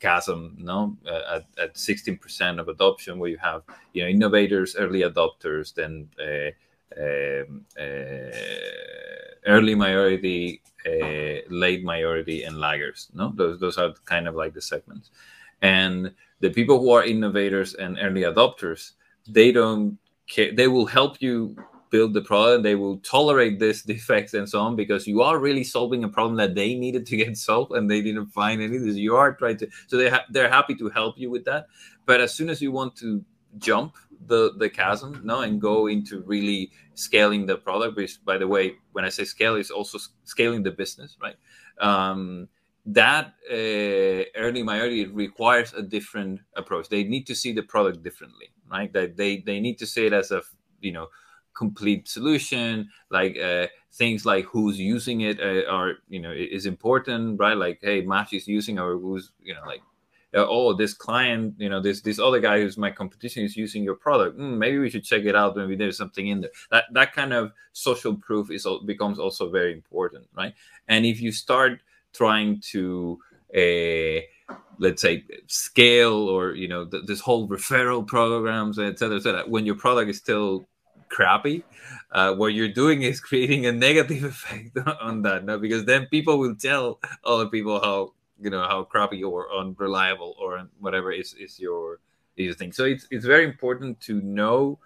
chasm 0.00 0.54
no 0.58 0.94
at, 1.06 1.46
at 1.56 1.74
16% 1.76 2.60
of 2.60 2.68
adoption 2.68 3.18
where 3.18 3.30
you 3.30 3.38
have 3.38 3.62
you 3.94 4.02
know 4.02 4.08
innovators 4.10 4.76
early 4.76 5.00
adopters 5.00 5.72
then 5.72 6.10
um, 6.98 7.64
early 9.46 9.74
majority 9.74 10.60
uh, 10.86 11.40
late 11.50 11.84
majority 11.84 12.44
and 12.44 12.56
laggers. 12.56 13.14
No, 13.14 13.32
those 13.34 13.58
those 13.60 13.78
are 13.78 13.94
kind 14.04 14.28
of 14.28 14.34
like 14.34 14.54
the 14.54 14.62
segments, 14.62 15.10
and 15.62 16.12
the 16.40 16.50
people 16.50 16.78
who 16.78 16.90
are 16.90 17.04
innovators 17.04 17.74
and 17.74 17.98
early 18.00 18.22
adopters, 18.22 18.92
they 19.28 19.52
don't 19.52 19.98
care. 20.28 20.52
They 20.54 20.68
will 20.68 20.86
help 20.86 21.20
you 21.20 21.56
build 21.90 22.14
the 22.14 22.20
product. 22.20 22.62
They 22.62 22.74
will 22.74 22.98
tolerate 22.98 23.58
this 23.58 23.82
defects 23.92 24.34
and 24.34 24.48
so 24.48 24.60
on 24.60 24.76
because 24.76 25.06
you 25.06 25.22
are 25.22 25.38
really 25.38 25.64
solving 25.64 26.04
a 26.04 26.08
problem 26.08 26.36
that 26.36 26.54
they 26.54 26.74
needed 26.74 27.06
to 27.06 27.16
get 27.16 27.36
solved 27.48 27.72
and 27.72 27.90
they 27.90 28.02
didn't 28.02 28.28
find 28.28 28.60
any. 28.62 28.76
You 28.78 29.16
are 29.16 29.34
trying 29.34 29.58
to, 29.58 29.68
so 29.86 29.96
they 29.96 30.10
ha- 30.10 30.26
they're 30.30 30.50
happy 30.50 30.74
to 30.76 30.88
help 30.90 31.18
you 31.18 31.30
with 31.30 31.44
that. 31.44 31.66
But 32.04 32.20
as 32.20 32.34
soon 32.34 32.50
as 32.50 32.60
you 32.60 32.72
want 32.72 32.96
to 32.96 33.24
jump 33.58 33.94
the 34.26 34.52
the 34.58 34.68
chasm 34.68 35.20
no 35.24 35.40
and 35.40 35.60
go 35.60 35.86
into 35.86 36.20
really 36.22 36.70
scaling 36.94 37.46
the 37.46 37.56
product 37.56 37.96
which 37.96 38.24
by 38.24 38.38
the 38.38 38.46
way 38.46 38.74
when 38.92 39.04
i 39.04 39.08
say 39.08 39.24
scale 39.24 39.56
is 39.56 39.70
also 39.70 39.98
scaling 40.24 40.62
the 40.62 40.70
business 40.70 41.16
right? 41.22 41.36
Um, 41.80 42.48
that 42.86 43.34
uh, 43.50 44.22
early 44.36 45.06
requires 45.06 45.74
a 45.74 45.82
different 45.82 46.40
approach. 46.54 46.88
They 46.88 47.02
need 47.02 47.26
to 47.26 47.34
see 47.34 47.52
the 47.52 47.62
product 47.62 48.02
differently 48.02 48.50
right? 48.70 48.92
That 48.92 49.16
they 49.16 49.38
they 49.38 49.60
need 49.60 49.78
to 49.78 49.86
see 49.86 50.06
it 50.06 50.12
as 50.12 50.30
a 50.30 50.42
you 50.80 50.92
know 50.92 51.08
complete 51.54 52.06
solution 52.06 52.90
like 53.10 53.36
uh, 53.38 53.66
things 53.94 54.26
like 54.26 54.44
who's 54.44 54.78
using 54.78 55.22
it 55.22 55.40
uh, 55.40 55.70
are 55.70 55.94
you 56.08 56.20
know 56.20 56.32
is 56.32 56.66
important 56.66 57.40
right? 57.40 57.56
Like 57.56 57.80
hey 57.82 58.02
match 58.02 58.32
is 58.32 58.46
using 58.46 58.78
or 58.78 58.96
who's 58.98 59.32
you 59.42 59.54
know 59.54 59.62
like 59.66 59.82
uh, 60.34 60.46
oh 60.48 60.74
this 60.74 60.92
client 60.92 61.54
you 61.58 61.68
know 61.68 61.80
this 61.80 62.00
this 62.00 62.18
other 62.18 62.40
guy 62.40 62.60
who's 62.60 62.76
my 62.76 62.90
competition 62.90 63.44
is 63.44 63.56
using 63.56 63.82
your 63.82 63.94
product. 63.94 64.38
Mm, 64.38 64.58
maybe 64.58 64.78
we 64.78 64.90
should 64.90 65.04
check 65.04 65.24
it 65.24 65.36
out. 65.36 65.56
Maybe 65.56 65.76
there's 65.76 65.96
something 65.96 66.26
in 66.26 66.40
there. 66.40 66.50
That 66.70 66.84
that 66.92 67.12
kind 67.12 67.32
of 67.32 67.52
social 67.72 68.14
proof 68.16 68.50
is 68.50 68.66
becomes 68.84 69.18
also 69.18 69.50
very 69.50 69.72
important 69.72 70.26
right? 70.36 70.54
And 70.88 71.04
if 71.06 71.20
you 71.20 71.32
start 71.32 71.80
trying 72.12 72.60
to 72.72 73.18
uh, 73.56 74.20
let's 74.78 75.02
say 75.02 75.24
scale 75.46 76.28
or 76.28 76.52
you 76.52 76.68
know 76.68 76.84
th- 76.84 77.04
this 77.06 77.20
whole 77.20 77.48
referral 77.48 78.06
programs 78.06 78.78
etc 78.78 79.16
etc 79.16 79.44
when 79.46 79.64
your 79.64 79.74
product 79.74 80.10
is 80.10 80.18
still 80.18 80.66
crappy 81.08 81.62
uh, 82.12 82.34
what 82.34 82.48
you're 82.48 82.68
doing 82.68 83.02
is 83.02 83.20
creating 83.20 83.66
a 83.66 83.72
negative 83.72 84.24
effect 84.32 84.76
on 85.00 85.22
that 85.22 85.44
no? 85.44 85.58
because 85.58 85.84
then 85.84 86.06
people 86.06 86.38
will 86.38 86.54
tell 86.54 87.00
other 87.24 87.46
people 87.46 87.80
how 87.80 88.12
you 88.40 88.50
know 88.50 88.62
how 88.62 88.84
crappy 88.84 89.22
or 89.22 89.54
unreliable 89.54 90.34
or 90.38 90.68
whatever 90.78 91.12
is 91.12 91.34
is 91.34 91.58
your 91.58 92.00
is 92.36 92.46
your 92.46 92.54
thing. 92.54 92.72
So 92.72 92.84
it's 92.84 93.06
it's 93.10 93.24
very 93.24 93.44
important 93.44 94.00
to 94.02 94.20
know 94.20 94.78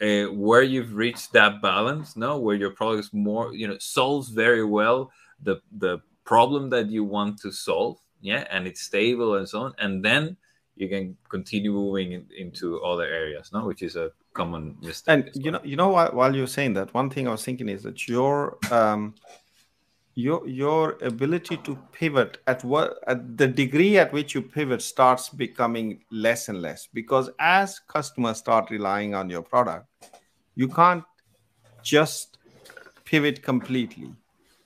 uh, 0.00 0.24
where 0.32 0.62
you've 0.62 0.94
reached 0.94 1.32
that 1.32 1.60
balance. 1.60 2.16
No, 2.16 2.38
where 2.38 2.56
your 2.56 2.70
product 2.70 3.06
is 3.06 3.12
more 3.12 3.54
you 3.54 3.68
know 3.68 3.78
solves 3.78 4.28
very 4.30 4.64
well 4.64 5.10
the 5.42 5.60
the 5.78 6.00
problem 6.24 6.70
that 6.70 6.90
you 6.90 7.04
want 7.04 7.38
to 7.40 7.52
solve. 7.52 7.98
Yeah, 8.20 8.44
and 8.50 8.66
it's 8.66 8.82
stable 8.82 9.36
and 9.36 9.48
so 9.48 9.62
on, 9.62 9.74
and 9.78 10.04
then 10.04 10.36
you 10.76 10.88
can 10.88 11.16
continue 11.28 11.72
moving 11.72 12.12
in, 12.12 12.26
into 12.36 12.80
other 12.82 13.04
areas. 13.04 13.50
No, 13.52 13.64
which 13.64 13.82
is 13.82 13.96
a 13.96 14.12
common 14.34 14.76
mistake. 14.80 15.12
And 15.12 15.30
you 15.34 15.50
know, 15.50 15.60
you 15.64 15.76
know, 15.76 15.88
while, 15.88 16.12
while 16.12 16.34
you're 16.34 16.46
saying 16.46 16.74
that, 16.74 16.92
one 16.94 17.10
thing 17.10 17.26
I 17.28 17.32
was 17.32 17.44
thinking 17.44 17.68
is 17.68 17.82
that 17.82 18.08
your 18.08 18.58
um, 18.70 19.14
your 20.14 20.46
your 20.46 20.98
ability 21.02 21.56
to 21.58 21.78
pivot 21.92 22.38
at 22.46 22.64
what 22.64 22.98
at 23.06 23.36
the 23.36 23.46
degree 23.46 23.96
at 23.96 24.12
which 24.12 24.34
you 24.34 24.42
pivot 24.42 24.82
starts 24.82 25.28
becoming 25.28 26.02
less 26.10 26.48
and 26.48 26.60
less. 26.60 26.88
Because 26.92 27.30
as 27.38 27.78
customers 27.78 28.38
start 28.38 28.70
relying 28.70 29.14
on 29.14 29.30
your 29.30 29.42
product 29.42 29.86
you 30.56 30.68
can't 30.68 31.04
just 31.82 32.38
pivot 33.04 33.42
completely. 33.42 34.12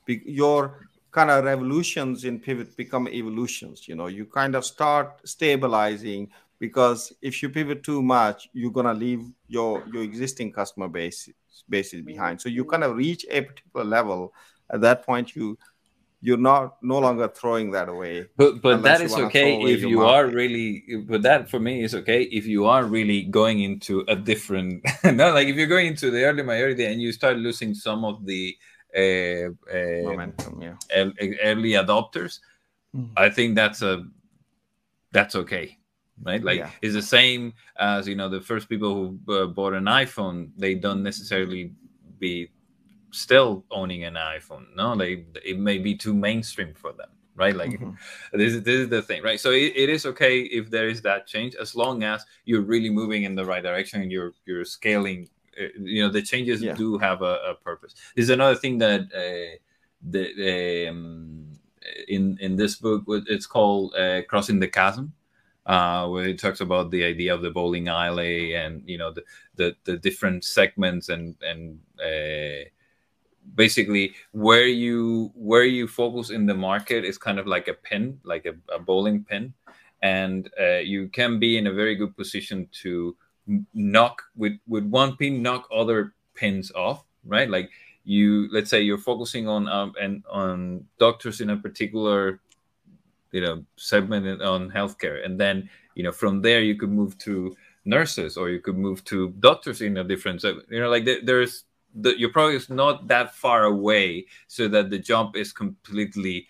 Your 0.06 0.88
kind 1.12 1.30
of 1.30 1.44
revolutions 1.44 2.24
in 2.24 2.40
pivot 2.40 2.76
become 2.76 3.06
evolutions 3.08 3.86
you 3.86 3.94
know. 3.94 4.06
You 4.06 4.24
kind 4.24 4.54
of 4.54 4.64
start 4.64 5.20
stabilizing 5.28 6.30
because 6.58 7.12
if 7.20 7.42
you 7.42 7.50
pivot 7.50 7.82
too 7.82 8.02
much 8.02 8.48
you're 8.54 8.72
going 8.72 8.86
to 8.86 8.94
leave 8.94 9.24
your 9.48 9.84
your 9.92 10.02
existing 10.02 10.52
customer 10.52 10.88
base 10.88 11.28
bases 11.68 12.02
behind. 12.02 12.40
So 12.40 12.48
you 12.48 12.64
kind 12.64 12.84
of 12.84 12.96
reach 12.96 13.26
a 13.30 13.42
particular 13.42 13.84
level 13.84 14.32
at 14.74 14.80
that 14.80 15.06
point 15.06 15.34
you 15.34 15.56
you're 16.20 16.38
not 16.38 16.82
no 16.82 16.98
longer 16.98 17.28
throwing 17.28 17.70
that 17.70 17.88
away 17.88 18.26
but 18.36 18.60
but 18.62 18.82
that 18.82 19.00
is 19.02 19.14
okay 19.14 19.62
if 19.62 19.82
you 19.82 19.98
market. 19.98 20.14
are 20.14 20.26
really 20.26 20.82
but 21.06 21.20
that 21.22 21.50
for 21.50 21.60
me 21.60 21.82
is 21.84 21.94
okay 21.94 22.22
if 22.22 22.46
you 22.46 22.64
are 22.64 22.84
really 22.84 23.22
going 23.24 23.60
into 23.60 24.04
a 24.08 24.16
different 24.16 24.82
no 25.04 25.32
like 25.32 25.48
if 25.48 25.56
you're 25.56 25.74
going 25.76 25.86
into 25.86 26.10
the 26.10 26.24
early 26.24 26.42
majority 26.42 26.86
and 26.86 27.00
you 27.00 27.12
start 27.12 27.36
losing 27.36 27.74
some 27.74 28.04
of 28.04 28.24
the 28.24 28.56
uh, 28.96 29.48
uh, 29.76 30.02
momentum 30.08 30.62
yeah 30.62 30.76
early 31.42 31.72
adopters 31.82 32.40
mm-hmm. 32.96 33.12
i 33.16 33.28
think 33.28 33.54
that's 33.54 33.82
a 33.82 34.04
that's 35.12 35.34
okay 35.34 35.76
right 36.22 36.42
like 36.42 36.60
yeah. 36.60 36.70
it's 36.80 36.94
the 36.94 37.02
same 37.18 37.52
as 37.78 38.08
you 38.08 38.14
know 38.14 38.30
the 38.30 38.40
first 38.40 38.68
people 38.68 38.94
who 38.94 39.34
uh, 39.34 39.46
bought 39.46 39.74
an 39.74 39.84
iphone 40.02 40.48
they 40.56 40.74
don't 40.74 41.02
necessarily 41.02 41.70
be 42.18 42.48
still 43.14 43.64
owning 43.70 44.04
an 44.04 44.14
iPhone. 44.14 44.66
No, 44.74 44.96
they 44.96 45.24
it 45.44 45.58
may 45.58 45.78
be 45.78 45.94
too 45.94 46.12
mainstream 46.12 46.74
for 46.74 46.92
them, 46.92 47.08
right? 47.36 47.54
Like 47.54 47.70
mm-hmm. 47.70 47.92
this, 48.32 48.62
this 48.62 48.80
is 48.80 48.88
the 48.88 49.02
thing, 49.02 49.22
right? 49.22 49.40
So 49.40 49.50
it, 49.50 49.72
it 49.76 49.88
is 49.88 50.04
okay 50.06 50.40
if 50.40 50.70
there 50.70 50.88
is 50.88 51.00
that 51.02 51.26
change 51.26 51.54
as 51.54 51.74
long 51.74 52.02
as 52.02 52.24
you're 52.44 52.62
really 52.62 52.90
moving 52.90 53.22
in 53.22 53.34
the 53.34 53.44
right 53.44 53.62
direction 53.62 54.02
and 54.02 54.10
you're 54.10 54.32
you're 54.44 54.64
scaling. 54.64 55.28
Uh, 55.58 55.66
you 55.78 56.02
know, 56.02 56.10
the 56.10 56.22
changes 56.22 56.60
yeah. 56.60 56.74
do 56.74 56.98
have 56.98 57.22
a, 57.22 57.38
a, 57.50 57.54
purpose. 57.54 57.94
This 58.16 58.24
is 58.24 58.30
another 58.30 58.56
thing 58.56 58.78
that 58.78 59.02
uh, 59.14 59.56
the 60.02 60.88
um, 60.88 61.52
in 62.08 62.36
in 62.40 62.56
this 62.56 62.74
book 62.76 63.04
it's 63.06 63.46
called 63.46 63.94
uh, 63.94 64.22
crossing 64.28 64.60
the 64.60 64.68
chasm. 64.68 65.12
Uh, 65.66 66.06
where 66.08 66.28
it 66.28 66.38
talks 66.38 66.60
about 66.60 66.90
the 66.90 67.02
idea 67.02 67.34
of 67.34 67.40
the 67.40 67.48
bowling 67.48 67.88
alley 67.88 68.54
and 68.54 68.82
you 68.84 68.98
know 68.98 69.10
the 69.10 69.22
the, 69.54 69.74
the 69.84 69.96
different 69.96 70.44
segments 70.44 71.08
and 71.08 71.36
and 71.40 71.80
uh, 71.98 72.68
basically 73.54 74.14
where 74.32 74.66
you 74.66 75.32
where 75.34 75.64
you 75.64 75.86
focus 75.86 76.30
in 76.30 76.46
the 76.46 76.54
market 76.54 77.04
is 77.04 77.18
kind 77.18 77.38
of 77.38 77.46
like 77.46 77.68
a 77.68 77.74
pin 77.74 78.18
like 78.24 78.46
a, 78.46 78.54
a 78.74 78.78
bowling 78.78 79.24
pin. 79.24 79.54
And 80.02 80.50
uh, 80.60 80.78
you 80.78 81.08
can 81.08 81.38
be 81.38 81.56
in 81.56 81.66
a 81.66 81.72
very 81.72 81.94
good 81.94 82.16
position 82.16 82.68
to 82.82 83.16
knock 83.72 84.22
with 84.36 84.58
with 84.66 84.84
one 84.84 85.16
pin 85.16 85.42
knock 85.42 85.68
other 85.72 86.14
pins 86.34 86.72
off 86.72 87.04
right? 87.26 87.48
Like 87.48 87.70
you 88.04 88.48
let's 88.52 88.70
say 88.70 88.82
you're 88.82 88.98
focusing 88.98 89.48
on 89.48 89.68
um, 89.68 89.94
and 90.00 90.22
on 90.30 90.84
doctors 90.98 91.40
in 91.40 91.50
a 91.50 91.56
particular 91.56 92.40
you 93.32 93.40
know 93.40 93.64
segment 93.76 94.42
on 94.42 94.70
healthcare. 94.70 95.24
And 95.24 95.40
then 95.40 95.68
you 95.94 96.02
know 96.02 96.12
from 96.12 96.42
there 96.42 96.60
you 96.60 96.76
could 96.76 96.90
move 96.90 97.16
to 97.18 97.56
nurses 97.84 98.36
or 98.36 98.48
you 98.48 98.60
could 98.60 98.78
move 98.78 99.04
to 99.04 99.30
doctors 99.40 99.82
in 99.82 99.98
a 99.98 100.04
different 100.04 100.42
you 100.42 100.80
know 100.80 100.88
like 100.88 101.06
there's 101.24 101.64
the, 101.94 102.18
your 102.18 102.30
product 102.30 102.62
is 102.62 102.70
not 102.70 103.06
that 103.08 103.34
far 103.34 103.64
away 103.64 104.26
so 104.48 104.68
that 104.68 104.90
the 104.90 104.98
jump 104.98 105.36
is 105.36 105.52
completely 105.52 106.46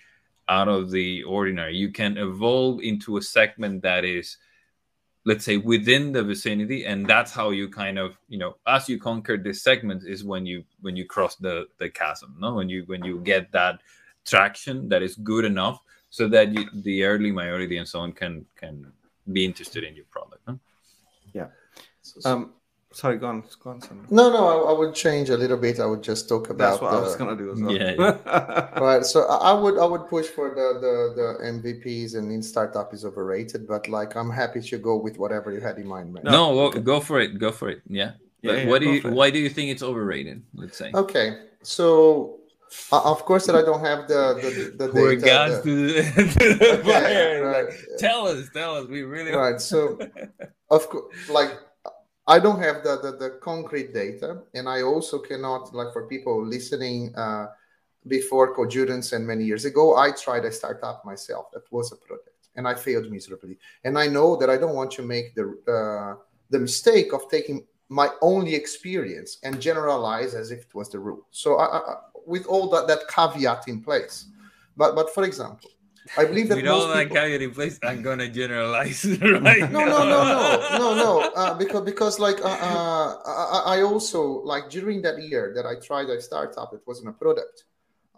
out 0.49 0.69
of 0.69 0.91
the 0.91 1.23
ordinary. 1.25 1.77
You 1.77 1.91
can 1.91 2.17
evolve 2.19 2.81
into 2.83 3.17
a 3.17 3.23
segment 3.23 3.83
that 3.83 4.05
is, 4.05 4.37
let's 5.25 5.45
say, 5.45 5.57
within 5.57 6.13
the 6.13 6.23
vicinity, 6.23 6.85
and 6.87 7.07
that's 7.07 7.33
how 7.33 7.51
you 7.51 7.69
kind 7.69 7.99
of, 7.99 8.17
you 8.29 8.39
know, 8.39 8.57
as 8.67 8.89
you 8.89 8.99
conquer 8.99 9.37
this 9.37 9.63
segment 9.63 10.03
is 10.07 10.23
when 10.25 10.45
you 10.47 10.65
when 10.83 10.97
you 10.97 11.05
cross 11.07 11.37
the 11.37 11.67
the 11.79 11.89
chasm, 11.89 12.37
no, 12.39 12.55
when 12.55 12.69
you 12.69 12.85
when 12.87 13.05
you 13.05 13.21
get 13.21 13.51
that 13.53 13.81
traction 14.25 14.89
that 14.89 15.03
is 15.03 15.17
good 15.17 15.45
enough 15.45 15.79
so 16.11 16.29
that 16.29 16.53
you, 16.53 16.65
the 16.83 17.05
early 17.05 17.31
majority 17.33 17.77
and 17.79 17.89
so 17.89 18.01
on 18.01 18.13
can 18.13 18.47
can 18.57 18.91
be 19.33 19.45
interested 19.45 19.85
in 19.85 19.95
your 19.97 20.07
product. 20.11 20.49
Yeah. 21.33 21.49
So- 22.03 22.21
so- 22.21 22.31
Um, 22.31 22.53
sorry, 22.95 23.17
go 23.19 23.27
on. 23.27 23.45
Go 23.63 23.71
on. 23.71 23.81
Son. 23.83 24.07
no, 24.11 24.31
no, 24.33 24.43
I, 24.53 24.71
I 24.71 24.79
would 24.79 24.95
change 24.95 25.29
a 25.31 25.37
little 25.37 25.57
bit. 25.59 25.79
I 25.81 25.87
would 25.87 26.03
just 26.03 26.29
talk 26.29 26.49
about. 26.51 26.71
That's 26.71 26.83
what 26.83 26.95
I 26.95 27.01
was 27.01 27.17
gonna 27.17 27.37
do 27.37 27.53
as 27.53 27.61
well. 27.61 27.73
Yeah, 27.73 28.79
Right, 28.89 29.05
so 29.05 29.19
I 29.27 29.51
I 29.51 29.53
would 29.53 29.77
I 29.79 29.85
would 29.93 30.09
push 30.09 30.27
for 30.27 30.47
the 30.59 30.67
the 30.85 30.95
the 31.21 31.29
MVPs 31.55 32.17
and 32.17 32.33
in 32.33 32.43
startup 32.43 32.95
is 32.95 33.05
overrated, 33.05 33.67
but 33.69 33.89
like 33.89 34.17
I'm 34.17 34.31
happy 34.31 34.61
to 34.71 34.79
go 34.79 34.97
with 34.97 35.19
whatever 35.19 35.53
you 35.53 35.61
had 35.61 35.77
in 35.79 35.87
mind, 35.87 36.13
man. 36.15 36.25
No, 36.25 36.55
well, 36.57 36.71
go 36.71 37.01
for 37.01 37.21
it. 37.21 37.39
Go 37.39 37.51
for 37.53 37.69
it. 37.69 37.83
Yeah. 37.89 38.13
Yeah, 38.43 38.51
But 38.53 38.59
yeah, 38.59 38.69
what 38.71 38.79
do 38.83 38.87
you? 38.93 39.01
Why 39.19 39.31
do 39.31 39.39
you 39.39 39.49
think 39.49 39.71
it's 39.71 39.83
overrated? 39.83 40.43
Let's 40.55 40.77
say. 40.77 40.91
Okay, 40.95 41.29
so 41.63 42.41
uh, 42.93 43.01
of 43.13 43.25
course 43.25 43.47
that 43.47 43.57
I 43.57 43.63
don't 43.63 43.81
have 43.91 44.07
the 44.07 44.23
the, 44.79 44.85
the 44.87 44.93
Poor 44.93 45.15
data. 45.17 45.27
guys 45.27 45.63
the- 45.63 45.71
to 45.71 45.75
the, 45.87 46.03
to 46.39 46.55
the 46.59 46.81
Okay, 46.81 47.41
right. 47.41 47.65
Like, 47.65 47.75
tell 47.99 48.27
us, 48.29 48.49
tell 48.53 48.77
us. 48.77 48.87
We 48.87 49.01
really 49.03 49.33
right 49.33 49.59
so 49.61 49.99
of 50.71 50.89
course 50.91 51.07
like 51.31 51.53
i 52.27 52.39
don't 52.39 52.61
have 52.61 52.83
the, 52.83 52.99
the 53.03 53.13
the 53.13 53.31
concrete 53.41 53.93
data 53.93 54.43
and 54.55 54.69
i 54.69 54.83
also 54.83 55.19
cannot 55.19 55.75
like 55.75 55.93
for 55.93 56.07
people 56.07 56.45
listening 56.45 57.15
uh 57.17 57.47
before 58.07 58.55
Codurance 58.55 59.15
and 59.15 59.27
many 59.27 59.45
years 59.45 59.65
ago 59.65 59.97
i 59.97 60.11
tried 60.11 60.45
a 60.45 60.53
startup 60.53 61.05
myself 61.05 61.51
that 61.53 61.71
was 61.71 61.93
a 61.93 61.97
project, 61.97 62.49
and 62.57 62.69
i 62.69 62.75
failed 62.75 63.11
miserably. 63.11 63.59
And 63.85 63.99
i 63.99 64.07
know 64.07 64.37
that 64.37 64.51
i 64.51 64.57
don't 64.57 64.75
want 64.75 64.91
to 64.93 65.03
make 65.03 65.35
the 65.35 65.47
uh, 65.67 66.23
the 66.51 66.59
mistake 66.59 67.13
of 67.13 67.31
taking 67.31 67.67
my 67.89 68.09
only 68.21 68.55
experience 68.55 69.39
and 69.43 69.61
generalize 69.61 70.35
as 70.35 70.51
if 70.51 70.61
it 70.61 70.75
was 70.75 70.91
the 70.91 70.99
rule. 70.99 71.27
So 71.31 71.57
I, 71.57 71.79
I, 71.79 71.95
with 72.27 72.47
all 72.47 72.69
that, 72.71 72.87
that 72.89 73.09
caveat 73.09 73.69
in 73.69 73.83
place. 73.83 74.27
But 74.77 74.95
but 74.95 75.15
for 75.15 75.25
example 75.25 75.71
i 76.19 76.25
believe 76.25 76.49
that 76.49 76.67
all 76.67 76.87
most 76.87 76.95
that 76.95 77.05
people, 77.05 77.17
caveat 77.17 77.43
in 77.43 77.51
place, 77.51 77.79
I'm 77.83 78.03
gonna 78.03 78.29
generalize 78.29 79.05
right 79.21 79.71
no, 79.71 79.85
no, 79.85 80.01
no, 80.05 80.21
no, 80.25 80.79
no, 80.79 80.95
no. 80.95 81.33
Uh, 81.35 81.55
because 81.55 81.83
because 81.83 82.19
like 82.19 82.41
uh, 82.45 82.59
uh, 82.71 83.17
I, 83.27 83.79
I 83.79 83.83
also 83.83 84.23
like 84.43 84.69
during 84.71 85.03
that 85.03 85.23
year 85.23 85.53
that 85.57 85.67
I 85.67 85.75
tried 85.77 86.09
a 86.11 86.21
startup, 86.21 86.73
it 86.75 86.83
wasn't 86.87 87.09
a 87.09 87.13
product. 87.13 87.65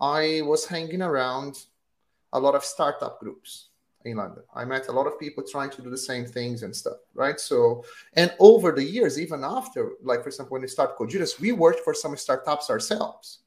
I 0.00 0.42
was 0.44 0.66
hanging 0.66 1.02
around 1.02 1.56
a 2.32 2.40
lot 2.40 2.54
of 2.54 2.64
startup 2.64 3.20
groups 3.20 3.68
in 4.04 4.16
London. 4.16 4.42
I 4.54 4.64
met 4.64 4.88
a 4.88 4.92
lot 4.92 5.06
of 5.06 5.18
people 5.18 5.42
trying 5.42 5.70
to 5.70 5.82
do 5.82 5.90
the 5.90 5.98
same 5.98 6.26
things 6.26 6.62
and 6.62 6.74
stuff, 6.74 6.98
right? 7.14 7.38
So 7.40 7.84
and 8.14 8.32
over 8.38 8.72
the 8.72 8.84
years, 8.84 9.18
even 9.18 9.44
after, 9.44 9.92
like 10.02 10.22
for 10.22 10.28
example, 10.28 10.54
when 10.54 10.62
we 10.62 10.68
started 10.68 10.96
Codurance, 10.96 11.40
we 11.40 11.52
worked 11.52 11.80
for 11.80 11.94
some 11.94 12.16
startups 12.16 12.70
ourselves, 12.70 13.40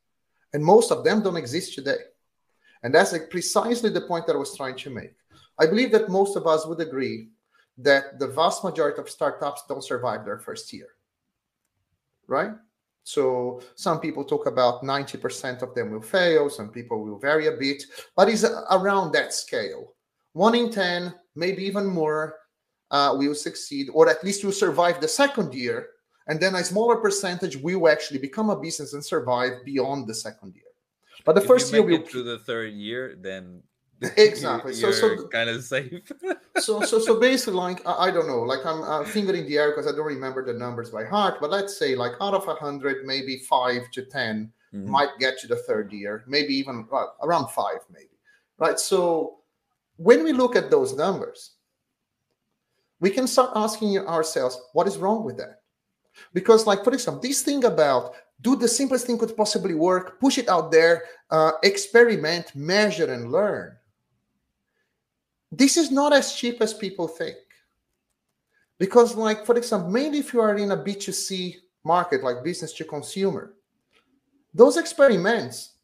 and 0.54 0.64
most 0.64 0.92
of 0.92 1.04
them 1.04 1.22
don't 1.24 1.38
exist 1.38 1.76
today. 1.76 2.02
And 2.84 2.94
that's 2.94 3.12
like 3.12 3.30
precisely 3.30 3.90
the 3.90 4.02
point 4.02 4.26
that 4.28 4.36
I 4.36 4.40
was 4.40 4.56
trying 4.56 4.76
to 4.78 4.90
make. 4.90 5.14
I 5.60 5.66
believe 5.66 5.92
that 5.92 6.10
most 6.10 6.38
of 6.38 6.48
us 6.48 6.66
would 6.66 6.80
agree 6.80 7.30
that 7.78 8.20
the 8.20 8.28
vast 8.28 8.64
majority 8.64 9.02
of 9.02 9.10
startups 9.10 9.64
don't 9.68 9.84
survive 9.84 10.26
their 10.26 10.40
first 10.40 10.72
year. 10.72 10.88
Right? 12.28 12.52
So 13.04 13.62
some 13.76 14.00
people 14.00 14.24
talk 14.24 14.46
about 14.46 14.84
90% 14.84 15.62
of 15.62 15.74
them 15.74 15.92
will 15.92 16.02
fail, 16.02 16.50
some 16.50 16.70
people 16.70 17.04
will 17.04 17.18
vary 17.18 17.48
a 17.48 17.54
bit, 17.54 17.84
but 18.16 18.30
it's 18.30 18.46
around 18.70 19.14
that 19.14 19.34
scale. 19.34 19.96
One 20.34 20.54
in 20.56 20.70
10, 20.70 21.14
maybe 21.36 21.64
even 21.64 21.88
more, 21.88 22.36
uh, 22.92 23.16
will 23.18 23.36
succeed, 23.36 23.90
or 23.94 24.10
at 24.10 24.24
least 24.24 24.44
will 24.44 24.52
survive 24.52 25.02
the 25.02 25.08
second 25.08 25.54
year. 25.54 25.88
And 26.28 26.40
then 26.40 26.56
a 26.56 26.64
smaller 26.64 26.98
percentage 26.98 27.58
will 27.58 27.90
actually 27.90 28.20
become 28.20 28.52
a 28.52 28.60
business 28.60 28.94
and 28.94 29.04
survive 29.04 29.66
beyond 29.66 30.08
the 30.08 30.14
second 30.14 30.56
year. 30.56 30.69
But 31.26 31.36
the 31.36 31.42
If 31.42 31.48
first 31.48 31.72
you 31.74 31.80
year 31.80 31.88
will 31.88 31.96
it 32.02 32.10
through 32.10 32.24
the 32.24 32.40
third 32.40 32.74
year, 32.74 33.16
then 33.20 33.64
Exactly. 34.18 34.74
You're, 34.76 34.94
So- 34.94 35.18
so- 35.18 35.28
kind 35.28 35.50
of 35.50 35.64
safe. 35.64 36.12
so 36.58 36.82
so 36.82 37.00
so 37.00 37.20
basically 37.20 37.54
like 37.54 37.86
I, 37.88 38.08
I 38.08 38.12
don't 38.12 38.28
know 38.28 38.42
like 38.42 38.66
i'm 38.66 38.82
uh, 38.82 39.04
finger 39.06 39.34
in 39.34 39.46
the 39.48 39.58
air 39.58 39.70
because 39.72 39.88
i 39.88 39.92
don't 39.96 40.06
remember 40.06 40.44
the 40.44 40.52
numbers 40.52 40.90
by 40.90 41.06
heart 41.06 41.36
but 41.40 41.50
let's 41.52 41.78
say 41.78 41.96
like 41.96 42.14
out 42.20 42.34
of 42.34 42.44
a 42.44 42.56
100 42.56 43.06
maybe 43.06 43.38
5 43.38 43.90
to 43.92 44.02
10 44.04 44.52
Mhm. 44.74 44.86
might 44.86 45.10
get 45.20 45.40
to 45.40 45.48
the 45.48 45.56
third 45.56 45.92
year 45.94 46.24
maybe 46.28 46.54
even 46.54 46.86
well, 46.92 47.16
around 47.24 47.48
5 47.50 47.78
maybe 47.94 48.18
right 48.58 48.78
so 48.80 49.38
when 49.96 50.24
we 50.24 50.34
look 50.34 50.56
at 50.56 50.70
those 50.70 50.94
numbers 50.96 51.54
we 53.00 53.10
can 53.10 53.26
start 53.28 53.52
asking 53.56 53.98
ourselves 54.00 54.60
what 54.74 54.88
is 54.88 54.98
wrong 54.98 55.24
with 55.24 55.38
that 55.38 55.62
because 56.34 56.68
like 56.68 56.84
for 56.84 56.94
example 56.94 57.22
this 57.22 57.42
thing 57.42 57.64
about 57.64 58.14
do 58.42 58.56
the 58.56 58.68
simplest 58.68 59.06
thing 59.06 59.18
could 59.18 59.36
possibly 59.36 59.74
work 59.74 60.20
push 60.20 60.38
it 60.38 60.50
out 60.50 60.72
there 60.72 61.04
uh, 61.32 61.52
experiment 61.64 62.56
measure 62.56 63.12
and 63.12 63.32
learn. 63.32 63.76
This 65.52 65.78
is 65.78 65.92
not 65.92 66.14
as 66.14 66.36
cheap 66.36 66.62
as 66.62 66.74
people 66.74 67.08
think. 67.08 67.38
Because 68.78 69.16
like 69.16 69.46
for 69.46 69.58
example 69.58 69.90
mainly 69.90 70.20
if 70.20 70.34
you 70.34 70.40
are 70.42 70.56
in 70.56 70.72
a 70.72 70.78
b2c 70.78 71.56
market 71.84 72.24
like 72.24 72.44
business 72.44 72.74
to 72.74 72.84
consumer 72.84 73.56
those 74.54 74.78
experiments 74.78 75.76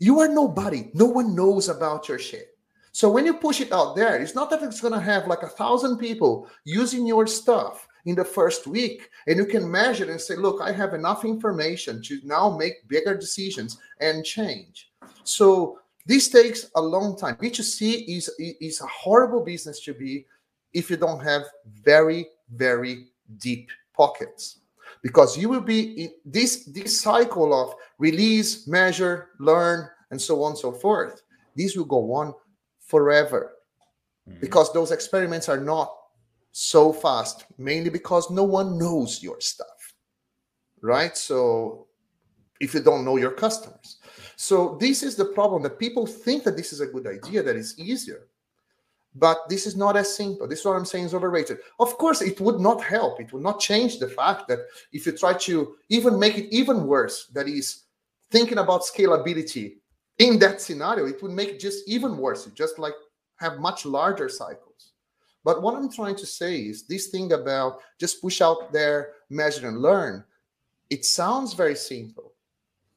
you 0.00 0.20
are 0.20 0.28
nobody. 0.28 0.90
No 0.94 1.06
one 1.06 1.34
knows 1.34 1.68
about 1.68 2.08
your 2.08 2.20
shit. 2.20 2.56
So 2.92 3.10
when 3.10 3.26
you 3.26 3.34
push 3.34 3.60
it 3.60 3.72
out 3.72 3.96
there 3.96 4.16
it's 4.20 4.34
not 4.34 4.48
that 4.50 4.62
it's 4.62 4.80
going 4.80 4.94
to 4.94 5.00
have 5.00 5.26
like 5.26 5.42
a 5.42 5.48
thousand 5.48 5.98
people 5.98 6.48
using 6.64 7.06
your 7.06 7.26
stuff 7.26 7.87
in 8.04 8.14
the 8.14 8.24
first 8.24 8.66
week. 8.66 9.10
And 9.26 9.36
you 9.36 9.46
can 9.46 9.70
measure 9.70 10.10
and 10.10 10.20
say 10.20 10.36
look 10.36 10.60
i 10.60 10.72
have 10.72 10.94
enough 10.94 11.24
information 11.24 12.02
to 12.02 12.20
now 12.24 12.56
make 12.56 12.88
bigger 12.88 13.16
decisions 13.16 13.78
and 14.00 14.24
change. 14.24 14.90
So 15.24 15.80
this 16.06 16.28
takes 16.28 16.70
a 16.74 16.80
long 16.80 17.18
time. 17.18 17.36
B2c 17.36 18.04
is 18.08 18.30
is 18.38 18.80
a 18.80 18.86
horrible 18.86 19.44
business 19.44 19.80
to 19.84 19.92
be 19.94 20.26
if 20.72 20.90
you 20.90 20.96
don't 20.96 21.20
have 21.20 21.42
very 21.82 22.28
very 22.54 23.08
deep 23.38 23.70
pockets. 23.94 24.60
Because 25.02 25.36
you 25.36 25.48
will 25.48 25.60
be 25.60 25.80
in 26.04 26.10
this 26.24 26.64
this 26.64 27.00
cycle 27.00 27.52
of 27.52 27.74
release 27.98 28.66
measure 28.66 29.30
learn 29.38 29.88
and 30.10 30.20
so 30.20 30.42
on 30.42 30.52
and 30.52 30.58
so 30.58 30.72
forth. 30.72 31.22
This 31.54 31.76
will 31.76 31.84
go 31.84 32.12
on 32.14 32.34
forever. 32.80 33.54
Mhm. 34.28 34.40
because 34.40 34.72
those 34.72 34.90
experiments 34.90 35.48
are 35.48 35.60
not 35.60 35.88
so 36.58 36.92
fast 36.92 37.46
mainly 37.56 37.90
because 37.90 38.30
no 38.30 38.44
one 38.44 38.78
knows 38.78 39.22
your 39.22 39.40
stuff 39.40 39.78
right? 40.82 41.16
So 41.16 41.86
if 42.60 42.74
you 42.74 42.80
don't 42.80 43.04
know 43.04 43.16
your 43.16 43.30
customers. 43.30 43.98
So 44.36 44.76
this 44.80 45.02
is 45.02 45.16
the 45.16 45.26
problem 45.26 45.62
that 45.62 45.78
people 45.78 46.06
think 46.06 46.44
that 46.44 46.56
this 46.56 46.72
is 46.72 46.80
a 46.80 46.86
good 46.86 47.06
idea 47.06 47.42
that 47.42 47.56
is 47.56 47.78
easier. 47.78 48.26
But 49.14 49.48
this 49.48 49.66
is 49.66 49.76
not 49.76 49.96
as 49.96 50.14
simple. 50.14 50.46
This 50.46 50.60
is 50.60 50.64
what 50.64 50.76
i'm 50.76 50.84
saying 50.84 51.06
is 51.06 51.14
overrated. 51.14 51.58
Of 51.80 51.96
course 51.98 52.20
it 52.20 52.40
would 52.40 52.60
not 52.60 52.82
help. 52.82 53.20
It 53.20 53.32
would 53.32 53.42
not 53.42 53.60
change 53.60 53.98
the 53.98 54.08
fact 54.08 54.48
that 54.48 54.60
if 54.92 55.06
you 55.06 55.12
try 55.12 55.34
to 55.34 55.76
even 55.88 56.18
make 56.18 56.36
it 56.36 56.54
even 56.54 56.86
worse 56.86 57.26
that 57.34 57.48
is 57.48 57.84
thinking 58.30 58.58
about 58.58 58.82
scalability 58.82 59.76
in 60.18 60.38
that 60.40 60.60
scenario 60.60 61.06
it 61.06 61.22
would 61.22 61.32
make 61.32 61.48
it 61.48 61.60
just 61.60 61.88
even 61.88 62.16
worse. 62.16 62.46
You 62.46 62.52
just 62.52 62.78
like 62.78 62.94
have 63.36 63.58
much 63.58 63.86
larger 63.86 64.28
cycles 64.28 64.67
but 65.48 65.62
what 65.62 65.74
i'm 65.74 65.90
trying 65.90 66.18
to 66.22 66.26
say 66.26 66.54
is 66.70 66.82
this 66.82 67.06
thing 67.06 67.32
about 67.32 67.78
just 67.98 68.20
push 68.20 68.42
out 68.42 68.70
there 68.70 69.00
measure 69.30 69.66
and 69.68 69.80
learn. 69.80 70.24
It 70.90 71.06
sounds 71.06 71.54
very 71.54 71.74
simple 71.74 72.28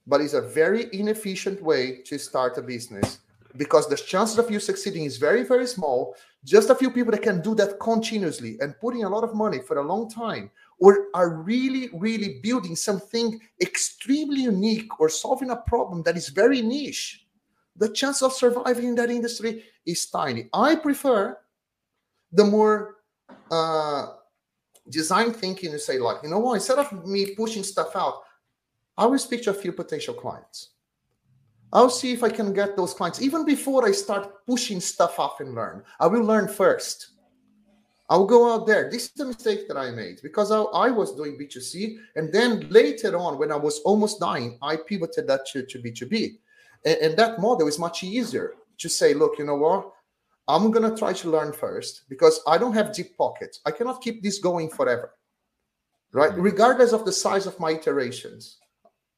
but 0.05 0.19
it's 0.19 0.33
a 0.33 0.41
very 0.41 0.83
inefficient 1.01 1.61
way 1.61 1.83
to 2.09 2.17
start 2.19 2.57
a 2.57 2.61
business 2.61 3.19
because 3.55 3.87
the 3.87 3.95
chances 3.95 4.37
of 4.37 4.51
you 4.51 4.59
succeeding 4.59 5.05
is 5.05 5.15
very 5.27 5.43
very 5.43 5.65
small. 5.65 6.15
Just 6.43 6.69
a 6.69 6.75
few 6.75 6.91
people 6.91 7.11
that 7.11 7.27
can 7.29 7.39
do 7.41 7.55
that 7.55 7.79
continuously 7.79 8.57
and 8.59 8.79
putting 8.83 9.03
a 9.05 9.13
lot 9.15 9.23
of 9.23 9.33
money 9.43 9.59
for 9.59 9.77
a 9.77 9.87
long 9.91 10.09
time 10.09 10.51
or 10.79 10.91
are 11.13 11.29
really 11.51 11.83
really 12.05 12.31
building 12.47 12.75
something 12.75 13.39
extremely 13.61 14.41
unique 14.53 14.91
or 14.99 15.07
solving 15.07 15.51
a 15.51 15.63
problem 15.71 16.03
that 16.03 16.17
is 16.17 16.27
very 16.41 16.61
niche. 16.61 17.25
The 17.77 17.89
chance 17.99 18.21
of 18.21 18.33
surviving 18.33 18.87
in 18.89 18.95
that 18.95 19.09
industry 19.09 19.63
is 19.85 20.05
tiny. 20.07 20.49
I 20.51 20.75
prefer 20.75 21.37
the 22.31 22.43
more 22.43 22.97
uh, 23.49 24.07
design 24.89 25.31
thinking 25.31 25.71
you 25.71 25.79
say 25.79 25.99
like 25.99 26.17
you 26.23 26.29
know 26.29 26.39
what 26.39 26.55
instead 26.55 26.79
of 26.79 27.05
me 27.05 27.35
pushing 27.35 27.63
stuff 27.63 27.95
out 27.95 28.21
i 28.97 29.05
will 29.05 29.19
speak 29.19 29.43
to 29.43 29.49
a 29.49 29.53
few 29.53 29.71
potential 29.71 30.13
clients 30.13 30.71
I'll 31.73 31.89
see 31.89 32.11
if 32.11 32.23
I 32.23 32.29
can 32.29 32.53
get 32.53 32.75
those 32.75 32.93
clients 32.93 33.21
even 33.21 33.45
before 33.45 33.87
I 33.87 33.91
start 33.91 34.45
pushing 34.45 34.81
stuff 34.81 35.19
off 35.19 35.39
and 35.39 35.55
learn. 35.55 35.83
I 35.99 36.07
will 36.07 36.23
learn 36.23 36.47
first. 36.47 37.11
I'll 38.09 38.25
go 38.25 38.53
out 38.53 38.67
there. 38.67 38.91
This 38.91 39.05
is 39.05 39.11
the 39.11 39.25
mistake 39.25 39.69
that 39.69 39.77
I 39.77 39.89
made 39.91 40.19
because 40.21 40.51
I, 40.51 40.59
I 40.59 40.89
was 40.89 41.15
doing 41.15 41.37
B2C. 41.39 41.95
And 42.17 42.31
then 42.33 42.67
later 42.69 43.17
on, 43.17 43.37
when 43.37 43.53
I 43.53 43.55
was 43.55 43.79
almost 43.79 44.19
dying, 44.19 44.57
I 44.61 44.75
pivoted 44.75 45.27
that 45.27 45.45
to, 45.53 45.63
to 45.65 45.79
B2B. 45.79 46.37
And, 46.85 46.97
and 46.97 47.17
that 47.17 47.39
model 47.39 47.69
is 47.69 47.79
much 47.79 48.03
easier 48.03 48.55
to 48.79 48.89
say, 48.89 49.13
look, 49.13 49.39
you 49.39 49.45
know 49.45 49.55
what? 49.55 49.93
I'm 50.47 50.71
going 50.71 50.89
to 50.89 50.97
try 50.97 51.13
to 51.13 51.29
learn 51.29 51.53
first 51.53 52.03
because 52.09 52.41
I 52.47 52.57
don't 52.57 52.73
have 52.73 52.93
deep 52.93 53.17
pockets. 53.17 53.61
I 53.65 53.71
cannot 53.71 54.01
keep 54.01 54.21
this 54.21 54.39
going 54.39 54.69
forever, 54.69 55.13
right? 56.13 56.31
Mhm. 56.31 56.43
Regardless 56.43 56.93
of 56.93 57.05
the 57.05 57.11
size 57.11 57.45
of 57.45 57.59
my 57.59 57.71
iterations. 57.71 58.57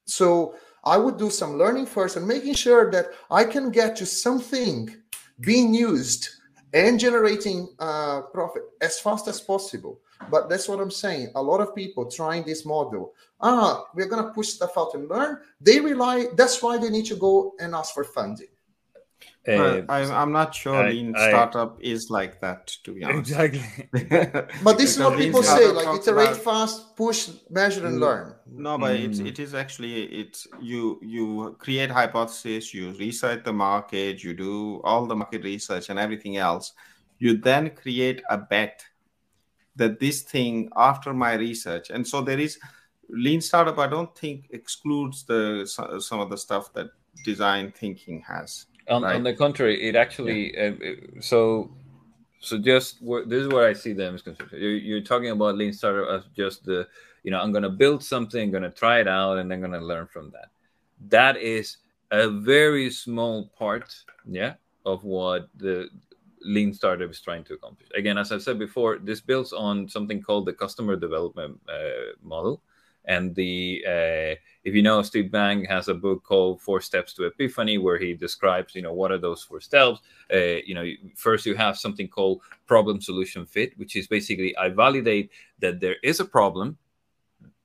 So 0.06 0.56
I 0.84 0.98
would 0.98 1.18
do 1.18 1.30
some 1.30 1.58
learning 1.58 1.86
first 1.86 2.18
and 2.18 2.28
making 2.28 2.56
sure 2.56 2.92
that 2.92 3.08
I 3.32 3.46
can 3.46 3.72
get 3.72 3.96
to 3.98 4.06
something 4.06 4.96
being 5.40 5.74
used 5.74 6.30
and 6.74 7.00
generating 7.00 7.74
uh, 7.80 8.22
profit 8.34 8.64
as 8.82 9.00
fast 9.00 9.28
as 9.28 9.40
possible. 9.40 10.02
But 10.30 10.50
that's 10.50 10.68
what 10.68 10.80
I'm 10.80 10.92
saying. 10.92 11.32
A 11.36 11.42
lot 11.42 11.62
of 11.62 11.76
people 11.76 12.10
trying 12.10 12.44
this 12.44 12.66
model. 12.66 13.14
Ah, 13.40 13.86
we're 13.96 14.08
gonna 14.08 14.32
push 14.34 14.50
stuff 14.50 14.78
out 14.78 14.94
and 14.94 15.10
learn. 15.10 15.40
They 15.62 15.80
rely. 15.80 16.28
That's 16.36 16.62
why 16.62 16.78
they 16.78 16.90
need 16.90 17.06
to 17.08 17.16
go 17.16 17.54
and 17.60 17.76
ask 17.76 17.94
for 17.94 18.04
funding. 18.04 18.53
Uh, 19.46 19.82
I, 19.90 20.22
am 20.22 20.32
not 20.32 20.56
sure 20.56 20.76
I, 20.76 20.92
lean 20.92 21.14
I, 21.18 21.28
startup 21.28 21.78
is 21.82 22.10
like 22.10 22.40
that, 22.40 22.68
to 22.86 22.94
be 22.94 23.04
honest. 23.04 23.32
Exactly. 23.32 23.90
but 24.64 24.78
this 24.78 24.96
is 24.96 25.00
what 25.00 25.18
people 25.18 25.44
say: 25.44 25.70
like 25.70 26.00
iterate 26.00 26.30
about, 26.30 26.38
fast, 26.38 26.96
push, 26.96 27.30
measure, 27.50 27.86
and 27.86 28.00
learn. 28.00 28.36
No, 28.50 28.78
but 28.78 28.96
mm. 28.96 29.04
it's 29.04 29.20
it 29.20 29.40
is 29.40 29.54
actually 29.54 30.04
it's 30.04 30.48
you 30.62 30.98
you 31.02 31.58
create 31.60 31.92
hypothesis, 31.92 32.74
you 32.74 32.92
research 32.92 33.44
the 33.44 33.52
market, 33.52 34.24
you 34.24 34.34
do 34.34 34.80
all 34.86 35.06
the 35.06 35.16
market 35.16 35.44
research 35.44 35.90
and 35.90 36.00
everything 36.00 36.38
else. 36.38 36.72
You 37.20 37.36
then 37.36 37.72
create 37.72 38.22
a 38.30 38.38
bet 38.38 38.86
that 39.76 40.00
this 40.00 40.22
thing 40.22 40.70
after 40.78 41.14
my 41.14 41.34
research, 41.34 41.90
and 41.90 42.08
so 42.08 42.22
there 42.22 42.40
is 42.40 42.58
lean 43.10 43.42
startup. 43.42 43.78
I 43.78 43.88
don't 43.88 44.16
think 44.18 44.48
excludes 44.52 45.26
the 45.26 45.66
some 46.00 46.22
of 46.22 46.30
the 46.30 46.38
stuff 46.38 46.72
that 46.76 46.88
design 47.26 47.74
thinking 47.76 48.24
has 48.26 48.68
on, 48.90 49.04
right? 49.04 49.16
on 49.16 49.24
the 49.24 49.34
contrary, 49.34 49.82
it 49.82 49.96
actually 49.96 50.56
yeah. 50.56 50.72
uh, 50.82 51.22
so 51.22 51.72
so 52.40 52.58
just 52.58 53.00
this 53.02 53.42
is 53.42 53.48
where 53.48 53.68
I 53.68 53.74
see 53.74 53.94
the 53.94 54.12
misconception. 54.12 54.60
You're, 54.60 54.76
you're 54.76 55.02
talking 55.02 55.30
about 55.30 55.56
lean 55.56 55.74
startup 55.74 56.10
as 56.10 56.30
just 56.36 56.66
the 56.66 56.88
you 57.24 57.32
know 57.32 57.40
I'm 57.40 57.52
going 57.52 57.64
to 57.64 57.70
build 57.70 58.04
something, 58.04 58.52
going 58.52 58.64
to 58.64 58.70
try 58.70 59.00
it 59.00 59.08
out, 59.08 59.38
and 59.38 59.50
then 59.50 59.60
going 59.60 59.72
to 59.72 59.80
learn 59.80 60.08
from 60.08 60.32
that. 60.32 60.50
That 61.10 61.38
is 61.38 61.78
a 62.12 62.30
very 62.30 62.92
small 62.92 63.48
part, 63.58 63.96
yeah, 64.30 64.56
of 64.86 65.04
what 65.04 65.50
the 65.56 65.90
lean 66.42 66.74
startup 66.74 67.10
is 67.10 67.22
trying 67.22 67.44
to 67.46 67.54
accomplish. 67.54 67.88
Again, 67.96 68.18
as 68.18 68.32
I 68.32 68.38
said 68.38 68.60
before, 68.60 69.00
this 69.00 69.22
builds 69.22 69.54
on 69.54 69.88
something 69.88 70.22
called 70.22 70.46
the 70.46 70.54
customer 70.54 70.96
development 70.96 71.60
uh, 71.70 72.14
model, 72.22 72.62
and 73.06 73.36
the 73.36 73.84
uh, 73.88 74.36
if 74.64 74.74
you 74.74 74.82
know 74.82 75.02
Steve 75.02 75.32
Blank 75.32 75.68
has 75.68 75.88
a 75.88 75.94
book 75.94 76.24
called 76.24 76.62
four 76.62 76.82
steps 76.82 77.14
to 77.14 77.26
epiphany 77.26 77.78
where 77.78 77.98
he 77.98 78.14
describes 78.14 78.76
you 78.76 78.82
know 78.82 78.94
what 78.94 79.12
are 79.12 79.18
those 79.18 79.44
four 79.44 79.62
steps. 79.62 80.00
Uh, 80.34 80.60
you 80.66 80.74
know 80.74 80.86
first 81.16 81.46
you 81.46 81.56
have 81.56 81.78
something 81.78 82.08
called 82.08 82.42
problem 82.66 83.02
solution 83.02 83.46
fit 83.46 83.78
which 83.78 83.96
is 83.96 84.08
basically 84.08 84.56
i 84.58 84.70
validate 84.70 85.30
that 85.60 85.80
there 85.80 85.98
is 86.02 86.20
a 86.20 86.26
problem 86.26 86.78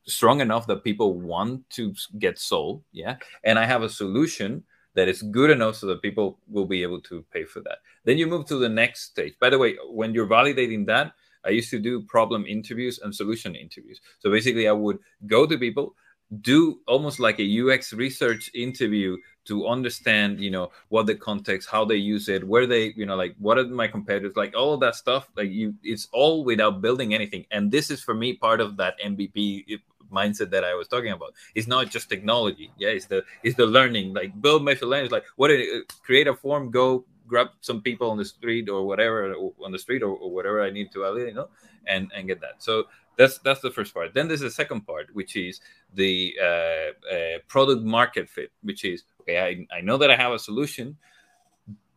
strong 0.05 0.41
enough 0.41 0.67
that 0.67 0.83
people 0.83 1.15
want 1.15 1.69
to 1.71 1.95
get 2.19 2.39
sold 2.39 2.83
yeah? 2.93 3.17
And 3.45 3.59
i 3.59 3.65
have 3.65 3.83
a 3.83 3.89
solution 3.89 4.65
that 4.95 5.09
is 5.09 5.23
good 5.23 5.51
enough 5.51 5.77
so 5.77 5.87
that 5.87 6.03
people 6.03 6.41
will 6.49 6.67
be 6.67 6.83
able 6.83 7.01
to 7.01 7.25
pay 7.33 7.45
for 7.45 7.61
that. 7.61 7.79
Then 8.05 8.19
you 8.19 8.27
move 8.27 8.47
to 8.47 8.57
the 8.57 8.69
next 8.69 9.03
stage. 9.03 9.35
By 9.39 9.49
the 9.49 9.59
way 9.59 9.77
when 9.89 10.13
you're 10.13 10.27
validating 10.27 10.87
that 10.87 11.13
I 11.45 11.51
used 11.51 11.71
to 11.71 11.79
do 11.79 12.03
problem 12.03 12.47
interviews 12.47 12.99
and 13.03 13.15
solution 13.15 13.55
interviews. 13.55 14.01
So 14.19 14.31
basically, 14.31 14.69
I 14.69 14.73
would 14.73 14.99
go 15.27 15.47
to 15.47 15.59
people, 15.59 15.95
do 16.41 16.81
almost 16.87 17.21
like 17.21 17.39
a 17.41 17.61
UX 17.61 17.93
research 17.93 18.51
interview 18.55 19.17
to 19.47 19.67
understand, 19.67 20.41
you 20.41 20.51
know, 20.51 20.71
what 20.89 21.07
the 21.07 21.15
context, 21.15 21.69
how 21.71 21.85
they 21.85 21.97
use 21.97 22.29
it, 22.29 22.47
where 22.47 22.67
they, 22.67 22.93
you 22.97 23.07
know, 23.07 23.17
like 23.17 23.35
what 23.39 23.57
are 23.59 23.67
my 23.67 23.89
competitors, 23.89 24.37
like 24.37 24.55
all 24.55 24.75
of 24.75 24.81
that 24.81 24.95
stuff. 24.95 25.31
Like 25.37 25.51
you, 25.51 25.75
it's 25.83 26.07
all 26.13 26.45
without 26.45 26.83
building 26.83 27.15
anything. 27.15 27.47
And 27.51 27.71
this 27.71 27.91
is 27.91 28.03
for 28.03 28.15
me 28.15 28.35
part 28.35 28.61
of 28.61 28.77
that 28.77 29.01
MVP 29.01 29.65
eh, 29.71 29.77
mindset 30.13 30.51
that 30.51 30.65
I 30.65 30.75
was 30.75 30.87
talking 30.87 31.13
about. 31.13 31.33
It's 31.55 31.67
not 31.67 31.89
just 31.89 32.11
technology. 32.11 32.71
Yeah, 32.77 32.91
it's 32.91 33.07
the 33.07 33.25
it's 33.43 33.57
the 33.57 33.67
learning. 33.67 34.13
Like 34.13 34.39
build, 34.41 34.65
measure, 34.65 34.87
learn. 34.87 35.05
It's 35.05 35.13
like 35.13 35.25
what? 35.37 35.51
Eh, 35.51 35.81
create 36.03 36.29
a 36.29 36.35
form, 36.35 36.71
go 36.71 37.07
grab 37.29 37.49
some 37.61 37.81
people 37.83 38.11
on 38.11 38.17
the 38.17 38.25
street 38.25 38.69
or 38.69 38.87
whatever 38.87 39.35
on 39.65 39.71
the 39.71 39.79
street 39.79 40.03
or, 40.03 40.17
or 40.17 40.31
whatever 40.31 40.63
I 40.63 40.71
need 40.71 40.91
to, 40.93 41.01
you 41.19 41.35
know, 41.35 41.49
and 41.87 42.11
and 42.15 42.27
get 42.27 42.41
that. 42.41 42.63
So 42.63 42.85
that's 43.19 43.39
that's 43.39 43.61
the 43.61 43.71
first 43.71 43.93
part. 43.93 44.15
Then 44.15 44.29
there's 44.29 44.41
the 44.41 44.51
second 44.51 44.87
part, 44.87 45.15
which 45.15 45.37
is 45.37 45.61
the 45.95 46.37
uh, 46.41 47.15
uh, 47.15 47.39
product 47.49 47.83
market 47.83 48.29
fit, 48.29 48.51
which 48.63 48.85
is 48.85 49.05
okay. 49.21 49.39
I, 49.39 49.77
I 49.77 49.81
know 49.81 49.99
that 49.99 50.11
I 50.11 50.17
have 50.17 50.33
a 50.33 50.39
solution. 50.39 50.97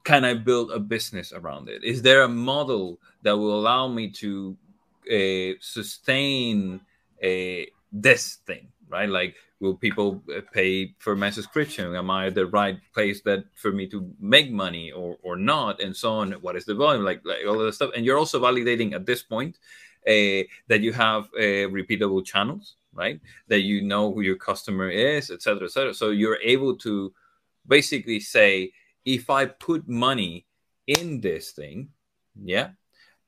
Can 0.04 0.26
I 0.26 0.34
build 0.34 0.72
a 0.72 0.80
business 0.80 1.32
around 1.32 1.70
it? 1.70 1.84
Is 1.84 2.02
there 2.02 2.24
a 2.24 2.28
model 2.28 3.00
that 3.22 3.38
will 3.38 3.58
allow 3.60 3.88
me 3.88 4.10
to 4.10 4.58
uh, 5.12 5.54
sustain 5.62 6.82
a 7.22 7.64
uh, 7.64 7.66
this 7.92 8.38
thing, 8.48 8.68
right? 8.90 9.10
Like 9.10 9.36
will 9.62 9.76
people 9.76 10.22
uh, 10.36 10.42
pay 10.52 10.94
for 11.00 11.16
my 11.16 11.30
subscription? 11.30 11.96
Am 11.96 12.10
i 12.10 12.30
the 12.30 12.48
right 12.48 12.78
place 12.94 13.22
that 13.22 13.46
for 13.56 13.72
me 13.72 13.88
to 13.88 14.12
make 14.20 14.52
money 14.52 14.92
or 14.92 15.18
or 15.24 15.36
not? 15.38 15.80
And 15.80 15.96
so 15.96 16.12
on. 16.14 16.34
What 16.46 16.56
is 16.56 16.66
the 16.66 16.76
volume? 16.76 17.06
Like 17.06 17.22
like 17.24 17.46
all 17.48 17.60
of 17.60 17.66
the 17.66 17.74
stuff. 17.74 17.92
And 17.96 18.06
you're 18.06 18.18
also 18.18 18.42
validating 18.42 18.94
at 18.94 19.06
this 19.06 19.24
point 19.24 19.56
uh, 20.08 20.44
that 20.68 20.82
you 20.82 20.92
have 20.92 21.24
uh, 21.38 21.70
repeatable 21.80 22.26
channels 22.26 22.76
right? 22.94 23.22
That 23.48 23.62
you 23.62 23.82
know 23.82 24.14
who 24.14 24.22
your 24.22 24.36
customer 24.36 24.90
is 24.90 25.32
etc 25.32 25.66
etc 25.66 25.94
so 25.94 26.10
you're 26.10 26.40
able 26.44 26.76
to 26.78 27.14
basically 27.68 28.20
say 28.20 28.72
if 29.06 29.30
i 29.30 29.46
put 29.46 29.88
money 29.88 30.46
in 30.88 31.22
this 31.22 31.52
thing 31.52 31.90
yeah 32.44 32.70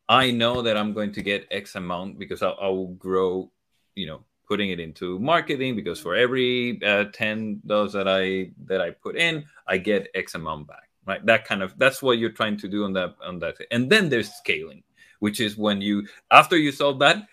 i 0.09 0.31
know 0.31 0.61
that 0.61 0.77
i'm 0.77 0.93
going 0.93 1.11
to 1.11 1.21
get 1.21 1.47
x 1.51 1.75
amount 1.75 2.19
because 2.19 2.41
i, 2.41 2.49
I 2.49 2.67
will 2.67 2.93
grow 2.95 3.51
you 3.95 4.07
know 4.07 4.23
putting 4.47 4.69
it 4.69 4.79
into 4.79 5.19
marketing 5.19 5.75
because 5.75 5.99
for 5.99 6.15
every 6.15 6.81
uh, 6.83 7.05
10 7.13 7.61
dollars 7.65 7.93
that 7.93 8.07
i 8.07 8.51
that 8.65 8.81
i 8.81 8.89
put 8.91 9.15
in 9.15 9.43
i 9.67 9.77
get 9.77 10.07
x 10.13 10.35
amount 10.35 10.67
back 10.67 10.89
right? 11.05 11.25
That 11.25 11.45
kind 11.45 11.61
of 11.61 11.77
that's 11.77 12.01
what 12.01 12.17
you're 12.17 12.31
trying 12.31 12.57
to 12.57 12.67
do 12.67 12.85
on 12.85 12.93
that 12.93 13.15
on 13.23 13.39
that. 13.39 13.55
And 13.71 13.89
then 13.89 14.09
there's 14.09 14.31
scaling 14.31 14.83
which 15.19 15.39
is 15.39 15.57
when 15.57 15.81
you 15.81 16.05
after 16.31 16.57
you 16.57 16.71
solve 16.71 16.99
that 16.99 17.23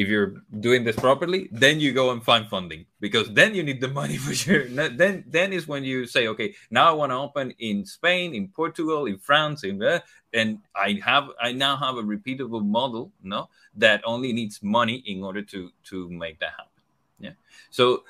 if 0.00 0.08
you're 0.08 0.32
doing 0.60 0.82
this 0.82 0.96
properly 0.96 1.48
then 1.52 1.78
you 1.78 1.92
go 1.92 2.10
and 2.12 2.24
find 2.24 2.48
funding 2.48 2.86
because 3.00 3.28
then 3.32 3.54
you 3.54 3.62
need 3.62 3.80
the 3.80 3.88
money 3.88 4.16
for 4.24 4.34
sure. 4.34 4.64
Then 4.64 5.24
then 5.26 5.52
is 5.52 5.68
when 5.68 5.84
you 5.84 6.06
say 6.06 6.26
okay 6.28 6.54
now 6.70 6.88
i 6.88 6.92
want 6.92 7.10
to 7.12 7.16
open 7.16 7.52
in 7.58 7.84
spain 7.84 8.34
in 8.34 8.48
portugal 8.48 9.06
in 9.06 9.18
france 9.18 9.64
in 9.64 9.82
uh, 9.82 10.00
and 10.32 10.58
i 10.74 10.98
have 11.04 11.28
i 11.40 11.52
now 11.52 11.76
have 11.76 11.96
a 11.96 12.02
repeatable 12.02 12.64
model 12.64 13.12
no 13.22 13.48
that 13.76 14.00
only 14.04 14.32
needs 14.32 14.62
money 14.62 15.02
in 15.06 15.22
order 15.22 15.42
to 15.42 15.70
to 15.84 16.08
make 16.10 16.38
that 16.40 16.50
happen. 16.50 16.80
Yeah. 17.18 17.36
So 17.70 18.04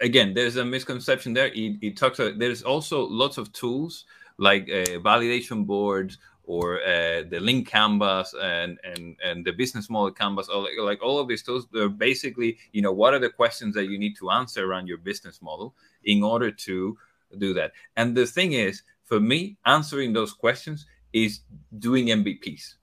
again 0.00 0.34
there's 0.34 0.56
a 0.56 0.64
misconception 0.64 1.32
there. 1.32 1.48
It, 1.48 1.78
it 1.80 1.96
talks 1.96 2.18
about, 2.18 2.38
there's 2.38 2.62
also 2.62 3.06
lots 3.06 3.38
of 3.38 3.52
tools 3.52 4.04
like 4.38 4.64
uh, 4.70 4.98
validation 5.10 5.66
boards 5.66 6.18
or 6.48 6.80
uh, 6.82 7.22
the 7.28 7.38
lean 7.38 7.62
canvas 7.62 8.34
and 8.40 8.78
and 8.82 9.16
and 9.22 9.44
the 9.44 9.52
business 9.52 9.90
model 9.90 10.10
canvas 10.10 10.48
all, 10.48 10.66
like 10.82 11.02
all 11.02 11.18
of 11.18 11.28
these 11.28 11.42
tools 11.42 11.66
they're 11.72 11.90
basically 11.90 12.56
you 12.72 12.80
know 12.80 12.90
what 12.90 13.12
are 13.12 13.18
the 13.18 13.28
questions 13.28 13.74
that 13.74 13.84
you 13.84 13.98
need 13.98 14.16
to 14.16 14.30
answer 14.30 14.64
around 14.64 14.88
your 14.88 14.96
business 14.96 15.42
model 15.42 15.74
in 16.04 16.22
order 16.22 16.50
to 16.50 16.96
do 17.36 17.52
that? 17.52 17.72
And 17.96 18.16
the 18.16 18.26
thing 18.26 18.54
is 18.54 18.82
for 19.04 19.20
me 19.20 19.58
answering 19.66 20.14
those 20.14 20.32
questions 20.32 20.86
is 21.12 21.40
doing 21.78 22.06
mvps 22.06 22.74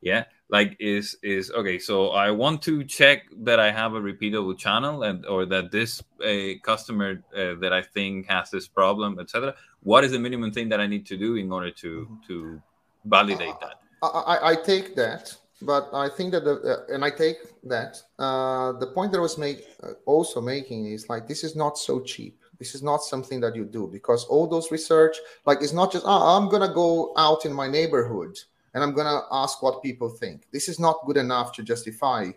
yeah? 0.00 0.24
Like 0.48 0.76
is 0.80 1.16
is 1.22 1.52
okay 1.52 1.78
so 1.78 2.08
i 2.08 2.32
want 2.32 2.62
to 2.62 2.82
check 2.82 3.22
that 3.44 3.60
i 3.60 3.70
have 3.70 3.94
a 3.94 4.00
repeatable 4.00 4.58
channel 4.58 5.04
and 5.04 5.24
or 5.24 5.46
that 5.46 5.70
this 5.70 6.02
a 6.24 6.58
customer 6.70 7.22
uh, 7.36 7.54
that 7.60 7.72
i 7.72 7.82
think 7.82 8.26
has 8.26 8.50
this 8.50 8.66
problem 8.66 9.20
etc 9.20 9.54
what 9.84 10.02
is 10.02 10.10
the 10.10 10.18
minimum 10.18 10.50
thing 10.50 10.68
that 10.70 10.80
i 10.80 10.88
need 10.88 11.06
to 11.06 11.16
do 11.16 11.36
in 11.36 11.52
order 11.52 11.70
to 11.70 12.08
mm-hmm. 12.10 12.26
to 12.26 12.60
validate 13.04 13.54
that. 13.60 13.80
I, 14.02 14.52
I, 14.52 14.54
take 14.56 14.94
that, 14.96 15.34
but 15.60 15.90
I 15.92 16.08
think 16.08 16.32
that 16.32 16.44
the 16.44 16.54
uh, 16.88 16.94
and 16.94 17.04
I 17.04 17.10
take 17.10 17.36
that 17.64 18.00
uh, 18.18 18.72
the 18.72 18.86
point 18.86 19.12
that 19.12 19.18
I 19.18 19.20
was 19.20 19.36
made 19.36 19.62
uh, 19.82 19.92
also 20.06 20.40
making 20.40 20.86
is 20.86 21.08
like 21.08 21.28
this 21.28 21.44
is 21.44 21.54
not 21.54 21.76
so 21.76 22.00
cheap. 22.00 22.40
This 22.58 22.74
is 22.74 22.82
not 22.82 23.02
something 23.02 23.40
that 23.40 23.54
you 23.54 23.64
do 23.64 23.86
because 23.86 24.24
all 24.24 24.46
those 24.46 24.70
research, 24.70 25.16
like 25.44 25.58
it's 25.60 25.72
not 25.72 25.92
just 25.92 26.04
oh, 26.06 26.38
I'm 26.38 26.48
gonna 26.48 26.72
go 26.72 27.12
out 27.16 27.44
in 27.44 27.52
my 27.52 27.68
neighborhood 27.68 28.38
and 28.72 28.82
I'm 28.82 28.94
gonna 28.94 29.20
ask 29.30 29.62
what 29.62 29.82
people 29.82 30.08
think. 30.08 30.44
This 30.50 30.68
is 30.68 30.78
not 30.78 31.04
good 31.06 31.16
enough 31.16 31.52
to 31.54 31.62
justify 31.62 32.30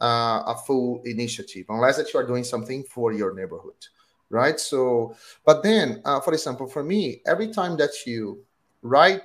uh, 0.00 0.42
a 0.46 0.56
full 0.66 1.02
initiative 1.04 1.66
unless 1.68 1.96
that 1.96 2.12
you 2.12 2.20
are 2.20 2.26
doing 2.26 2.44
something 2.44 2.82
for 2.84 3.12
your 3.12 3.34
neighborhood, 3.34 3.86
right? 4.28 4.60
So, 4.60 5.16
but 5.44 5.62
then, 5.62 6.02
uh, 6.04 6.20
for 6.20 6.32
example, 6.34 6.66
for 6.66 6.82
me, 6.82 7.22
every 7.26 7.48
time 7.48 7.76
that 7.78 8.06
you 8.06 8.44
write 8.82 9.22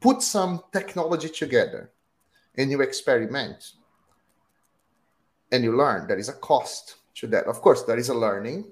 put 0.00 0.22
some 0.22 0.62
technology 0.72 1.28
together 1.28 1.90
and 2.56 2.70
you 2.70 2.80
experiment 2.80 3.72
and 5.52 5.62
you 5.62 5.76
learn. 5.76 6.06
There 6.06 6.18
is 6.18 6.28
a 6.28 6.34
cost 6.34 6.96
to 7.16 7.26
that. 7.28 7.46
Of 7.46 7.60
course 7.60 7.82
there 7.82 7.98
is 7.98 8.08
a 8.08 8.14
learning 8.14 8.64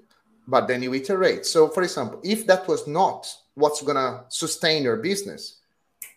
but 0.47 0.67
then 0.67 0.81
you 0.81 0.93
iterate. 0.93 1.45
So 1.45 1.69
for 1.69 1.83
example 1.83 2.19
if 2.23 2.47
that 2.47 2.67
was 2.67 2.87
not 2.87 3.31
what's 3.53 3.81
going 3.81 3.95
to 3.95 4.23
sustain 4.29 4.83
your 4.83 4.97
business 4.97 5.57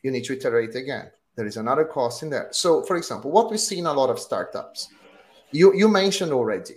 you 0.02 0.10
need 0.10 0.24
to 0.24 0.32
iterate 0.32 0.74
again. 0.74 1.10
There 1.36 1.46
is 1.46 1.56
another 1.56 1.84
cost 1.84 2.22
in 2.22 2.30
there. 2.30 2.48
So 2.50 2.82
for 2.82 2.96
example 2.96 3.30
what 3.30 3.50
we 3.50 3.58
see 3.58 3.78
in 3.78 3.86
a 3.86 3.92
lot 3.92 4.10
of 4.10 4.18
startups 4.18 4.88
you 5.50 5.74
you 5.74 5.88
mentioned 5.88 6.32
already 6.32 6.76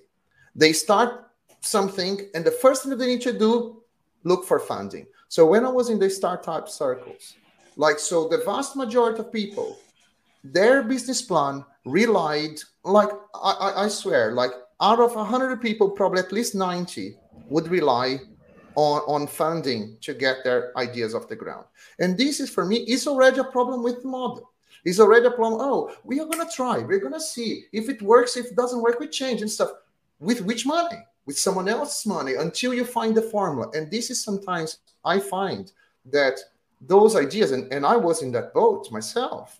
they 0.55 0.73
start 0.73 1.31
something 1.61 2.19
and 2.33 2.43
the 2.43 2.51
first 2.51 2.83
thing 2.83 2.89
that 2.91 2.97
they 2.97 3.07
need 3.07 3.21
to 3.21 3.37
do 3.37 3.81
look 4.23 4.45
for 4.45 4.59
funding. 4.59 5.07
So 5.29 5.45
when 5.45 5.65
i 5.65 5.69
was 5.69 5.89
in 5.89 5.99
the 5.99 6.09
startup 6.09 6.67
circles 6.69 7.35
Like, 7.75 7.99
so 7.99 8.27
the 8.27 8.37
vast 8.39 8.75
majority 8.75 9.19
of 9.19 9.31
people, 9.31 9.77
their 10.43 10.83
business 10.83 11.21
plan 11.21 11.65
relied, 11.85 12.59
like, 12.83 13.09
I, 13.33 13.73
I 13.75 13.87
swear, 13.87 14.31
like, 14.31 14.51
out 14.81 14.99
of 14.99 15.15
100 15.15 15.61
people, 15.61 15.89
probably 15.89 16.19
at 16.19 16.31
least 16.31 16.55
90 16.55 17.15
would 17.49 17.67
rely 17.67 18.19
on, 18.75 19.01
on 19.01 19.27
funding 19.27 19.97
to 20.01 20.13
get 20.13 20.43
their 20.43 20.77
ideas 20.77 21.15
off 21.15 21.27
the 21.27 21.35
ground. 21.35 21.65
And 21.99 22.17
this 22.17 22.39
is, 22.39 22.49
for 22.49 22.65
me, 22.65 22.77
is 22.77 23.07
already 23.07 23.39
a 23.39 23.43
problem 23.43 23.83
with 23.83 24.01
the 24.01 24.07
model. 24.07 24.51
It's 24.83 24.99
already 24.99 25.25
a 25.25 25.31
problem. 25.31 25.61
Oh, 25.61 25.91
we 26.03 26.19
are 26.19 26.25
going 26.25 26.45
to 26.45 26.53
try. 26.53 26.79
We're 26.79 26.99
going 26.99 27.13
to 27.13 27.19
see 27.19 27.65
if 27.73 27.89
it 27.89 28.01
works. 28.01 28.37
If 28.37 28.47
it 28.47 28.55
doesn't 28.55 28.81
work, 28.81 28.99
we 28.99 29.07
change 29.07 29.41
and 29.41 29.49
stuff. 29.49 29.71
With 30.19 30.41
which 30.41 30.65
money? 30.65 30.97
With 31.25 31.39
someone 31.39 31.67
else's 31.67 32.05
money 32.05 32.35
until 32.35 32.73
you 32.73 32.85
find 32.85 33.15
the 33.15 33.21
formula. 33.23 33.71
And 33.73 33.89
this 33.89 34.11
is 34.11 34.23
sometimes 34.23 34.77
I 35.03 35.19
find 35.19 35.71
that 36.11 36.37
those 36.87 37.15
ideas, 37.15 37.51
and, 37.51 37.71
and 37.71 37.85
I 37.85 37.95
was 37.95 38.21
in 38.21 38.31
that 38.33 38.53
boat 38.53 38.91
myself, 38.91 39.59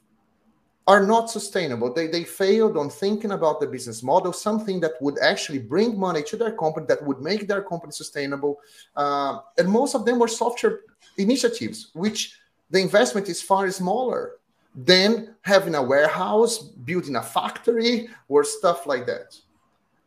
are 0.88 1.06
not 1.06 1.32
sustainable. 1.32 1.92
They, 1.92 2.08
they 2.08 2.24
failed 2.24 2.78
on 2.78 2.90
thinking 2.90 3.32
about 3.32 3.60
the 3.60 3.66
business 3.66 4.04
model, 4.04 4.32
something 4.32 4.80
that 4.82 4.94
would 5.02 5.18
actually 5.20 5.60
bring 5.60 6.00
money 6.00 6.22
to 6.24 6.38
their 6.38 6.52
company, 6.52 6.86
that 6.88 7.04
would 7.04 7.22
make 7.22 7.48
their 7.48 7.64
company 7.64 7.92
sustainable. 7.92 8.60
Uh, 8.96 9.40
and 9.58 9.68
most 9.68 9.96
of 9.96 10.06
them 10.06 10.20
were 10.20 10.28
software 10.28 10.82
initiatives, 11.18 11.90
which 11.94 12.38
the 12.70 12.80
investment 12.80 13.30
is 13.30 13.42
far 13.42 13.70
smaller 13.72 14.34
than 14.76 15.34
having 15.42 15.76
a 15.76 15.82
warehouse, 15.82 16.60
building 16.60 17.16
a 17.16 17.24
factory, 17.24 18.10
or 18.28 18.44
stuff 18.44 18.86
like 18.86 19.06
that. 19.08 19.36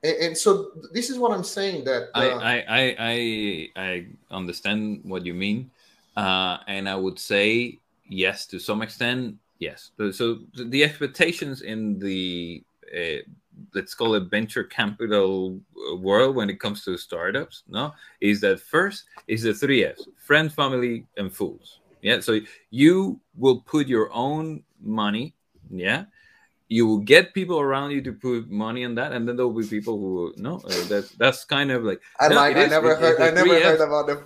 And, 0.05 0.17
and 0.17 0.39
so 0.39 0.71
this 0.93 1.11
is 1.11 1.19
what 1.19 1.33
I'm 1.33 1.43
saying 1.43 1.85
that 1.85 2.11
uh, 2.15 2.39
I, 2.39 2.65
I, 2.69 2.97
I 2.99 3.69
I 3.75 4.07
understand 4.31 5.01
what 5.05 5.25
you 5.27 5.35
mean, 5.35 5.71
uh, 6.19 6.59
and 6.67 6.89
I 6.89 6.97
would 6.97 7.19
say 7.19 7.79
yes 8.09 8.45
to 8.47 8.59
some 8.59 8.83
extent. 8.83 9.37
Yes. 9.61 9.93
So 10.13 10.41
the 10.55 10.83
expectations 10.83 11.63
in 11.63 11.99
the 11.99 12.63
uh, 12.93 13.23
let's 13.75 13.95
call 13.95 14.15
it 14.15 14.25
venture 14.31 14.65
capital 14.65 15.61
uh, 15.77 15.97
world 15.97 16.35
when 16.35 16.51
it 16.51 16.59
comes 16.59 16.85
to 16.85 16.97
startups, 16.97 17.63
no, 17.69 17.95
is 18.21 18.41
that 18.41 18.59
first 18.61 19.05
is 19.29 19.43
the 19.43 19.55
three 19.55 19.85
F's: 19.85 20.09
friends, 20.17 20.55
family, 20.55 21.07
and 21.17 21.33
fools. 21.33 21.79
Yeah. 22.03 22.19
So 22.21 22.41
you 22.71 23.21
will 23.37 23.61
put 23.61 23.87
your 23.87 24.13
own 24.13 24.65
money. 24.81 25.35
Yeah. 25.71 26.05
You 26.69 26.87
will 26.87 26.99
get 26.99 27.33
people 27.33 27.61
around 27.61 27.93
you 27.93 28.03
to 28.03 28.13
put 28.13 28.51
money 28.51 28.85
on 28.85 28.95
that, 28.97 29.13
and 29.13 29.27
then 29.27 29.37
there 29.37 29.47
will 29.47 29.63
be 29.63 29.67
people 29.67 29.97
who 29.99 30.35
no. 30.37 30.57
Uh, 30.57 30.85
that's 30.89 31.11
that's 31.13 31.45
kind 31.45 31.71
of 31.71 31.83
like 31.83 32.03
I 32.21 32.29
no, 32.29 32.35
like. 32.35 32.57
I 32.57 32.67
never 32.67 32.95
heard. 32.95 33.21
I 33.21 33.31
never 33.31 33.59
heard 33.59 33.81
about 33.81 34.07
the 34.07 34.17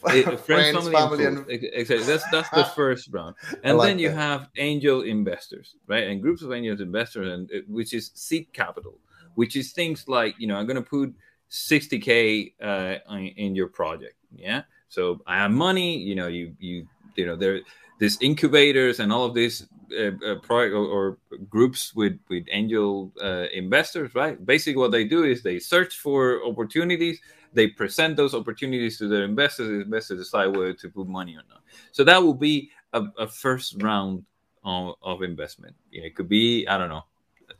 friends, 0.24 0.40
friends, 0.40 0.76
family, 0.76 0.92
family 0.92 1.24
and, 1.26 1.38
and... 1.38 1.50
exactly. 1.50 2.06
That's 2.06 2.24
that's 2.30 2.50
the 2.50 2.64
first 2.76 3.08
round, 3.12 3.36
and 3.62 3.76
like 3.76 3.88
then 3.88 3.98
you 3.98 4.08
that. 4.08 4.16
have 4.16 4.48
angel 4.56 5.02
investors, 5.02 5.76
right? 5.86 6.04
And 6.04 6.22
groups 6.22 6.42
of 6.42 6.52
angel 6.52 6.80
investors, 6.80 7.32
and 7.32 7.50
uh, 7.50 7.58
which 7.68 7.92
is 7.92 8.10
seed 8.14 8.52
capital, 8.52 8.98
which 9.34 9.56
is 9.56 9.72
things 9.72 10.08
like 10.08 10.34
you 10.38 10.46
know 10.46 10.56
I'm 10.56 10.66
going 10.66 10.76
to 10.76 10.82
put 10.82 11.14
60k 11.50 12.54
uh, 12.62 12.96
in 13.36 13.54
your 13.54 13.68
project, 13.68 14.14
yeah. 14.34 14.62
So 14.88 15.20
I 15.26 15.36
have 15.36 15.50
money, 15.50 15.98
you 15.98 16.14
know, 16.14 16.28
you 16.28 16.54
you 16.58 16.86
you 17.14 17.26
know 17.26 17.36
there 17.36 17.60
these 17.98 18.18
incubators 18.20 19.00
and 19.00 19.12
all 19.12 19.24
of 19.24 19.34
these 19.34 19.66
uh, 19.92 20.12
uh, 20.24 20.54
or, 20.54 20.74
or, 20.74 21.18
groups 21.48 21.94
with 21.94 22.18
with 22.28 22.44
angel 22.50 23.12
uh, 23.22 23.46
investors, 23.52 24.14
right? 24.14 24.44
Basically, 24.44 24.78
what 24.78 24.90
they 24.92 25.04
do 25.04 25.24
is 25.24 25.42
they 25.42 25.58
search 25.58 25.96
for 25.96 26.44
opportunities. 26.44 27.20
They 27.52 27.68
present 27.68 28.16
those 28.16 28.34
opportunities 28.34 28.98
to 28.98 29.08
their 29.08 29.24
investors. 29.24 29.68
The 29.68 29.80
investors 29.82 30.18
decide 30.18 30.56
whether 30.56 30.72
to 30.74 30.88
put 30.88 31.08
money 31.08 31.34
or 31.34 31.42
not. 31.48 31.62
So 31.92 32.04
that 32.04 32.22
will 32.22 32.34
be 32.34 32.70
a, 32.92 33.02
a 33.18 33.26
first 33.26 33.82
round 33.82 34.24
of, 34.64 34.94
of 35.02 35.22
investment. 35.22 35.74
You 35.90 36.00
know, 36.00 36.06
it 36.06 36.14
could 36.14 36.28
be 36.28 36.66
I 36.68 36.78
don't 36.78 36.88
know, 36.88 37.04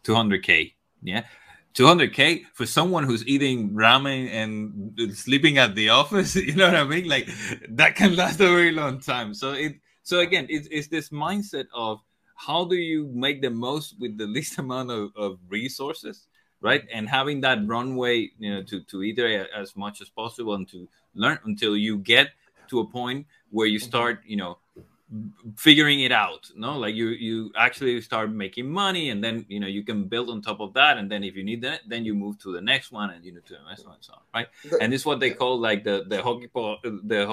200k. 0.05 0.75
Yeah, 1.03 1.25
200k 1.75 2.45
for 2.53 2.67
someone 2.67 3.05
who's 3.05 3.27
eating 3.27 3.71
ramen 3.71 4.29
and 4.31 5.17
sleeping 5.17 5.59
at 5.59 5.75
the 5.75 5.89
office 5.89 6.35
you 6.49 6.55
know 6.55 6.67
what 6.67 6.77
i 6.77 6.85
mean 6.85 7.09
like 7.09 7.29
that 7.69 7.95
can 7.95 8.17
last 8.17 8.41
a 8.41 8.49
very 8.49 8.73
long 8.73 8.99
time 9.01 9.33
so 9.33 9.53
it 9.53 9.77
so 10.03 10.19
again 10.19 10.47
it's, 10.49 10.67
it's 10.71 10.89
this 10.89 11.11
mindset 11.11 11.67
of 11.73 12.01
how 12.47 12.65
do 12.65 12.77
you 12.77 13.11
make 13.13 13.43
the 13.43 13.51
most 13.51 13.97
with 14.01 14.17
the 14.17 14.27
least 14.37 14.59
amount 14.59 14.91
of, 14.91 15.11
of 15.17 15.39
resources 15.49 16.27
right? 16.61 16.85
And 16.93 17.09
having 17.09 17.41
that 17.41 17.67
runway 17.67 18.31
you 18.39 18.55
know 18.55 18.63
to 18.65 18.83
to 18.85 19.03
either 19.03 19.47
as 19.57 19.77
much 19.77 20.01
as 20.01 20.09
possible 20.09 20.55
and 20.55 20.69
to 20.69 20.89
learn 21.15 21.39
until 21.45 21.77
you 21.77 21.99
get 21.99 22.29
to 22.69 22.81
a 22.81 22.87
point 22.87 23.27
where 23.51 23.67
you 23.67 23.79
start 23.79 24.21
you 24.27 24.37
know 24.37 24.59
figuring 25.57 26.01
it 26.01 26.13
out 26.13 26.51
no? 26.55 26.79
Like 26.79 26.95
you 26.95 27.09
you 27.09 27.51
actually 27.57 28.01
start 28.01 28.31
making 28.31 28.71
money 28.71 29.11
and 29.11 29.25
then 29.25 29.45
you 29.49 29.59
know 29.59 29.67
you 29.67 29.83
can 29.83 30.05
build 30.05 30.31
on 30.31 30.41
top 30.41 30.61
of 30.61 30.73
that. 30.75 30.99
And 30.99 31.11
then 31.11 31.25
if 31.25 31.35
you 31.35 31.45
need 31.45 31.63
that 31.63 31.81
then 31.89 32.05
you 32.05 32.15
move 32.15 32.39
to 32.41 32.53
the 32.53 32.61
next 32.61 32.93
one 32.93 33.11
and 33.11 33.25
you 33.25 33.33
know 33.33 33.41
to 33.41 33.55
the 33.55 33.69
next 33.69 33.85
one 33.85 33.95
and 33.95 34.05
so 34.05 34.13
on 34.15 34.21
right? 34.35 34.49
And 34.81 34.93
this 34.93 35.03
is 35.03 35.07
what 35.07 35.21
they 35.21 35.31
call 35.31 35.59
like 35.59 35.85
the 35.85 36.05
the 36.07 36.23
hockey 36.23 36.49
puck 36.49 36.81
the 36.83 37.27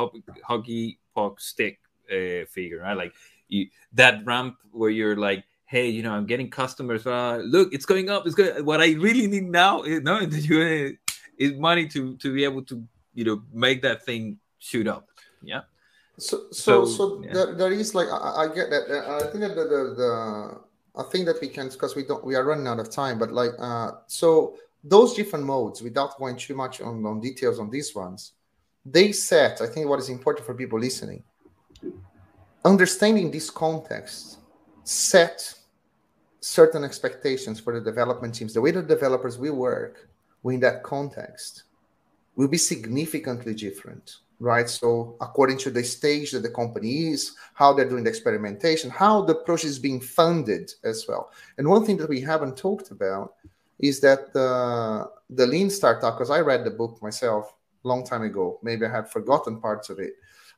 hockey 0.44 1.00
puck 1.14 1.40
stick 1.40 1.80
uh, 2.12 2.46
figure 2.50 2.82
right? 2.82 2.98
Like 2.98 3.14
you 3.50 3.68
that 3.94 4.26
ramp 4.26 4.58
where 4.72 4.90
you're 4.90 5.16
like 5.16 5.44
hey 5.66 5.88
you 5.88 6.02
know 6.02 6.14
i'm 6.14 6.26
getting 6.26 6.50
customers 6.50 7.06
uh, 7.06 7.42
look 7.44 7.74
it's 7.74 7.86
going 7.86 8.10
up 8.10 8.26
it's 8.26 8.36
good 8.36 8.66
what 8.66 8.82
i 8.82 8.94
really 8.94 9.28
need 9.28 9.44
now 9.44 9.84
is 9.84 10.02
no 10.02 10.20
is 11.38 11.54
money 11.58 11.88
to 11.88 12.16
to 12.18 12.34
be 12.34 12.44
able 12.44 12.64
to 12.64 12.84
you 13.14 13.24
know 13.24 13.42
make 13.54 13.82
that 13.82 14.04
thing 14.06 14.38
shoot 14.60 14.88
up 14.88 15.08
yeah 15.42 15.62
so 16.18 16.46
so 16.52 16.86
so, 16.86 16.86
so 16.86 17.24
yeah. 17.24 17.34
there, 17.34 17.56
there 17.56 17.72
is 17.72 17.94
like 17.94 18.08
I, 18.08 18.44
I, 18.44 18.48
get 18.48 18.70
that 18.70 18.90
i 19.08 19.32
think 19.32 19.42
that 19.42 19.56
the, 19.56 19.64
the, 19.64 19.82
the 19.98 21.02
i 21.02 21.04
think 21.12 21.26
that 21.26 21.40
we 21.42 21.48
can 21.48 21.70
because 21.70 21.96
we 21.96 22.04
don't 22.04 22.24
we 22.26 22.36
are 22.36 22.44
running 22.44 22.68
out 22.68 22.80
of 22.80 22.90
time 22.90 23.20
but 23.20 23.32
like 23.32 23.52
uh 23.60 23.92
so 24.08 24.56
those 24.84 25.14
different 25.14 25.46
modes 25.46 25.82
without 25.82 26.18
going 26.18 26.38
too 26.38 26.56
much 26.56 26.82
on, 26.82 27.06
on 27.06 27.20
details 27.20 27.60
on 27.60 27.70
these 27.70 27.94
ones 27.94 28.34
they 28.86 29.12
set 29.12 29.62
i 29.62 29.68
think 29.68 29.88
what 29.88 30.00
is 30.00 30.10
important 30.10 30.46
for 30.46 30.54
people 30.54 30.80
listening 30.80 31.22
understanding 32.68 33.32
this 33.32 33.50
context 33.50 34.38
set 34.84 35.54
certain 36.40 36.84
expectations 36.84 37.60
for 37.60 37.74
the 37.74 37.82
development 37.82 38.36
teams. 38.36 38.54
The 38.54 38.62
way 38.62 38.72
the 38.72 38.82
developers 38.82 39.38
will 39.38 39.56
work 39.56 40.10
in 40.46 40.60
that 40.62 40.84
context 40.84 41.64
will 42.36 42.48
be 42.48 42.58
significantly 42.58 43.54
different 43.54 44.18
right? 44.40 44.70
So 44.70 45.16
according 45.20 45.58
to 45.60 45.72
the 45.72 45.84
stage 45.84 46.32
that 46.32 46.44
the 46.44 46.50
company 46.50 47.08
is 47.08 47.36
how 47.54 47.74
they're 47.74 47.90
doing 47.90 48.04
the 48.04 48.10
experimentation 48.10 48.90
how 48.90 49.22
the 49.22 49.36
process 49.36 49.72
is 49.72 49.80
being 49.80 50.00
funded 50.00 50.72
as 50.84 51.06
well. 51.08 51.32
And 51.58 51.68
one 51.68 51.86
thing 51.86 51.98
that 51.98 52.10
we 52.10 52.22
haven't 52.22 52.58
talked 52.58 52.92
about 52.92 53.34
is 53.80 54.00
that 54.02 54.34
the 54.34 55.10
the 55.30 55.46
lean 55.46 55.70
startup 55.70 56.16
because 56.16 56.32
i 56.32 56.40
read 56.40 56.64
the 56.64 56.72
book 56.72 57.02
myself 57.02 57.54
a 57.84 57.88
long 57.88 58.04
time 58.04 58.24
ago 58.24 58.60
maybe 58.64 58.86
i 58.86 58.90
had 58.90 59.10
forgotten 59.10 59.60
parts 59.60 59.90
of 59.90 60.00
it. 60.00 60.14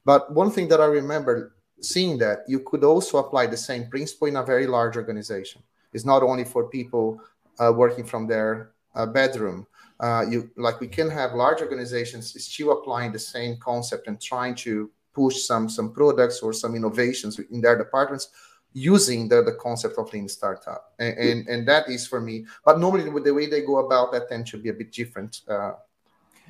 But 0.06 0.34
one 0.34 0.52
thing 0.52 0.68
that 0.70 0.82
i 0.82 0.86
remember 0.86 1.54
seeing 1.82 2.18
that 2.20 2.40
you 2.48 2.60
could 2.60 2.84
also 2.84 3.18
apply 3.18 3.48
the 3.48 3.58
same 3.58 3.90
principle 3.90 4.28
in 4.28 4.36
a 4.36 4.44
very 4.44 4.68
large 4.68 4.96
organization. 4.98 5.62
It's 5.94 6.06
not 6.06 6.24
only 6.24 6.44
for 6.44 6.70
people 6.70 7.22
uh, 7.60 7.74
working 7.76 8.06
from 8.06 8.28
their 8.28 8.72
uh, 8.96 9.06
bedroom. 9.06 9.68
Uh, 10.00 10.26
you 10.30 10.50
like 10.56 10.80
we 10.80 10.88
can 10.88 11.10
have 11.10 11.34
large 11.34 11.62
organizations 11.62 12.34
still 12.42 12.72
applying 12.72 13.12
the 13.12 13.20
same 13.20 13.58
concept 13.58 14.08
and 14.08 14.22
trying 14.22 14.56
to 14.56 14.90
push 15.14 15.42
some 15.42 15.68
some 15.68 15.92
products 15.92 16.40
or 16.40 16.54
some 16.54 16.74
innovations 16.76 17.38
in 17.52 17.60
their 17.60 17.78
departments 17.78 18.30
using 18.74 19.28
the, 19.28 19.42
the 19.42 19.54
concept 19.54 19.98
of 19.98 20.14
lean 20.14 20.30
startup 20.30 20.94
and, 21.00 21.18
and, 21.18 21.48
and 21.48 21.68
that 21.68 21.90
is 21.90 22.06
for 22.06 22.22
me 22.22 22.46
but 22.64 22.80
normally 22.80 23.10
with 23.10 23.24
the 23.24 23.34
way 23.34 23.48
they 23.48 23.62
go 23.62 23.80
about 23.86 24.12
that 24.12 24.30
tend 24.30 24.46
to 24.46 24.58
be 24.58 24.70
a 24.70 24.74
bit 24.74 24.92
different 24.92 25.42
uh, 25.50 25.72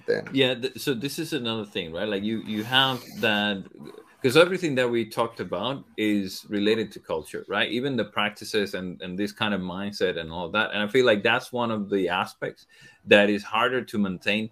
then 0.05 0.27
yeah 0.34 0.53
th- 0.53 0.77
so 0.77 0.93
this 0.93 1.17
is 1.17 1.32
another 1.32 1.65
thing 1.65 1.93
right 1.93 2.09
like 2.09 2.21
you 2.21 2.39
you 2.41 2.61
have 2.63 3.01
that 3.21 3.63
because 4.22 4.36
everything 4.36 4.76
that 4.76 4.89
we 4.89 5.05
talked 5.05 5.39
about 5.39 5.86
is 5.97 6.45
related 6.49 6.91
to 6.91 6.99
culture 6.99 7.45
right? 7.47 7.70
Even 7.70 7.95
the 7.95 8.05
practices 8.05 8.74
and 8.74 9.01
and 9.01 9.17
this 9.17 9.32
kind 9.32 9.53
of 9.53 9.61
mindset 9.61 10.17
and 10.17 10.32
all 10.32 10.49
that. 10.49 10.72
And 10.72 10.84
i 10.84 10.88
feel 10.88 11.05
like 11.05 11.24
that's 11.24 11.51
one 11.51 11.72
of 11.72 11.89
the 11.89 12.09
aspects 12.09 12.65
that 13.05 13.30
is 13.30 13.43
harder 13.43 13.82
to 13.84 13.97
maintain 13.97 14.49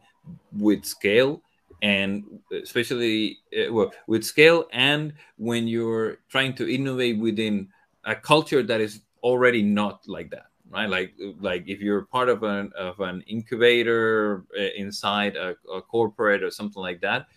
with 0.51 0.85
scale 0.85 1.41
and 1.81 2.23
especially 2.51 3.37
uh, 3.57 3.71
well, 3.71 3.91
with 4.07 4.23
scale 4.23 4.67
and 4.71 5.13
when 5.37 5.67
you're 5.67 6.17
trying 6.29 6.53
to 6.55 6.73
innovate 6.73 7.19
within 7.19 7.67
a 8.05 8.15
culture 8.15 8.63
that 8.63 8.81
is 8.81 9.01
already 9.21 9.61
not 9.61 10.07
like 10.07 10.29
that 10.31 10.47
right? 10.69 10.89
Like 10.89 11.13
like 11.39 11.63
if 11.67 11.79
you're 11.79 12.05
part 12.05 12.29
of 12.29 12.43
an 12.43 12.71
of 12.77 12.99
an 12.99 13.23
incubator 13.27 14.45
uh, 14.57 14.61
inside 14.75 15.35
a, 15.35 15.55
a 15.73 15.81
corporate 15.81 16.43
or 16.43 16.51
something 16.51 16.81
like 16.81 17.01
that 17.01 17.27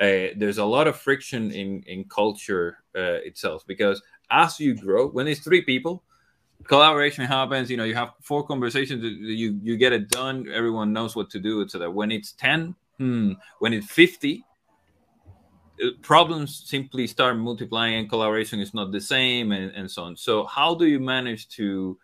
uh, 0.00 0.32
there's 0.36 0.58
a 0.58 0.64
lot 0.64 0.86
of 0.86 0.96
friction 0.96 1.50
in 1.50 1.82
in 1.86 2.04
culture 2.04 2.78
uh, 2.96 3.20
itself 3.24 3.64
because 3.66 4.02
as 4.30 4.58
you 4.58 4.74
grow, 4.74 5.08
when 5.08 5.28
it's 5.28 5.40
three 5.40 5.62
people, 5.62 6.02
collaboration 6.64 7.24
happens. 7.26 7.70
You 7.70 7.76
know, 7.76 7.84
you 7.84 7.94
have 7.94 8.14
four 8.22 8.46
conversations, 8.46 9.04
you 9.04 9.58
you 9.62 9.76
get 9.76 9.92
it 9.92 10.08
done. 10.08 10.48
Everyone 10.52 10.92
knows 10.92 11.14
what 11.14 11.30
to 11.30 11.40
do, 11.40 11.62
etc. 11.62 11.90
When 11.90 12.10
it's 12.10 12.32
ten, 12.32 12.74
hmm, 12.98 13.32
when 13.58 13.72
it's 13.74 13.86
fifty, 13.86 14.44
problems 16.02 16.62
simply 16.66 17.06
start 17.06 17.36
multiplying 17.36 17.94
and 17.96 18.08
collaboration 18.08 18.60
is 18.60 18.74
not 18.74 18.92
the 18.92 19.00
same 19.00 19.52
and, 19.52 19.72
and 19.72 19.90
so 19.90 20.02
on 20.02 20.16
so 20.16 20.44
how 20.44 20.74
do 20.74 20.86
you 20.86 21.00
manage 21.00 21.48
to 21.48 21.98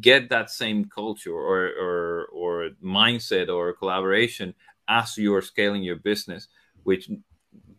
get 0.00 0.28
that 0.30 0.50
same 0.50 0.84
culture 0.86 1.34
or, 1.34 1.66
or 1.78 2.26
or 2.32 2.70
mindset 2.82 3.48
or 3.48 3.72
collaboration 3.74 4.54
as 4.88 5.18
you're 5.18 5.42
scaling 5.42 5.82
your 5.82 5.96
business 5.96 6.48
which 6.84 7.10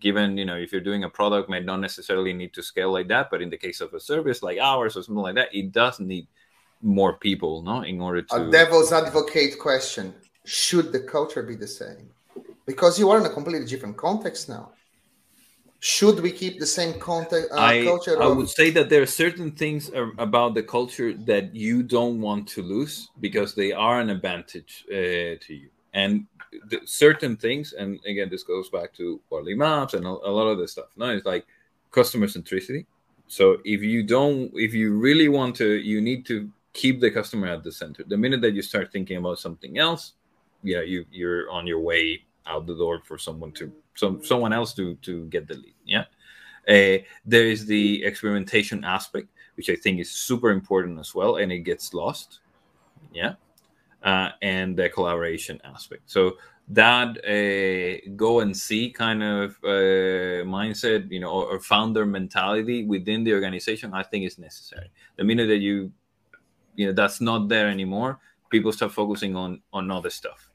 given 0.02 0.38
you 0.38 0.45
know 0.45 0.58
if 0.58 0.72
you're 0.72 0.82
doing 0.89 1.04
a 1.04 1.10
product 1.10 1.49
might 1.49 1.66
not 1.66 1.80
necessarily 1.80 2.34
need 2.34 2.54
to 2.54 2.62
scale 2.62 2.91
like 2.91 3.08
that 3.08 3.30
but 3.32 3.41
in 3.41 3.49
the 3.49 3.58
case 3.58 3.80
of 3.80 3.93
a 3.93 3.99
service 3.99 4.43
like 4.43 4.60
ours 4.60 4.97
or 4.97 5.04
something 5.04 5.24
like 5.24 5.36
that 5.36 5.54
it 5.54 5.72
does 5.72 5.99
need 5.99 6.28
more 6.82 7.14
people 7.14 7.62
no 7.62 7.82
in 7.84 8.02
order 8.02 8.22
to 8.22 8.36
a 8.36 8.52
devil's 8.52 8.91
advocate 8.91 9.58
question 9.60 10.14
should 10.45 10.91
the 10.91 10.99
culture 10.99 11.43
be 11.43 11.56
the 11.56 11.68
same? 11.68 12.10
Because 12.66 12.99
you 12.99 13.10
are 13.10 13.20
in 13.20 13.26
a 13.26 13.30
completely 13.30 13.68
different 13.68 13.97
context 13.97 14.49
now. 14.49 14.72
Should 15.80 16.20
we 16.20 16.32
keep 16.32 16.60
the 16.60 16.66
same 16.66 16.99
context 16.99 17.52
uh, 17.52 17.60
I, 17.60 17.84
culture 17.84 18.22
I 18.22 18.28
would 18.28 18.49
say 18.49 18.70
that 18.70 18.89
there 18.89 19.02
are 19.02 19.08
certain 19.08 19.52
things 19.52 19.89
about 20.20 20.54
the 20.54 20.62
culture 20.62 21.14
that 21.26 21.56
you 21.56 21.82
don't 21.82 22.22
want 22.22 22.47
to 22.49 22.62
lose 22.62 23.10
because 23.20 23.56
they 23.56 23.72
are 23.72 23.99
an 23.99 24.12
advantage 24.12 24.86
uh, 24.89 25.41
to 25.41 25.54
you. 25.62 25.70
And 25.93 26.28
the, 26.70 26.82
certain 26.86 27.38
things 27.38 27.74
and 27.74 27.99
again 28.06 28.30
this 28.30 28.43
goes 28.43 28.70
back 28.70 28.93
to 28.93 29.20
Wardley 29.30 29.56
maps 29.56 29.93
and 29.93 30.06
a, 30.06 30.10
a 30.10 30.32
lot 30.32 30.47
of 30.47 30.58
this 30.58 30.74
stuff 30.74 30.88
no 30.97 31.10
it's 31.10 31.26
like 31.26 31.45
customer 31.91 32.28
centricity. 32.28 32.86
So 33.28 33.58
if 33.64 33.82
you 33.82 34.04
don't 34.04 34.52
if 34.56 34.74
you 34.74 34.97
really 34.97 35.30
want 35.30 35.56
to 35.58 35.76
you 35.76 36.02
need 36.02 36.26
to 36.28 36.49
keep 36.74 37.02
the 37.02 37.12
customer 37.12 37.47
at 37.47 37.64
the 37.64 37.72
center. 37.72 38.04
The 38.08 38.18
minute 38.18 38.41
that 38.41 38.54
you 38.54 38.62
start 38.62 38.91
thinking 38.91 39.18
about 39.18 39.39
something 39.39 39.78
else 39.78 40.14
yeah 40.64 40.82
you 40.82 41.06
you're 41.12 41.49
on 41.49 41.68
your 41.68 41.80
way 41.80 42.24
out 42.47 42.68
the 42.68 42.76
door 42.76 43.02
for 43.04 43.18
someone 43.18 43.52
to 43.54 43.72
some 43.95 44.24
someone 44.24 44.54
else 44.54 44.74
to 44.74 44.95
to 44.95 45.26
get 45.26 45.47
the 45.47 45.56
lead 45.56 45.76
yeah? 45.86 46.06
Uh, 46.68 47.02
there 47.26 47.47
is 47.47 47.66
the 47.66 48.04
experimentation 48.04 48.84
aspect 48.84 49.28
which 49.56 49.70
i 49.70 49.76
think 49.76 49.99
is 49.99 50.12
super 50.12 50.52
important 50.52 50.99
as 50.99 51.16
well 51.16 51.38
and 51.38 51.52
it 51.52 51.60
gets 51.60 51.93
lost 51.93 52.39
yeah 53.14 53.34
uh, 54.04 54.30
and 54.41 54.78
the 54.78 54.89
collaboration 54.89 55.60
aspect. 55.64 56.04
So 56.06 56.38
that 56.70 57.18
uh, 57.26 58.12
go 58.16 58.39
and 58.39 58.56
see 58.56 58.91
kind 58.91 59.22
of 59.24 59.58
uh, 59.64 60.45
mindset 60.47 61.12
you 61.12 61.20
know 61.20 61.30
or, 61.30 61.45
or 61.45 61.60
founder 61.60 62.06
mentality 62.06 62.86
within 62.86 63.24
the 63.24 63.34
organization 63.34 63.93
i 63.93 64.04
think 64.04 64.26
is 64.26 64.38
necessary. 64.38 64.89
The 65.18 65.24
minute 65.24 65.47
that 65.47 65.58
you 65.58 65.91
you 66.76 66.86
know 66.88 66.93
that's 66.93 67.20
not 67.20 67.49
there 67.49 67.68
anymore 67.68 68.20
people 68.49 68.72
start 68.72 68.91
focusing 68.91 69.36
on 69.36 69.62
on 69.74 69.91
other 69.91 70.10
stuff. 70.10 70.49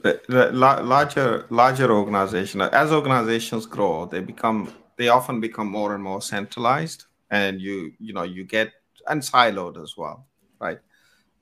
The, 0.00 0.20
the 0.28 0.52
la- 0.52 0.80
larger 0.80 1.46
larger 1.48 1.90
organization 1.90 2.60
as 2.60 2.92
organizations 2.92 3.66
grow 3.66 4.06
they 4.06 4.20
become 4.20 4.72
they 4.96 5.08
often 5.08 5.40
become 5.40 5.68
more 5.68 5.94
and 5.94 6.02
more 6.02 6.20
centralized 6.20 7.06
and 7.30 7.60
you 7.60 7.92
you 7.98 8.12
know 8.12 8.24
you 8.24 8.44
get 8.44 8.72
and 9.08 9.22
siloed 9.22 9.82
as 9.82 9.96
well 9.96 10.26
right? 10.60 10.78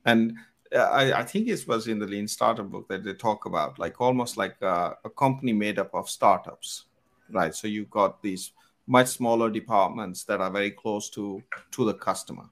And 0.05 0.37
Uh, 0.73 0.79
I, 0.79 1.19
I 1.19 1.23
think 1.23 1.47
it 1.47 1.67
was 1.67 1.87
in 1.87 1.99
the 1.99 2.07
lean 2.07 2.27
startup 2.27 2.69
book 2.69 2.87
that 2.89 3.03
they 3.03 3.13
talk 3.13 3.45
about 3.45 3.77
like 3.77 4.01
almost 4.01 4.37
like 4.37 4.55
a, 4.61 4.95
a 5.05 5.09
company 5.09 5.53
made 5.53 5.77
up 5.79 5.93
of 5.93 6.09
startups 6.09 6.85
right 7.29 7.53
so 7.53 7.67
you've 7.67 7.89
got 7.89 8.21
these 8.21 8.51
much 8.87 9.07
smaller 9.07 9.49
departments 9.49 10.23
that 10.23 10.41
are 10.41 10.51
very 10.51 10.71
close 10.71 11.09
to 11.09 11.41
to 11.71 11.85
the 11.85 11.93
customer 11.93 12.45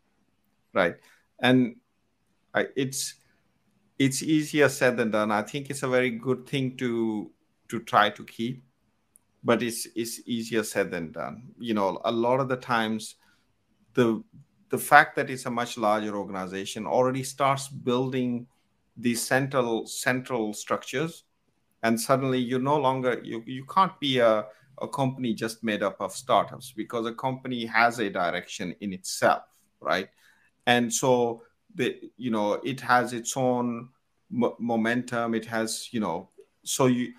right 0.73 0.95
and 1.39 1.75
I, 2.53 2.67
it's 2.75 3.15
it's 3.99 4.21
easier 4.23 4.69
said 4.69 4.97
than 4.97 5.11
done. 5.11 5.31
I 5.31 5.41
think 5.43 5.69
it's 5.69 5.83
a 5.83 5.87
very 5.87 6.11
good 6.11 6.47
thing 6.47 6.77
to 6.77 7.31
to 7.69 7.79
try 7.79 8.09
to 8.11 8.23
keep, 8.23 8.63
but 9.43 9.63
it's 9.63 9.87
it's 9.95 10.21
easier 10.25 10.63
said 10.63 10.91
than 10.91 11.11
done. 11.11 11.53
You 11.59 11.73
know, 11.73 12.01
a 12.03 12.11
lot 12.11 12.39
of 12.39 12.49
the 12.49 12.57
times, 12.57 13.15
the 13.93 14.23
the 14.73 14.79
fact 14.79 15.15
that 15.15 15.29
it's 15.29 15.45
a 15.45 15.51
much 15.51 15.77
larger 15.77 16.15
organization 16.15 16.87
already 16.87 17.21
starts 17.21 17.67
building 17.67 18.47
these 18.97 19.21
central 19.21 19.85
central 19.85 20.51
structures, 20.51 21.25
and 21.83 22.01
suddenly 22.01 22.39
you 22.39 22.57
no 22.57 22.77
longer 22.77 23.21
you 23.23 23.43
you 23.45 23.65
can't 23.65 23.99
be 23.99 24.17
a 24.17 24.45
a 24.81 24.87
company 24.87 25.35
just 25.35 25.63
made 25.63 25.83
up 25.83 25.97
of 26.01 26.11
startups 26.11 26.73
because 26.75 27.05
a 27.05 27.13
company 27.13 27.67
has 27.67 27.99
a 27.99 28.09
direction 28.09 28.75
in 28.81 28.93
itself, 28.93 29.43
right? 29.79 30.09
And 30.65 30.91
so 30.91 31.43
the 31.75 32.09
you 32.17 32.31
know 32.31 32.53
it 32.63 32.81
has 32.81 33.13
its 33.13 33.37
own 33.37 33.89
momentum 34.31 35.35
it 35.35 35.45
has 35.45 35.89
you 35.93 35.99
know 35.99 36.29
so 36.63 36.87
you 36.87 37.13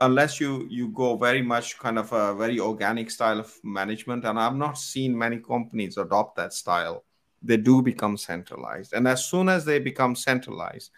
unless 0.00 0.40
you 0.40 0.66
you 0.70 0.88
go 0.88 1.16
very 1.16 1.42
much 1.42 1.78
kind 1.78 1.98
of 1.98 2.12
a 2.12 2.34
very 2.34 2.60
organic 2.60 3.10
style 3.10 3.40
of 3.40 3.52
management 3.62 4.24
and 4.24 4.38
i've 4.38 4.54
not 4.54 4.78
seen 4.78 5.16
many 5.16 5.38
companies 5.38 5.96
adopt 5.96 6.36
that 6.36 6.52
style. 6.52 7.04
They 7.40 7.56
do 7.56 7.82
become 7.82 8.16
centralized. 8.16 8.92
And 8.94 9.06
as 9.06 9.24
soon 9.24 9.48
as 9.48 9.64
they 9.64 9.78
become 9.78 10.14
centralized 10.16 10.90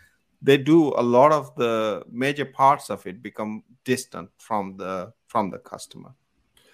they 0.42 0.57
do 0.57 0.94
a 0.96 1.03
lot 1.03 1.32
of 1.32 1.55
the 1.57 2.03
major 2.11 2.46
parts 2.46 2.88
of 2.88 3.07
it 3.07 3.22
become 3.22 3.62
distant 3.84 4.30
from 4.38 4.76
the 4.76 5.12
from 5.26 5.51
the 5.51 5.59
customer 5.59 6.12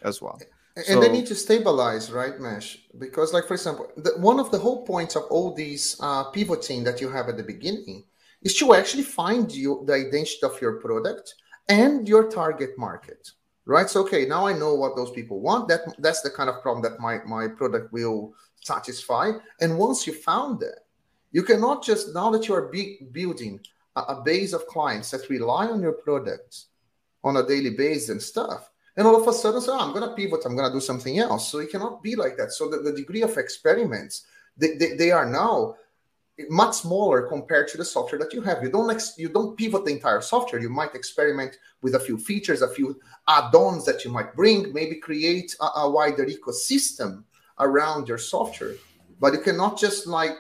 as 0.03 0.23
well. 0.23 0.39
And 0.77 0.85
So- 0.85 1.01
they 1.01 1.11
need 1.11 1.27
to 1.27 1.35
stabilize 1.35 2.13
right 2.13 2.39
Mash? 2.39 2.69
Because 2.99 3.33
like 3.33 3.47
for 3.47 3.55
example 3.55 3.91
the, 3.97 4.13
one 4.19 4.39
of 4.39 4.51
the 4.51 4.59
whole 4.59 4.85
points 4.87 5.17
of 5.17 5.25
all 5.35 5.55
these 5.55 5.97
uh, 6.01 6.25
pivoting 6.25 6.85
that 6.85 7.01
you 7.01 7.09
have 7.09 7.29
at 7.29 7.37
the 7.37 7.49
beginning 7.55 8.05
is 8.43 8.55
to 8.61 8.75
actually 8.75 9.03
find 9.03 9.51
you 9.51 9.83
the 9.87 9.95
identity 9.95 10.45
of 10.45 10.61
your 10.61 10.75
product 10.87 11.35
and 11.69 12.09
your 12.09 12.31
target 12.31 12.79
market 12.79 13.33
right? 13.67 13.91
So 13.91 14.01
okay 14.03 14.25
now 14.25 14.47
i 14.47 14.53
know 14.53 14.75
what 14.75 14.97
those 14.97 15.11
people 15.11 15.41
want. 15.41 15.69
That 15.69 15.81
that's 15.99 16.23
the 16.23 16.31
kind 16.31 16.49
of 16.49 16.63
problem 16.63 16.83
that 16.85 16.99
my 17.01 17.19
my 17.27 17.49
product 17.49 17.93
will 17.93 18.33
satisfy. 18.63 19.33
And 19.61 19.77
once 19.79 20.07
you 20.07 20.15
found 20.15 20.61
that 20.61 20.87
you 21.33 21.43
cannot 21.43 21.85
just 21.85 22.15
now 22.15 22.31
that 22.31 22.49
you 22.49 22.55
are 22.55 22.73
building 23.13 23.61
a, 23.97 24.01
a 24.01 24.23
base 24.25 24.53
of 24.53 24.67
clients 24.69 25.11
that 25.11 25.29
rely 25.29 25.67
on 25.67 25.83
your 25.83 25.93
products 25.93 26.67
on 27.23 27.37
a 27.37 27.47
daily 27.47 27.71
basis 27.71 28.09
and 28.09 28.23
stuff 28.23 28.71
and 28.97 29.07
all 29.07 29.21
of 29.21 29.29
a 29.29 29.33
sudden 29.33 29.61
say, 29.61 29.73
oh, 29.73 29.81
i'm 29.81 29.93
going 29.93 30.09
to 30.09 30.15
pivot 30.15 30.47
i'm 30.47 30.57
going 30.57 30.71
to 30.71 30.77
do 30.77 30.81
something 30.81 31.19
else. 31.19 31.51
So 31.51 31.59
it 31.59 31.71
cannot 31.71 32.03
be 32.03 32.17
like 32.17 32.37
that. 32.39 32.53
So 32.53 32.71
the, 32.71 32.79
the 32.79 32.93
degree 32.93 33.23
of 33.23 33.37
experiments 33.37 34.27
they, 34.57 34.77
they, 34.77 34.95
they 34.95 35.11
are 35.11 35.27
now 35.27 35.75
much 36.51 36.77
smaller 36.77 37.23
compared 37.23 37.69
to 37.69 37.77
the 37.77 37.85
software 37.85 38.19
that 38.19 38.33
you 38.33 38.43
have. 38.43 38.63
You 38.63 38.71
don't 38.71 38.91
ex- 38.91 39.15
you 39.17 39.29
don't 39.29 39.57
pivot 39.57 39.85
the 39.85 39.93
entire 39.93 40.21
software. 40.21 40.61
You 40.61 40.69
might 40.69 40.95
experiment 40.95 41.59
with 41.83 41.95
a 41.95 42.01
few 42.01 42.19
features 42.19 42.63
a 42.63 42.69
few 42.69 43.01
add-ons 43.29 43.85
that 43.87 44.05
you 44.05 44.11
might 44.11 44.35
bring 44.35 44.73
maybe 44.73 44.97
create 44.97 45.57
a, 45.61 45.81
a 45.81 45.91
wider 45.91 46.27
ecosystem 46.27 47.25
around 47.59 48.09
your 48.09 48.19
software. 48.19 48.75
But 49.19 49.33
you 49.33 49.41
cannot 49.41 49.79
just 49.79 50.07
like 50.07 50.37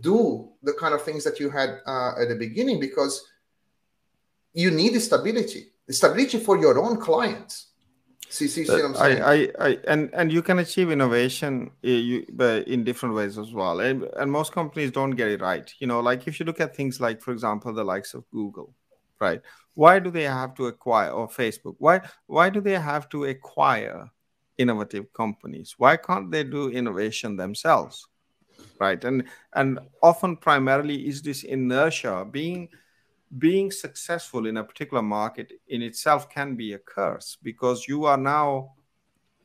do 0.00 0.50
the 0.62 0.74
kind 0.74 0.94
of 0.94 1.02
things 1.02 1.24
that 1.24 1.40
you 1.40 1.48
had 1.50 1.80
uh, 1.86 2.12
at 2.20 2.28
the 2.28 2.36
beginning 2.36 2.80
because 2.80 3.26
you 4.52 4.70
need 4.70 4.98
stability. 5.00 5.68
Stability 5.88 6.38
for 6.38 6.58
your 6.58 6.78
own 6.78 6.98
clients 6.98 7.69
see 8.30 8.48
see, 8.48 8.64
see 8.64 8.72
what 8.72 8.84
i'm 8.84 8.94
saying 8.94 9.22
I, 9.22 9.32
I, 9.32 9.48
I, 9.58 9.78
and 9.88 10.10
and 10.14 10.32
you 10.32 10.42
can 10.42 10.58
achieve 10.60 10.90
innovation 10.90 11.70
uh, 11.84 12.20
but 12.32 12.68
in 12.68 12.84
different 12.84 13.14
ways 13.14 13.38
as 13.38 13.52
well. 13.52 13.80
And, 13.80 14.04
and 14.16 14.30
most 14.30 14.52
companies 14.52 14.90
don't 14.90 15.12
get 15.12 15.28
it 15.28 15.40
right. 15.40 15.72
You 15.78 15.86
know, 15.86 16.00
like 16.00 16.26
if 16.26 16.38
you 16.38 16.46
look 16.46 16.60
at 16.60 16.74
things 16.74 17.00
like, 17.00 17.20
for 17.20 17.32
example, 17.32 17.72
the 17.72 17.84
likes 17.84 18.14
of 18.14 18.28
Google, 18.30 18.74
right? 19.20 19.40
Why 19.74 19.98
do 19.98 20.10
they 20.10 20.24
have 20.24 20.54
to 20.54 20.66
acquire 20.66 21.10
or 21.10 21.28
Facebook? 21.28 21.76
Why 21.78 22.00
why 22.26 22.50
do 22.50 22.60
they 22.60 22.78
have 22.78 23.08
to 23.10 23.24
acquire 23.24 24.10
innovative 24.58 25.12
companies? 25.12 25.74
Why 25.78 25.96
can't 25.96 26.30
they 26.30 26.44
do 26.44 26.70
innovation 26.70 27.36
themselves? 27.36 28.06
Right. 28.78 29.02
And 29.04 29.24
and 29.54 29.78
often 30.02 30.36
primarily 30.36 31.08
is 31.08 31.22
this 31.22 31.44
inertia 31.44 32.26
being 32.30 32.68
being 33.38 33.70
successful 33.70 34.46
in 34.46 34.56
a 34.56 34.64
particular 34.64 35.02
market 35.02 35.52
in 35.68 35.82
itself 35.82 36.28
can 36.28 36.56
be 36.56 36.72
a 36.72 36.78
curse 36.78 37.36
because 37.42 37.86
you 37.86 38.04
are 38.04 38.16
now 38.16 38.72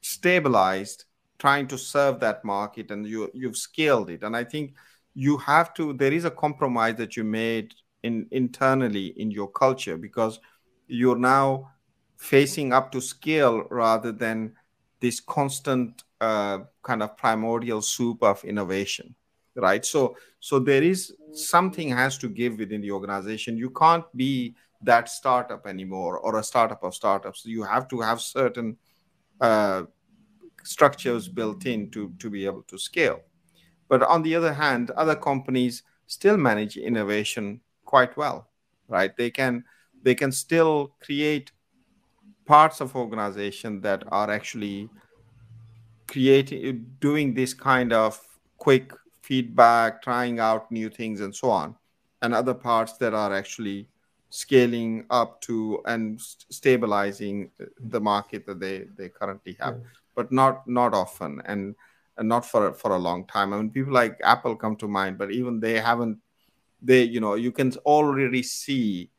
stabilized 0.01 1.05
trying 1.38 1.67
to 1.67 1.77
serve 1.77 2.19
that 2.19 2.43
market 2.43 2.91
and 2.91 3.05
you 3.05 3.29
you've 3.33 3.57
scaled 3.57 4.09
it. 4.09 4.23
And 4.23 4.36
i 4.36 4.43
think 4.43 4.73
you 5.13 5.38
have 5.38 5.73
to 5.73 5.93
there 5.93 6.13
is 6.13 6.25
a 6.25 6.31
compromise 6.31 6.95
that 6.95 7.15
you 7.15 7.23
made 7.23 7.73
in 8.03 8.27
internally 8.31 9.07
in 9.17 9.31
your 9.31 9.49
culture 9.49 9.97
because 9.97 10.39
you're 10.88 11.17
now 11.17 11.71
facing 12.17 12.73
up 12.73 12.91
to 12.91 13.01
scale 13.01 13.63
rather 13.69 14.11
than 14.11 14.53
this 14.99 15.19
constant 15.19 16.03
uh, 16.21 16.59
kind 16.83 17.03
of 17.03 17.17
primordial 17.17 17.81
soup 17.81 18.23
of 18.23 18.43
innovation 18.43 19.15
right? 19.55 19.85
So 19.85 20.15
so 20.39 20.59
there 20.59 20.83
is 20.83 21.13
something 21.33 21.89
has 21.89 22.17
to 22.19 22.29
give 22.29 22.57
within 22.57 22.81
the 22.81 22.91
organization. 22.91 23.57
You 23.57 23.69
can't 23.69 24.05
be 24.15 24.55
that 24.81 25.09
startup 25.09 25.65
anymore 25.65 26.19
or 26.19 26.37
a 26.37 26.43
startup 26.43 26.83
of 26.83 26.93
startups. 26.93 27.45
You 27.45 27.63
have 27.63 27.87
to 27.89 28.01
have 28.01 28.21
certain 28.21 28.77
uh, 29.41 29.83
structures 30.63 31.27
built 31.27 31.65
in 31.65 31.89
to 31.91 32.13
to 32.19 32.29
be 32.29 32.45
able 32.45 32.63
to 32.63 32.77
scale. 32.77 33.21
But 33.87 34.03
on 34.03 34.23
the 34.23 34.35
other 34.35 34.53
hand 34.53 34.91
other 34.91 35.15
companies 35.15 35.83
still 36.07 36.37
manage 36.37 36.77
innovation 36.77 37.61
quite 37.85 38.15
well 38.17 38.49
right? 38.87 39.15
They 39.15 39.29
can 39.31 39.63
they 40.01 40.15
can 40.15 40.31
still 40.31 40.95
create 41.01 41.51
parts 42.45 42.81
of 42.81 42.95
organization 42.95 43.81
that 43.81 44.03
are 44.11 44.29
actually 44.29 44.89
creating 46.07 46.85
doing 46.99 47.33
this 47.33 47.53
kind 47.53 47.91
of 47.91 48.19
quick 48.57 48.91
feedback 49.26 50.01
trying 50.03 50.39
out 50.39 50.71
new 50.71 50.89
things 50.89 51.19
and 51.21 51.36
so 51.36 51.49
on 51.49 51.76
and 52.21 52.34
other 52.34 52.53
parts 52.53 52.93
that 52.97 53.13
are 53.13 53.34
actually 53.34 53.88
scaling 54.30 55.05
up 55.09 55.41
to 55.41 55.82
and 55.86 56.21
stabilizing 56.21 57.49
the 57.93 57.99
market 57.99 58.45
that 58.45 58.59
they 58.59 58.86
they 58.97 59.09
currently 59.09 59.55
have 59.59 59.76
yeah. 59.76 59.89
but 60.15 60.32
not 60.32 60.67
not 60.67 60.93
often 60.93 61.41
and, 61.45 61.76
and 62.17 62.30
not 62.30 62.45
for 62.45 62.73
for 62.73 62.91
a 62.91 63.03
long 63.07 63.26
time 63.26 63.53
i 63.53 63.57
mean 63.57 63.69
people 63.69 63.93
like 63.93 64.19
apple 64.23 64.55
come 64.55 64.76
to 64.76 64.88
mind 64.88 65.17
but 65.17 65.32
even 65.32 65.59
they 65.59 65.80
haven't 65.80 66.17
they 66.82 67.01
you 67.03 67.19
know 67.19 67.36
you 67.36 67.51
can 67.51 67.71
already 67.86 68.43
see 68.43 69.09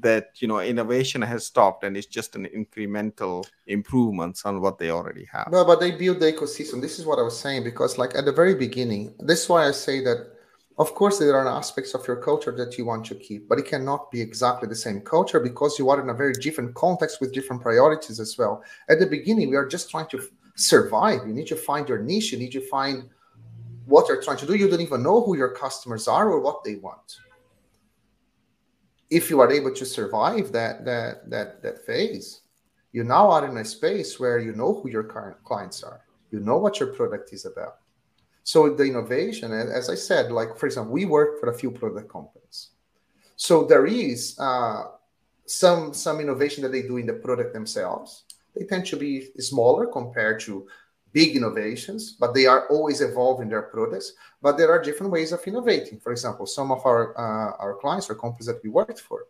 that 0.00 0.30
you 0.40 0.48
know 0.48 0.60
innovation 0.60 1.22
has 1.22 1.46
stopped 1.46 1.84
and 1.84 1.96
it's 1.96 2.06
just 2.06 2.36
an 2.36 2.46
incremental 2.46 3.46
improvements 3.66 4.44
on 4.44 4.60
what 4.60 4.78
they 4.78 4.90
already 4.90 5.26
have. 5.32 5.50
No 5.50 5.64
but 5.64 5.80
they 5.80 5.92
build 5.92 6.20
the 6.20 6.32
ecosystem. 6.32 6.80
This 6.80 6.98
is 6.98 7.06
what 7.06 7.18
i 7.18 7.22
was 7.22 7.38
saying 7.38 7.64
because 7.64 7.98
like 7.98 8.14
at 8.14 8.24
the 8.24 8.32
very 8.32 8.54
beginning 8.54 9.14
this 9.18 9.42
is 9.44 9.48
why 9.48 9.66
i 9.66 9.70
say 9.70 10.02
that 10.04 10.32
of 10.78 10.94
course 10.94 11.18
there 11.18 11.36
are 11.36 11.48
aspects 11.48 11.94
of 11.94 12.06
your 12.06 12.16
culture 12.16 12.52
that 12.52 12.78
you 12.78 12.84
want 12.84 13.04
to 13.06 13.14
keep 13.14 13.48
but 13.48 13.58
it 13.58 13.66
cannot 13.66 14.10
be 14.10 14.20
exactly 14.20 14.68
the 14.68 14.76
same 14.76 15.00
culture 15.00 15.40
because 15.40 15.78
you 15.78 15.90
are 15.90 16.00
in 16.00 16.10
a 16.10 16.14
very 16.14 16.32
different 16.34 16.74
context 16.74 17.20
with 17.20 17.34
different 17.34 17.60
priorities 17.62 18.20
as 18.20 18.36
well. 18.38 18.62
At 18.88 18.98
the 18.98 19.06
beginning 19.06 19.50
we 19.50 19.56
are 19.56 19.66
just 19.66 19.90
trying 19.90 20.08
to 20.08 20.20
survive. 20.54 21.26
You 21.26 21.32
need 21.32 21.46
to 21.48 21.56
find 21.56 21.88
your 21.88 21.98
niche. 21.98 22.32
You 22.32 22.38
need 22.38 22.52
to 22.52 22.60
find 22.60 23.08
what 23.86 24.08
you're 24.08 24.22
trying 24.22 24.36
to 24.38 24.46
do. 24.46 24.54
You 24.54 24.68
don't 24.68 24.80
even 24.80 25.02
know 25.02 25.22
who 25.22 25.36
your 25.36 25.50
customers 25.50 26.08
are 26.08 26.30
or 26.30 26.40
what 26.40 26.64
they 26.64 26.76
want 26.76 27.18
if 29.10 29.30
you 29.30 29.40
are 29.40 29.50
able 29.50 29.74
to 29.74 29.86
survive 29.86 30.52
that 30.52 30.84
that 30.84 31.30
that 31.30 31.62
that 31.62 31.84
phase, 31.86 32.42
you 32.92 33.04
now 33.04 33.30
are 33.30 33.46
in 33.46 33.56
a 33.56 33.64
space 33.64 34.20
where 34.20 34.38
you 34.38 34.52
know 34.52 34.74
who 34.74 34.90
your 34.90 35.04
current 35.04 35.42
clients 35.44 35.82
are. 35.82 36.00
You 36.30 36.40
know 36.40 36.58
what 36.58 36.78
your 36.78 36.92
product 36.92 37.32
is 37.32 37.46
about. 37.46 37.76
So 38.42 38.74
the 38.74 38.84
innovation, 38.84 39.52
as 39.52 39.90
I 39.90 39.94
said, 39.94 40.32
like 40.32 40.56
for 40.56 40.66
example, 40.66 40.92
we 40.92 41.04
work 41.04 41.40
for 41.40 41.50
a 41.50 41.58
few 41.58 41.70
product 41.70 42.10
companies. 42.10 42.70
So 43.36 43.64
there 43.64 43.86
is 43.86 44.38
uh, 44.38 44.84
some 45.46 45.94
some 45.94 46.20
innovation 46.20 46.62
that 46.62 46.72
they 46.72 46.82
do 46.82 46.96
in 46.96 47.06
the 47.06 47.14
product 47.14 47.52
themselves. 47.52 48.24
They 48.54 48.64
tend 48.64 48.86
to 48.86 48.96
be 48.96 49.28
smaller 49.38 49.86
compared 49.86 50.40
to 50.40 50.66
big 51.12 51.36
innovations, 51.36 52.12
but 52.12 52.34
they 52.34 52.46
are 52.46 52.66
always 52.68 53.00
evolving 53.00 53.48
their 53.48 53.62
products. 53.62 54.12
But 54.42 54.56
there 54.56 54.70
are 54.70 54.82
different 54.82 55.12
ways 55.12 55.32
of 55.32 55.46
innovating. 55.46 55.98
For 55.98 56.12
example, 56.12 56.46
some 56.46 56.70
of 56.70 56.84
our 56.84 57.16
uh, 57.18 57.56
our 57.62 57.74
clients 57.74 58.10
or 58.10 58.14
companies 58.14 58.46
that 58.46 58.62
we 58.62 58.70
worked 58.70 59.00
for, 59.00 59.26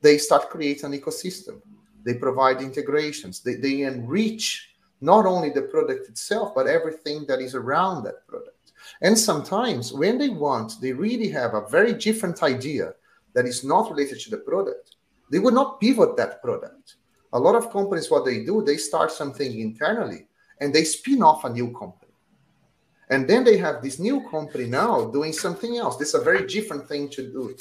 they 0.00 0.18
start 0.18 0.50
creating 0.50 0.92
an 0.92 0.98
ecosystem. 1.00 1.60
They 2.04 2.14
provide 2.14 2.62
integrations. 2.62 3.40
They, 3.40 3.54
they 3.54 3.82
enrich 3.82 4.70
not 5.00 5.26
only 5.26 5.50
the 5.50 5.62
product 5.62 6.08
itself, 6.08 6.54
but 6.54 6.66
everything 6.66 7.26
that 7.26 7.40
is 7.40 7.54
around 7.54 8.04
that 8.04 8.26
product. 8.26 8.72
And 9.02 9.18
sometimes 9.18 9.92
when 9.92 10.18
they 10.18 10.28
want, 10.28 10.80
they 10.80 10.92
really 10.92 11.28
have 11.30 11.54
a 11.54 11.68
very 11.68 11.92
different 11.92 12.42
idea 12.42 12.94
that 13.34 13.46
is 13.46 13.64
not 13.64 13.90
related 13.90 14.20
to 14.20 14.30
the 14.30 14.38
product. 14.38 14.96
They 15.30 15.38
would 15.38 15.54
not 15.54 15.80
pivot 15.80 16.16
that 16.16 16.42
product. 16.42 16.96
A 17.32 17.38
lot 17.38 17.54
of 17.54 17.70
companies, 17.70 18.10
what 18.10 18.24
they 18.24 18.44
do, 18.44 18.62
they 18.64 18.78
start 18.78 19.12
something 19.12 19.60
internally 19.60 20.26
and 20.60 20.74
they 20.74 20.84
spin 20.84 21.22
off 21.22 21.44
a 21.44 21.50
new 21.50 21.72
company. 21.72 22.12
And 23.10 23.28
then 23.28 23.44
they 23.44 23.56
have 23.56 23.82
this 23.82 23.98
new 23.98 24.28
company 24.28 24.66
now 24.66 25.06
doing 25.06 25.32
something 25.32 25.78
else. 25.78 25.96
This 25.96 26.08
is 26.08 26.14
a 26.14 26.24
very 26.24 26.46
different 26.46 26.86
thing 26.86 27.08
to 27.10 27.22
do. 27.22 27.56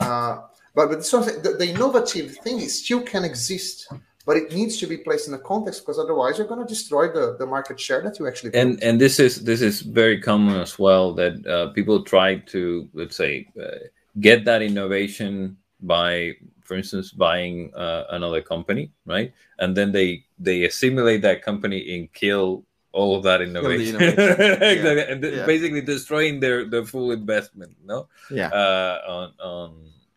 Uh, 0.00 0.38
but, 0.74 0.88
but 0.90 1.00
the, 1.00 1.56
the 1.58 1.68
innovative 1.68 2.36
thing 2.38 2.60
still 2.68 3.02
can 3.02 3.24
exist 3.24 3.88
but 4.28 4.36
it 4.36 4.52
needs 4.52 4.76
to 4.76 4.86
be 4.86 4.98
placed 4.98 5.26
in 5.26 5.32
a 5.32 5.38
context 5.38 5.80
because 5.80 5.98
otherwise 5.98 6.36
you're 6.36 6.46
going 6.46 6.60
to 6.60 6.66
destroy 6.66 7.08
the, 7.08 7.34
the 7.38 7.46
market 7.46 7.80
share 7.80 8.02
that 8.02 8.18
you 8.18 8.28
actually 8.28 8.52
and 8.52 8.80
and 8.82 9.00
this 9.00 9.18
is 9.18 9.42
this 9.42 9.62
is 9.62 9.80
very 9.80 10.20
common 10.20 10.54
as 10.60 10.78
well 10.78 11.14
that 11.14 11.34
uh, 11.46 11.72
people 11.72 12.04
try 12.04 12.36
to 12.52 12.86
let's 12.92 13.16
say 13.16 13.48
uh, 13.58 13.78
get 14.20 14.44
that 14.44 14.60
innovation 14.60 15.56
by 15.80 16.32
for 16.68 16.76
instance 16.76 17.10
buying 17.10 17.72
uh, 17.74 18.04
another 18.10 18.42
company 18.42 18.92
right? 19.06 19.32
And 19.58 19.74
then 19.74 19.90
they 19.90 20.24
they 20.38 20.64
assimilate 20.64 21.22
that 21.22 21.42
company 21.42 21.80
and 21.96 22.12
kill 22.12 22.64
all 22.92 23.16
of 23.16 23.22
that 23.22 23.40
innovation, 23.42 23.96
exactly. 24.00 24.96
Yeah. 24.96 25.12
and 25.12 25.24
yeah. 25.24 25.46
basically 25.46 25.80
destroying 25.80 26.40
their 26.40 26.68
their 26.68 26.84
full 26.84 27.10
investment 27.10 27.72
no? 27.84 28.08
Yeah. 28.30 28.48
Uh, 28.48 29.00
on 29.08 29.32
on 29.40 29.68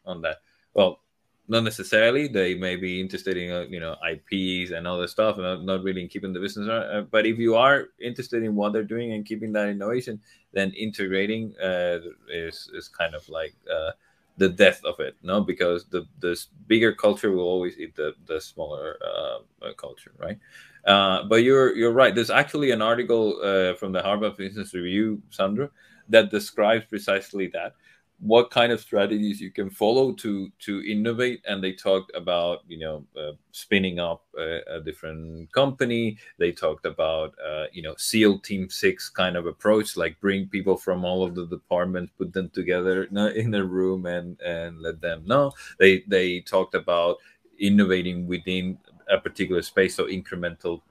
on 0.05 0.21
that. 0.23 0.37
Well 0.73 0.99
not 1.47 1.63
necessarily. 1.63 2.29
They 2.29 2.55
may 2.55 2.77
be 2.77 3.01
interested 3.01 3.35
in 3.35 3.51
uh, 3.51 3.65
you 3.69 3.79
know 3.79 3.95
ips 4.11 4.71
and 4.71 4.87
other 4.87 5.07
stuff 5.07 5.37
and 5.37 5.65
not 5.65 5.83
really 5.83 6.01
in 6.01 6.07
keeping 6.07 6.33
the 6.33 6.39
business 6.39 6.67
uh, 6.67 7.03
but 7.11 7.25
if 7.25 7.37
you 7.39 7.55
are 7.55 7.87
interested 7.99 8.43
in 8.43 8.55
what 8.55 8.73
they're 8.73 8.91
doing 8.95 9.13
and 9.13 9.25
keeping 9.25 9.51
that 9.53 9.67
innovation 9.67 10.19
then 10.53 10.71
integrating 10.71 11.53
uh, 11.61 11.99
is 12.29 12.69
is 12.73 12.87
kind 12.87 13.15
of 13.15 13.27
like 13.29 13.53
uh, 13.71 13.91
the 14.37 14.49
death 14.49 14.83
of 14.85 14.99
it 14.99 15.15
no? 15.21 15.41
Because 15.41 15.85
the 15.85 16.05
the 16.19 16.39
bigger 16.67 16.93
culture 16.93 17.31
will 17.31 17.43
always 17.43 17.77
eat 17.77 17.95
the 17.95 18.13
the 18.25 18.39
smaller 18.39 18.97
uh, 19.05 19.65
uh, 19.65 19.73
culture 19.73 20.13
right? 20.17 20.39
Uh, 20.85 21.23
but 21.23 21.43
you're 21.43 21.75
you're 21.75 21.91
right. 21.91 22.15
There's 22.15 22.31
actually 22.31 22.71
an 22.71 22.81
article 22.81 23.39
uh, 23.43 23.75
from 23.75 23.91
the 23.91 24.01
harvard 24.01 24.37
business 24.37 24.73
review 24.73 25.21
Sandro 25.29 25.69
that 26.09 26.31
describes 26.31 26.85
precisely 26.85 27.47
that 27.47 27.75
what 28.21 28.51
kind 28.51 28.71
of 28.71 28.79
strategies 28.79 29.41
you 29.41 29.49
can 29.49 29.69
follow 29.69 30.13
to 30.13 30.49
to 30.59 30.83
innovate 30.87 31.41
and 31.47 31.63
they 31.63 31.73
talked 31.73 32.11
about 32.15 32.59
you 32.67 32.77
know 32.77 33.03
uh, 33.19 33.31
spinning 33.51 33.99
up 33.99 34.23
a, 34.37 34.59
a, 34.75 34.79
different 34.79 35.51
company. 35.53 36.17
They 36.37 36.51
talked 36.51 36.85
about 36.85 37.33
uh, 37.43 37.65
you 37.73 37.81
know 37.81 37.95
seal 37.97 38.37
team 38.37 38.69
six 38.69 39.09
kind 39.09 39.35
of 39.35 39.47
approach 39.47 39.97
like 39.97 40.21
bring 40.21 40.47
people 40.47 40.77
from 40.77 41.03
all 41.03 41.23
of 41.23 41.33
the 41.33 41.47
departments 41.47 42.13
put 42.15 42.31
them 42.31 42.49
together 42.49 43.05
in 43.05 43.53
a 43.55 43.65
room 43.65 44.05
and 44.05 44.39
and 44.41 44.79
let 44.81 45.01
them 45.01 45.23
know. 45.25 45.53
They 45.79 46.03
they 46.07 46.41
talked 46.41 46.75
about 46.75 47.17
innovating 47.59 48.27
within 48.27 48.77
a 49.09 49.17
particular 49.17 49.63
space 49.63 49.95
so 49.95 50.05
incremental 50.05 50.81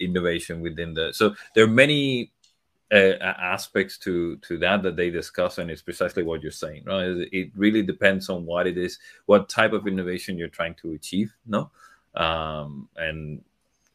innovation 0.00 0.60
within 0.60 0.94
the 0.94 1.12
so 1.12 1.34
there 1.54 1.64
are 1.64 1.68
many 1.84 2.30
uh, 2.90 3.16
aspects 3.22 3.98
to 3.98 4.36
to 4.36 4.56
that 4.58 4.82
that 4.82 4.96
they 4.96 5.10
discuss 5.10 5.58
and 5.58 5.70
it's 5.70 5.82
precisely 5.82 6.22
what 6.22 6.42
you're 6.42 6.50
saying 6.50 6.82
right? 6.86 7.28
It 7.32 7.50
really 7.54 7.82
depends 7.82 8.30
on 8.30 8.46
what 8.46 8.66
it 8.66 8.78
is 8.78 8.98
what 9.26 9.48
type 9.48 9.72
of 9.72 9.86
innovation 9.86 10.38
you're 10.38 10.48
trying 10.48 10.74
to 10.76 10.92
achieve 10.92 11.34
no? 11.46 11.70
Um, 12.14 12.88
and 12.96 13.42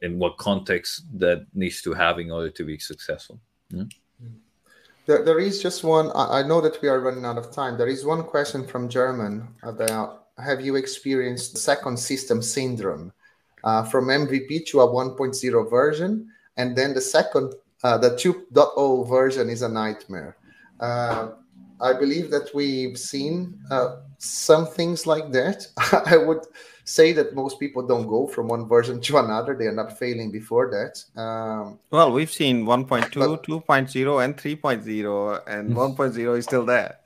in 0.02 0.20
what 0.20 0.38
context 0.38 1.06
that 1.16 1.48
needs 1.54 1.82
to 1.82 1.94
have 1.94 2.20
in 2.20 2.30
order 2.30 2.52
to 2.52 2.64
be 2.64 2.78
successful 2.78 3.40
yeah? 3.70 3.86
there, 5.08 5.26
there 5.26 5.40
is 5.40 5.62
just 5.62 5.84
one 5.84 6.12
I 6.14 6.44
know 6.44 6.62
that 6.62 6.80
we 6.82 6.88
are 6.88 7.00
running 7.00 7.26
out 7.26 7.38
of 7.38 7.52
time. 7.52 7.78
There 7.78 7.88
is 7.88 8.06
one 8.06 8.24
question 8.24 8.68
from 8.68 8.90
german 8.90 9.48
about 9.64 10.28
have 10.38 10.62
you 10.62 10.76
experienced 10.76 11.58
second 11.58 11.98
system 11.98 12.42
syndrome? 12.42 13.12
Uh, 13.64 13.82
from 13.82 14.08
mvp 14.08 14.68
to 14.68 14.82
a 14.82 14.88
1.0 14.88 15.70
version 15.70 16.30
and 16.58 16.76
then 16.76 16.94
the 16.94 17.02
second 17.02 17.54
uh, 17.84 17.98
the 17.98 18.12
2.0 18.12 19.10
version 19.10 19.50
is 19.50 19.62
a 19.62 19.70
nightmare. 19.70 20.38
Uh, 20.80 21.32
I 21.82 21.94
believe 21.94 22.32
that 22.32 22.54
we've 22.54 22.98
seen 22.98 23.60
uh, 23.70 23.98
some 24.18 24.66
things 24.66 25.06
like 25.06 25.32
that. 25.34 25.68
I 26.06 26.18
would 26.18 26.46
say 26.86 27.12
that 27.14 27.36
most 27.36 27.60
people 27.60 27.86
don't 27.86 28.08
go 28.08 28.28
from 28.28 28.48
one 28.48 28.68
version 28.68 29.02
to 29.02 29.18
another. 29.18 29.56
They 29.56 29.68
end 29.68 29.80
up 29.80 29.98
failing 29.98 30.32
before 30.32 30.70
that. 30.72 31.22
Um, 31.22 31.80
well, 31.92 32.12
we've 32.12 32.32
seen 32.32 32.66
1.2, 32.66 33.12
2.0, 33.12 34.24
and 34.24 34.38
3.0, 34.38 35.42
and 35.48 35.76
1.0 35.76 36.38
is 36.38 36.46
still 36.46 36.66
there. 36.66 37.00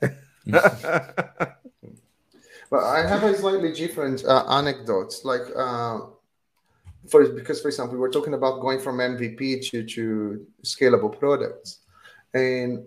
well, 2.70 2.84
I 2.84 3.06
have 3.06 3.24
a 3.24 3.36
slightly 3.36 3.72
different 3.72 4.24
uh, 4.24 4.44
anecdote. 4.48 5.14
Like, 5.24 5.42
uh, 5.56 6.00
for 7.10 7.28
because 7.28 7.60
for 7.60 7.68
example 7.68 7.94
we 7.94 8.00
were 8.00 8.10
talking 8.10 8.34
about 8.34 8.60
going 8.60 8.78
from 8.78 8.98
mvp 8.98 9.64
to 9.70 9.84
to 9.84 10.46
scalable 10.62 11.18
products. 11.18 11.80
And 12.34 12.84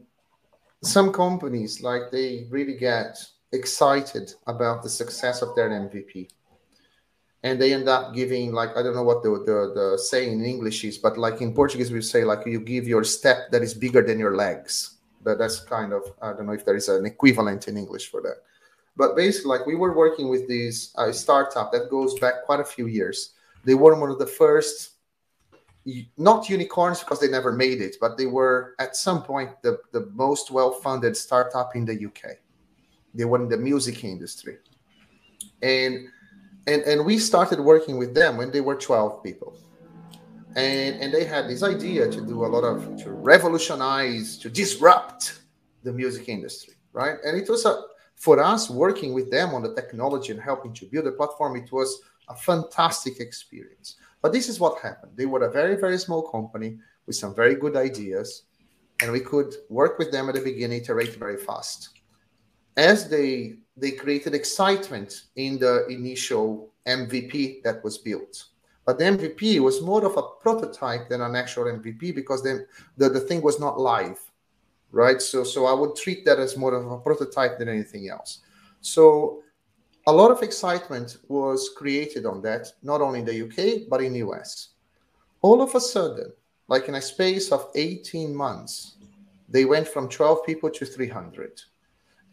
some 0.83 1.11
companies 1.11 1.81
like 1.81 2.11
they 2.11 2.47
really 2.49 2.77
get 2.77 3.17
excited 3.51 4.33
about 4.47 4.81
the 4.83 4.89
success 4.89 5.41
of 5.41 5.55
their 5.55 5.69
mvp 5.69 6.29
and 7.43 7.59
they 7.61 7.73
end 7.73 7.87
up 7.87 8.13
giving 8.13 8.51
like 8.51 8.69
i 8.77 8.81
don't 8.81 8.95
know 8.95 9.03
what 9.03 9.21
the, 9.23 9.29
the 9.29 9.73
the 9.75 9.97
saying 9.97 10.33
in 10.33 10.45
english 10.45 10.83
is 10.83 10.97
but 10.97 11.17
like 11.17 11.41
in 11.41 11.53
portuguese 11.53 11.91
we 11.91 12.01
say 12.01 12.23
like 12.23 12.45
you 12.45 12.59
give 12.59 12.87
your 12.87 13.03
step 13.03 13.51
that 13.51 13.61
is 13.61 13.73
bigger 13.73 14.01
than 14.01 14.19
your 14.19 14.35
legs. 14.35 14.97
But 15.23 15.37
that's 15.37 15.59
kind 15.59 15.93
of 15.93 16.01
i 16.21 16.33
don't 16.33 16.47
know 16.47 16.53
if 16.53 16.65
there 16.65 16.75
is 16.75 16.89
an 16.89 17.05
equivalent 17.05 17.67
in 17.67 17.77
english 17.77 18.09
for 18.09 18.21
that. 18.21 18.37
But 18.97 19.15
basically 19.15 19.49
like 19.49 19.67
we 19.67 19.75
were 19.75 19.93
working 19.95 20.29
with 20.29 20.47
this 20.47 20.91
uh, 20.95 21.11
startup 21.11 21.71
that 21.73 21.91
goes 21.91 22.17
back 22.19 22.43
quite 22.45 22.59
a 22.59 22.65
few 22.65 22.87
years 22.87 23.33
they 23.63 23.75
were 23.75 23.99
one 23.99 24.09
of 24.09 24.19
the 24.19 24.27
first, 24.27 24.91
not 26.17 26.49
unicorns 26.49 26.99
because 26.99 27.19
they 27.19 27.27
never 27.27 27.51
made 27.51 27.81
it, 27.81 27.95
but 27.99 28.17
they 28.17 28.25
were 28.25 28.75
at 28.79 28.95
some 28.95 29.23
point 29.23 29.49
the, 29.61 29.79
the 29.91 30.07
most 30.13 30.51
well 30.51 30.71
funded 30.71 31.15
startup 31.17 31.75
in 31.75 31.85
the 31.85 32.05
UK. 32.05 32.37
They 33.13 33.25
were 33.25 33.41
in 33.41 33.49
the 33.49 33.57
music 33.57 34.03
industry. 34.03 34.57
And 35.61 36.07
and 36.67 36.83
and 36.83 37.05
we 37.05 37.17
started 37.17 37.59
working 37.59 37.97
with 37.97 38.13
them 38.13 38.37
when 38.37 38.51
they 38.51 38.61
were 38.61 38.75
12 38.75 39.23
people 39.23 39.57
and 40.55 41.01
and 41.01 41.13
they 41.13 41.23
had 41.23 41.47
this 41.47 41.63
idea 41.63 42.09
to 42.09 42.21
do 42.21 42.45
a 42.45 42.47
lot 42.47 42.63
of 42.63 43.01
to 43.01 43.11
revolutionize 43.11 44.37
to 44.37 44.49
disrupt 44.49 45.41
the 45.83 45.91
music 45.91 46.27
industry 46.27 46.73
right 46.93 47.17
and 47.25 47.37
it 47.37 47.49
was 47.49 47.65
a 47.65 47.83
for 48.15 48.39
us 48.43 48.69
working 48.69 49.13
with 49.13 49.31
them 49.31 49.53
on 49.55 49.63
the 49.63 49.73
technology 49.73 50.31
and 50.31 50.41
helping 50.41 50.73
to 50.73 50.85
build 50.85 51.07
a 51.07 51.11
platform 51.11 51.55
it 51.55 51.71
was 51.71 52.01
a 52.31 52.35
fantastic 52.35 53.19
experience 53.19 53.95
but 54.21 54.31
this 54.31 54.47
is 54.49 54.59
what 54.59 54.81
happened 54.81 55.11
they 55.15 55.25
were 55.25 55.43
a 55.43 55.51
very 55.51 55.75
very 55.75 55.97
small 55.97 56.23
company 56.29 56.77
with 57.05 57.15
some 57.15 57.35
very 57.35 57.55
good 57.55 57.75
ideas 57.75 58.43
and 59.01 59.11
we 59.11 59.19
could 59.19 59.53
work 59.69 59.97
with 59.97 60.11
them 60.11 60.29
at 60.29 60.35
the 60.35 60.41
beginning 60.41 60.81
iterate 60.81 61.15
very 61.15 61.37
fast 61.37 61.89
as 62.77 63.09
they 63.09 63.55
they 63.77 63.91
created 63.91 64.33
excitement 64.33 65.23
in 65.35 65.57
the 65.57 65.87
initial 65.87 66.71
MVP 66.85 67.63
that 67.63 67.83
was 67.83 67.97
built. 67.97 68.45
But 68.85 68.97
the 68.97 69.05
MVP 69.05 69.59
was 69.59 69.81
more 69.81 70.05
of 70.05 70.17
a 70.17 70.23
prototype 70.41 71.09
than 71.09 71.21
an 71.21 71.35
actual 71.35 71.65
MVP 71.65 72.15
because 72.15 72.43
then 72.43 72.65
the, 72.97 73.09
the 73.09 73.19
thing 73.19 73.41
was 73.41 73.59
not 73.59 73.79
live, 73.79 74.19
right? 74.91 75.21
So 75.21 75.43
so 75.43 75.65
I 75.65 75.73
would 75.73 75.95
treat 75.95 76.25
that 76.25 76.39
as 76.39 76.57
more 76.57 76.73
of 76.73 76.91
a 76.91 76.97
prototype 76.97 77.59
than 77.59 77.69
anything 77.69 78.09
else. 78.09 78.39
So 78.81 79.43
a 80.07 80.11
lot 80.11 80.31
of 80.31 80.41
excitement 80.41 81.17
was 81.27 81.69
created 81.75 82.25
on 82.25 82.41
that, 82.41 82.71
not 82.81 83.01
only 83.01 83.19
in 83.19 83.25
the 83.25 83.41
UK 83.45 83.89
but 83.89 84.01
in 84.01 84.13
the 84.13 84.19
US. 84.19 84.69
All 85.41 85.61
of 85.61 85.75
a 85.75 85.79
sudden, 85.79 86.31
like 86.67 86.87
in 86.87 86.95
a 86.95 87.01
space 87.01 87.51
of 87.51 87.69
18 87.75 88.33
months, 88.33 88.95
they 89.49 89.65
went 89.65 89.87
from 89.87 90.07
12 90.07 90.45
people 90.45 90.69
to 90.69 90.85
300 90.85 91.61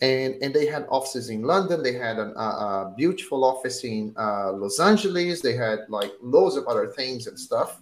and 0.01 0.35
and 0.43 0.55
they 0.55 0.67
had 0.67 0.87
offices 0.89 1.31
in 1.31 1.43
London. 1.43 1.83
They 1.83 1.95
had 1.95 2.19
an, 2.19 2.33
a 2.37 2.93
beautiful 2.97 3.45
office 3.45 3.85
in 3.85 4.15
uh, 4.17 4.53
Los 4.53 4.79
Angeles. 4.81 5.41
They 5.41 5.55
had 5.55 5.81
like 5.89 6.13
loads 6.23 6.57
of 6.57 6.67
other 6.67 6.89
things 6.89 7.27
and 7.27 7.39
stuff, 7.39 7.81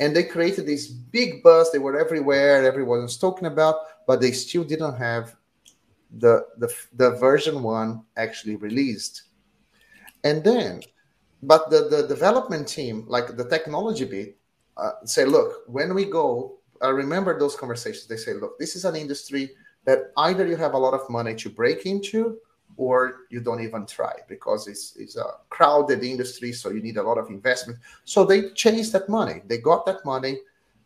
and 0.00 0.14
they 0.14 0.24
created 0.24 0.66
this 0.66 0.88
big 0.88 1.42
buzz. 1.42 1.70
They 1.70 1.78
were 1.78 1.98
everywhere. 1.98 2.64
Everyone 2.64 3.02
was 3.02 3.16
talking 3.16 3.46
about, 3.46 3.76
but 4.06 4.20
they 4.20 4.32
still 4.32 4.64
didn't 4.64 4.96
have 4.96 5.36
the 6.18 6.46
the 6.58 6.72
the 6.94 7.10
version 7.16 7.62
one 7.62 8.02
actually 8.16 8.56
released. 8.56 9.22
And 10.24 10.42
then, 10.42 10.82
but 11.42 11.70
the 11.70 11.88
the 11.88 12.06
development 12.06 12.68
team, 12.68 13.04
like 13.06 13.36
the 13.36 13.48
technology 13.48 14.04
bit, 14.04 14.36
uh, 14.76 14.92
say, 15.04 15.24
look, 15.24 15.64
when 15.66 15.94
we 15.94 16.04
go, 16.04 16.58
I 16.82 16.88
remember 16.88 17.38
those 17.38 17.56
conversations. 17.56 18.06
They 18.06 18.16
say, 18.16 18.34
look, 18.34 18.58
this 18.58 18.76
is 18.76 18.84
an 18.84 18.96
industry 18.96 19.50
that 19.84 20.12
either 20.16 20.46
you 20.46 20.56
have 20.56 20.74
a 20.74 20.78
lot 20.78 20.94
of 20.94 21.08
money 21.08 21.34
to 21.36 21.48
break 21.48 21.86
into 21.86 22.38
or 22.76 23.20
you 23.30 23.40
don't 23.40 23.62
even 23.62 23.86
try 23.86 24.12
because 24.28 24.68
it's, 24.68 24.94
it's 24.96 25.16
a 25.16 25.24
crowded 25.48 26.04
industry 26.04 26.52
so 26.52 26.70
you 26.70 26.82
need 26.82 26.98
a 26.98 27.02
lot 27.02 27.16
of 27.16 27.30
investment 27.30 27.78
so 28.04 28.24
they 28.24 28.50
chased 28.50 28.92
that 28.92 29.08
money 29.08 29.40
they 29.46 29.58
got 29.58 29.86
that 29.86 30.04
money 30.04 30.38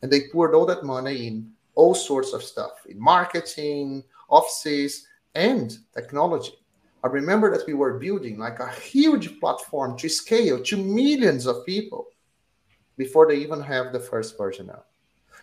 and 0.02 0.10
they 0.10 0.28
poured 0.32 0.54
all 0.54 0.66
that 0.66 0.84
money 0.84 1.26
in 1.26 1.50
all 1.74 1.94
sorts 1.94 2.32
of 2.32 2.42
stuff 2.42 2.86
in 2.88 3.00
marketing 3.00 4.04
offices 4.28 5.06
and 5.34 5.78
technology 5.94 6.52
i 7.04 7.06
remember 7.08 7.50
that 7.50 7.66
we 7.66 7.74
were 7.74 7.98
building 7.98 8.38
like 8.38 8.60
a 8.60 8.70
huge 8.72 9.38
platform 9.40 9.96
to 9.96 10.08
scale 10.08 10.62
to 10.62 10.76
millions 10.76 11.46
of 11.46 11.64
people 11.64 12.06
before 12.96 13.26
they 13.26 13.36
even 13.36 13.60
have 13.60 13.92
the 13.92 14.00
first 14.00 14.36
version 14.36 14.68
out 14.70 14.86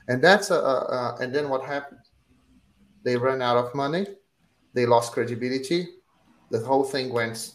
and 0.07 0.21
that's 0.21 0.51
a, 0.51 0.55
a, 0.55 0.57
a 0.59 1.17
and 1.21 1.33
then 1.33 1.49
what 1.49 1.63
happened 1.63 1.99
they 3.07 3.15
ran 3.15 3.41
out 3.41 3.57
of 3.57 3.73
money. 3.73 4.05
They 4.73 4.85
lost 4.85 5.13
credibility. 5.13 5.87
The 6.51 6.59
whole 6.59 6.83
thing 6.83 7.13
went 7.13 7.53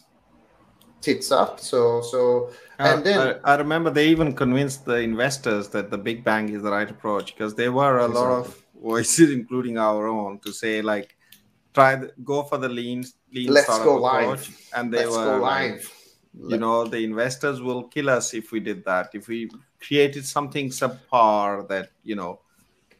tits 0.99 1.31
up. 1.31 1.59
So 1.59 2.01
so 2.01 2.49
uh, 2.79 2.83
and 2.89 2.99
uh, 3.01 3.03
then 3.03 3.19
I, 3.43 3.53
I, 3.53 3.55
remember 3.57 3.91
they 3.91 4.07
even 4.07 4.33
convinced 4.33 4.85
the 4.85 4.99
investors 5.11 5.69
that 5.69 5.91
the 5.91 5.97
big 5.97 6.23
bang 6.23 6.49
is 6.49 6.63
the 6.63 6.71
right 6.71 6.89
approach 6.89 7.35
because 7.35 7.53
there 7.53 7.71
were 7.71 7.99
a 7.99 8.05
exactly. 8.05 8.21
lot 8.21 8.39
of 8.39 8.63
voices, 8.81 9.29
including 9.39 9.77
our 9.77 10.07
own, 10.07 10.39
to 10.39 10.51
say 10.51 10.81
like 10.81 11.15
try 11.73 11.95
the, 11.95 12.11
go 12.23 12.43
for 12.43 12.57
the 12.57 12.69
lean 12.69 13.03
lean 13.33 13.51
Let's 13.51 13.67
go 13.79 13.97
live. 13.97 14.47
And 14.75 14.93
they 14.93 15.05
Let's 15.05 15.17
were 15.17 15.39
live. 15.39 15.91
you 16.47 16.57
know 16.57 16.85
the 16.85 17.03
investors 17.03 17.61
will 17.61 17.83
kill 17.89 18.09
us 18.09 18.33
if 18.33 18.51
we 18.51 18.59
did 18.59 18.83
that 18.85 19.09
if 19.13 19.27
we 19.27 19.49
created 19.79 20.25
something 20.25 20.69
subpar 20.69 21.67
that 21.67 21.89
you 22.03 22.15
know 22.15 22.39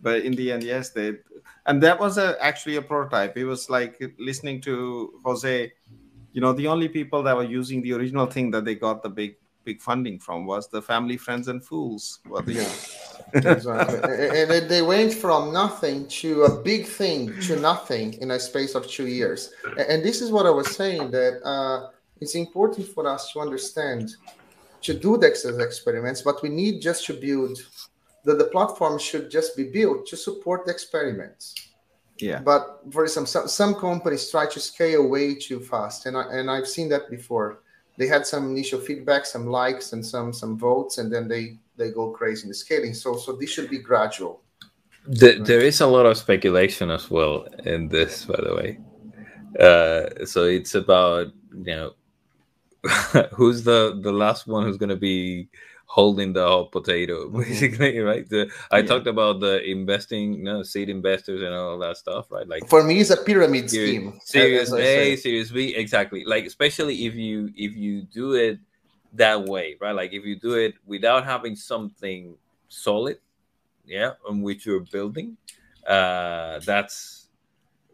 but 0.01 0.21
in 0.23 0.33
the 0.35 0.51
end 0.51 0.61
yes 0.63 0.91
they 0.91 1.13
and 1.65 1.81
that 1.81 1.99
was 1.99 2.19
a, 2.19 2.37
actually 2.39 2.75
a 2.75 2.81
prototype 2.81 3.35
it 3.35 3.45
was 3.45 3.69
like 3.71 3.99
listening 4.19 4.61
to 4.61 5.19
jose 5.25 5.71
you 6.31 6.41
know 6.41 6.53
the 6.53 6.67
only 6.67 6.87
people 6.87 7.23
that 7.23 7.35
were 7.35 7.43
using 7.43 7.81
the 7.81 7.93
original 7.93 8.27
thing 8.27 8.51
that 8.51 8.65
they 8.65 8.75
got 8.75 9.01
the 9.01 9.09
big 9.09 9.35
big 9.63 9.81
funding 9.81 10.19
from 10.19 10.45
was 10.45 10.67
the 10.67 10.81
family 10.81 11.17
friends 11.17 11.47
and 11.47 11.63
fools 11.63 12.19
yeah 12.47 12.71
exactly 13.33 13.99
and, 14.03 14.51
and 14.51 14.69
they 14.69 14.81
went 14.81 15.13
from 15.13 15.51
nothing 15.53 16.07
to 16.07 16.43
a 16.43 16.61
big 16.61 16.85
thing 16.85 17.33
to 17.41 17.59
nothing 17.59 18.13
in 18.21 18.31
a 18.31 18.39
space 18.39 18.75
of 18.75 18.87
two 18.87 19.07
years 19.07 19.53
and 19.89 20.03
this 20.03 20.21
is 20.21 20.31
what 20.31 20.45
i 20.45 20.49
was 20.49 20.75
saying 20.75 21.11
that 21.11 21.41
uh, 21.43 21.89
it's 22.21 22.35
important 22.35 22.87
for 22.87 23.07
us 23.07 23.31
to 23.31 23.39
understand 23.39 24.11
to 24.81 24.93
do 24.93 25.17
the 25.17 25.27
experiments 25.27 26.21
but 26.21 26.41
we 26.43 26.49
need 26.49 26.81
just 26.81 27.05
to 27.05 27.13
build 27.13 27.57
that 28.23 28.37
the 28.37 28.45
platform 28.45 28.97
should 28.97 29.29
just 29.29 29.55
be 29.55 29.65
built 29.65 30.07
to 30.07 30.17
support 30.17 30.65
the 30.65 30.71
experiments. 30.71 31.55
Yeah. 32.19 32.39
But 32.39 32.81
for 32.91 33.07
some 33.07 33.25
some, 33.25 33.47
some 33.47 33.75
companies 33.75 34.29
try 34.29 34.45
to 34.47 34.59
scale 34.59 35.07
way 35.07 35.35
too 35.35 35.59
fast, 35.59 36.05
and 36.05 36.15
I, 36.15 36.23
and 36.31 36.49
I've 36.49 36.67
seen 36.67 36.89
that 36.89 37.09
before. 37.09 37.59
They 37.97 38.07
had 38.07 38.25
some 38.25 38.49
initial 38.49 38.79
feedback, 38.79 39.25
some 39.25 39.47
likes, 39.47 39.93
and 39.93 40.05
some 40.05 40.33
some 40.33 40.57
votes, 40.57 40.97
and 40.97 41.11
then 41.13 41.27
they 41.27 41.57
they 41.77 41.91
go 41.91 42.11
crazy 42.11 42.43
in 42.43 42.49
the 42.49 42.55
scaling. 42.55 42.93
So 42.93 43.17
so 43.17 43.33
this 43.33 43.49
should 43.49 43.69
be 43.69 43.79
gradual. 43.79 44.41
The, 45.05 45.39
there 45.39 45.59
is 45.59 45.81
a 45.81 45.87
lot 45.87 46.05
of 46.05 46.17
speculation 46.17 46.89
as 46.89 47.11
well 47.11 47.45
in 47.65 47.89
this, 47.89 48.25
by 48.25 48.39
the 48.41 48.55
way. 48.55 48.79
Uh, 49.59 50.25
so 50.25 50.45
it's 50.45 50.75
about 50.75 51.27
you 51.53 51.75
know 51.75 51.93
who's 53.33 53.63
the 53.63 53.99
the 54.01 54.11
last 54.11 54.47
one 54.47 54.63
who's 54.63 54.77
going 54.77 54.89
to 54.89 54.95
be 54.95 55.49
holding 55.93 56.33
the 56.33 56.43
whole 56.43 56.65
potato 56.65 57.27
mm-hmm. 57.27 57.37
basically 57.37 57.99
right? 57.99 58.27
The, 58.27 58.49
i 58.71 58.77
yeah. 58.77 58.85
talked 58.85 59.05
about 59.05 59.39
the 59.41 59.63
investing 59.63 60.33
you 60.33 60.43
know 60.43 60.63
seed 60.63 60.89
investors 60.89 61.41
and 61.43 61.53
all 61.53 61.77
that 61.79 61.97
stuff 61.97 62.31
right? 62.31 62.47
Like 62.47 62.67
for 62.67 62.83
me 62.83 62.99
it's 62.99 63.11
a 63.11 63.17
pyramid 63.17 63.69
scheme. 63.69 64.19
Series 64.23 64.73
a 64.73 65.15
series 65.15 65.51
b 65.51 65.75
exactly. 65.75 66.23
Like 66.25 66.45
especially 66.45 67.05
if 67.05 67.13
you 67.13 67.51
if 67.55 67.75
you 67.75 68.01
do 68.01 68.33
it 68.33 68.57
that 69.13 69.45
way 69.45 69.77
right? 69.79 69.95
Like 70.01 70.13
if 70.13 70.25
you 70.25 70.35
do 70.35 70.55
it 70.55 70.73
without 70.85 71.25
having 71.25 71.55
something 71.55 72.35
solid 72.69 73.17
yeah 73.85 74.11
on 74.27 74.41
which 74.41 74.65
you're 74.65 74.87
building 74.97 75.37
uh 75.85 76.57
that's 76.65 77.22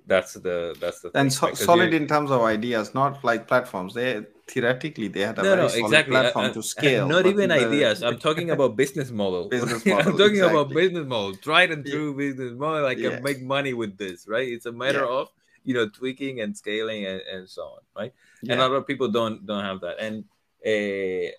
that's 0.09 0.33
the 0.33 0.75
that's 0.81 0.99
the 1.01 1.11
and 1.13 1.31
so, 1.31 1.53
solid 1.53 1.93
in 1.93 2.05
terms 2.07 2.31
of 2.31 2.41
ideas 2.41 2.93
not 2.93 3.23
like 3.23 3.47
platforms 3.47 3.93
they 3.93 4.25
theoretically 4.49 5.07
they 5.07 5.21
had 5.21 5.37
a 5.37 5.43
no, 5.43 5.49
very 5.49 5.61
no, 5.61 5.67
solid 5.67 5.85
exactly. 5.85 6.11
platform 6.11 6.45
uh, 6.45 6.53
to 6.53 6.63
scale. 6.75 7.07
Not 7.07 7.25
even 7.27 7.49
the... 7.49 7.67
ideas. 7.67 8.03
I'm 8.03 8.17
talking 8.27 8.49
about 8.49 8.75
business 8.75 9.11
model. 9.11 9.47
business 9.47 9.85
model. 9.91 10.11
I'm 10.11 10.17
talking 10.17 10.37
exactly. 10.37 10.59
about 10.59 10.73
business 10.73 11.05
model. 11.07 11.35
Tried 11.35 11.71
and 11.71 11.85
true 11.85 12.11
yeah. 12.11 12.17
business 12.17 12.53
model. 12.57 12.85
I 12.85 12.95
can 12.95 13.03
yes. 13.03 13.23
make 13.23 13.41
money 13.41 13.73
with 13.73 13.97
this, 13.97 14.27
right? 14.27 14.47
It's 14.47 14.65
a 14.65 14.71
matter 14.71 15.05
yeah. 15.05 15.19
of 15.19 15.29
you 15.63 15.73
know 15.75 15.87
tweaking 15.87 16.41
and 16.41 16.57
scaling 16.57 17.05
and, 17.05 17.21
and 17.31 17.49
so 17.49 17.61
on, 17.61 17.81
right? 17.95 18.13
Yeah. 18.41 18.53
And 18.53 18.61
a 18.61 18.67
lot 18.67 18.75
of 18.75 18.87
people 18.87 19.09
don't 19.09 19.45
don't 19.45 19.63
have 19.63 19.81
that. 19.81 19.99
And 19.99 20.25
uh, 20.65 21.29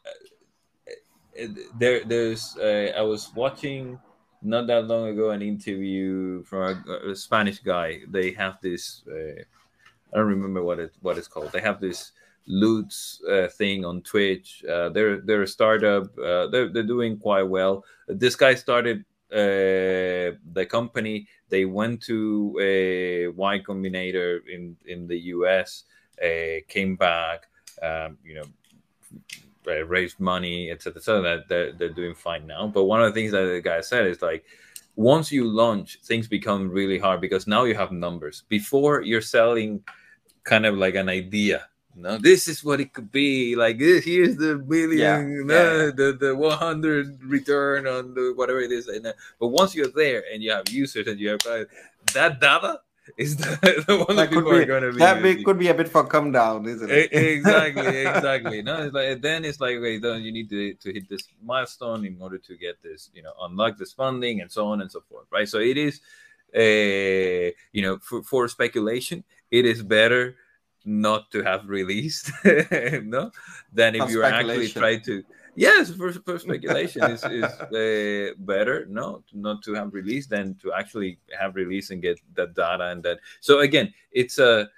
there 1.79 2.05
there's 2.05 2.57
uh, 2.57 2.93
I 2.97 3.03
was 3.03 3.33
watching 3.35 3.99
not 4.43 4.67
that 4.67 4.87
long 4.87 5.09
ago 5.09 5.31
an 5.31 5.43
interview 5.43 6.43
from 6.45 6.85
a, 6.89 7.11
a 7.11 7.17
Spanish 7.17 7.59
guy. 7.59 8.01
They 8.09 8.33
have 8.33 8.59
this. 8.63 9.03
Uh, 9.09 9.43
I 10.13 10.17
don't 10.17 10.27
remember 10.27 10.63
what 10.63 10.79
it 10.79 10.93
what 11.01 11.19
it's 11.19 11.29
called. 11.29 11.53
They 11.53 11.61
have 11.61 11.81
this 11.81 12.13
Lutz 12.47 13.23
uh, 13.31 13.49
thing 13.49 13.85
on 13.85 14.03
Twitch. 14.03 14.65
Uh, 14.69 14.89
they're 14.91 15.21
they're 15.21 15.43
a 15.43 15.49
startup. 15.49 16.05
Uh, 16.19 16.49
they're 16.49 16.69
they're 16.69 16.83
doing 16.83 17.19
quite 17.19 17.45
well. 17.45 17.85
This 18.09 18.35
guy 18.37 18.55
started 18.55 19.05
uh, 19.33 20.37
the 20.53 20.67
company. 20.69 21.29
They 21.49 21.65
went 21.65 22.03
to 22.03 22.59
a 22.61 23.29
Y 23.29 23.61
Combinator 23.61 24.41
in 24.49 24.77
in 24.87 25.07
the 25.07 25.19
US. 25.37 25.85
Uh, 26.23 26.61
came 26.69 26.97
back. 26.97 27.47
Um, 27.83 28.19
you 28.25 28.35
know. 28.35 28.45
Uh, 29.67 29.85
raised 29.85 30.19
money, 30.19 30.71
etc. 30.71 31.03
So 31.03 31.21
that 31.23 31.49
they're, 31.49 31.73
they're 31.73 31.93
doing 31.93 32.15
fine 32.15 32.47
now. 32.47 32.67
But 32.67 32.85
one 32.85 33.03
of 33.03 33.13
the 33.13 33.21
things 33.21 33.33
that 33.33 33.45
the 33.45 33.61
guy 33.61 33.81
said 33.83 34.07
is 34.07 34.23
like, 34.23 34.45
once 34.97 35.31
you 35.31 35.45
launch, 35.45 35.99
things 36.03 36.27
become 36.29 36.71
really 36.71 36.99
hard 36.99 37.21
because 37.21 37.47
now 37.47 37.65
you 37.65 37.75
have 37.75 37.93
numbers. 37.93 38.45
Before 38.49 39.03
you're 39.03 39.21
selling 39.21 39.83
kind 40.45 40.65
of 40.65 40.77
like 40.79 40.95
an 40.95 41.09
idea 41.09 41.69
no, 41.97 42.19
this 42.19 42.49
is 42.49 42.63
what 42.65 42.81
it 42.81 42.93
could 42.93 43.11
be. 43.11 43.57
Like 43.57 43.79
this, 43.79 44.05
here's 44.05 44.37
the 44.37 44.59
million, 44.59 45.47
yeah, 45.49 45.55
yeah. 45.55 45.91
the 45.91 46.17
the 46.19 46.37
100 46.37 47.23
return 47.25 47.87
on 47.87 48.15
the 48.15 48.33
whatever 48.37 48.61
it 48.61 48.73
is. 48.73 48.89
And, 48.89 49.13
but 49.39 49.49
once 49.49 49.75
you're 49.75 49.93
there 49.95 50.23
and 50.33 50.43
you 50.43 50.53
have 50.53 50.69
users 50.71 51.07
and 51.09 51.19
you 51.19 51.31
have 51.31 51.47
uh, 51.49 51.65
that 52.15 52.41
data 52.41 52.81
is 53.17 53.37
the, 53.37 53.85
the 53.87 53.97
one 53.99 54.17
that, 54.17 54.31
that 54.31 54.31
people 54.31 54.51
be, 54.51 54.59
are 54.59 54.65
going 54.65 54.83
to 54.83 54.93
be 54.93 54.99
that 54.99 55.45
could 55.45 55.59
be 55.59 55.69
a 55.69 55.75
bit 55.75 55.89
for 55.89 56.05
come 56.05 56.33
down, 56.33 56.67
isn't 56.67 56.91
it? 56.91 57.13
Exactly, 57.13 58.07
exactly. 58.07 58.63
No, 58.63 58.83
it's 58.83 58.95
like 58.95 59.21
then 59.21 59.45
it's 59.45 59.61
like 59.61 59.81
wait, 59.81 60.03
then 60.03 60.23
you 60.23 60.33
need 60.33 60.49
to 60.51 60.75
to 60.75 60.93
hit 60.93 61.09
this 61.09 61.23
milestone 61.43 62.05
in 62.05 62.17
order 62.21 62.39
to 62.39 62.57
get 62.57 62.83
this, 62.83 63.11
you 63.15 63.23
know, 63.23 63.33
unlock 63.43 63.77
this 63.79 63.93
funding 63.93 64.41
and 64.41 64.51
so 64.51 64.67
on 64.67 64.81
and 64.81 64.91
so 64.91 65.01
forth, 65.01 65.27
right? 65.31 65.49
So 65.49 65.59
it 65.59 65.77
is, 65.77 66.01
uh, 66.55 67.53
you 67.73 67.83
know, 67.83 67.99
for, 67.99 68.23
for 68.23 68.49
speculation, 68.49 69.25
it 69.51 69.65
is 69.65 69.83
better 69.83 70.37
not 70.85 71.31
to 71.31 71.43
have 71.43 71.69
released, 71.69 72.31
no, 72.45 73.31
than 73.73 73.95
if 73.95 74.11
you 74.11 74.23
actually 74.23 74.69
try 74.69 74.97
to. 74.99 75.23
Yes, 75.55 75.91
for, 75.91 76.13
for 76.13 76.39
speculation 76.39 77.03
is 77.11 77.25
is 77.31 77.45
uh, 77.45 78.35
better, 78.39 78.87
no, 78.89 79.23
not 79.33 79.63
to 79.65 79.75
have 79.75 79.93
released 79.93 80.31
than 80.31 80.55
to 80.57 80.73
actually 80.73 81.19
have 81.39 81.57
released 81.57 81.91
and 81.91 82.03
get 82.03 82.21
that 82.35 82.55
data 82.55 82.85
and 82.85 83.03
that. 83.03 83.19
So 83.41 83.61
again, 83.61 83.93
it's 84.13 84.39
a 84.39 84.69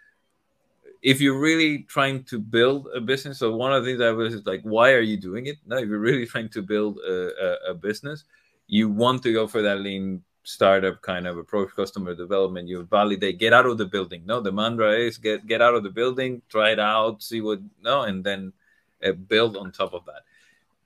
if 1.02 1.20
you're 1.20 1.38
really 1.38 1.80
trying 1.82 2.22
to 2.24 2.38
build 2.38 2.88
a 2.94 3.00
business, 3.00 3.38
so 3.38 3.56
one 3.56 3.72
of 3.72 3.84
the 3.84 3.90
things 3.90 4.00
I 4.00 4.12
was 4.12 4.34
is 4.34 4.46
like, 4.46 4.62
why 4.62 4.92
are 4.92 5.00
you 5.00 5.16
doing 5.16 5.46
it? 5.46 5.56
No, 5.66 5.76
if 5.76 5.88
you're 5.88 5.98
really 5.98 6.26
trying 6.26 6.48
to 6.50 6.62
build 6.62 6.98
a, 6.98 7.68
a, 7.68 7.70
a 7.70 7.74
business, 7.74 8.24
you 8.68 8.88
want 8.88 9.22
to 9.24 9.32
go 9.32 9.48
for 9.48 9.62
that 9.62 9.80
lean 9.80 10.22
startup 10.44 11.02
kind 11.02 11.26
of 11.26 11.38
approach, 11.38 11.70
customer 11.74 12.14
development. 12.14 12.68
You 12.68 12.84
validate, 12.84 13.38
get 13.38 13.52
out 13.52 13.66
of 13.66 13.78
the 13.78 13.86
building. 13.86 14.22
No, 14.26 14.40
the 14.40 14.52
mantra 14.52 14.92
is 14.92 15.18
get 15.18 15.46
get 15.46 15.60
out 15.60 15.74
of 15.74 15.82
the 15.82 15.90
building, 15.90 16.42
try 16.48 16.70
it 16.70 16.80
out, 16.80 17.22
see 17.22 17.40
what 17.40 17.60
no, 17.82 18.02
and 18.02 18.24
then 18.24 18.52
uh, 19.04 19.12
build 19.12 19.56
on 19.56 19.72
top 19.72 19.94
of 19.94 20.04
that. 20.06 20.22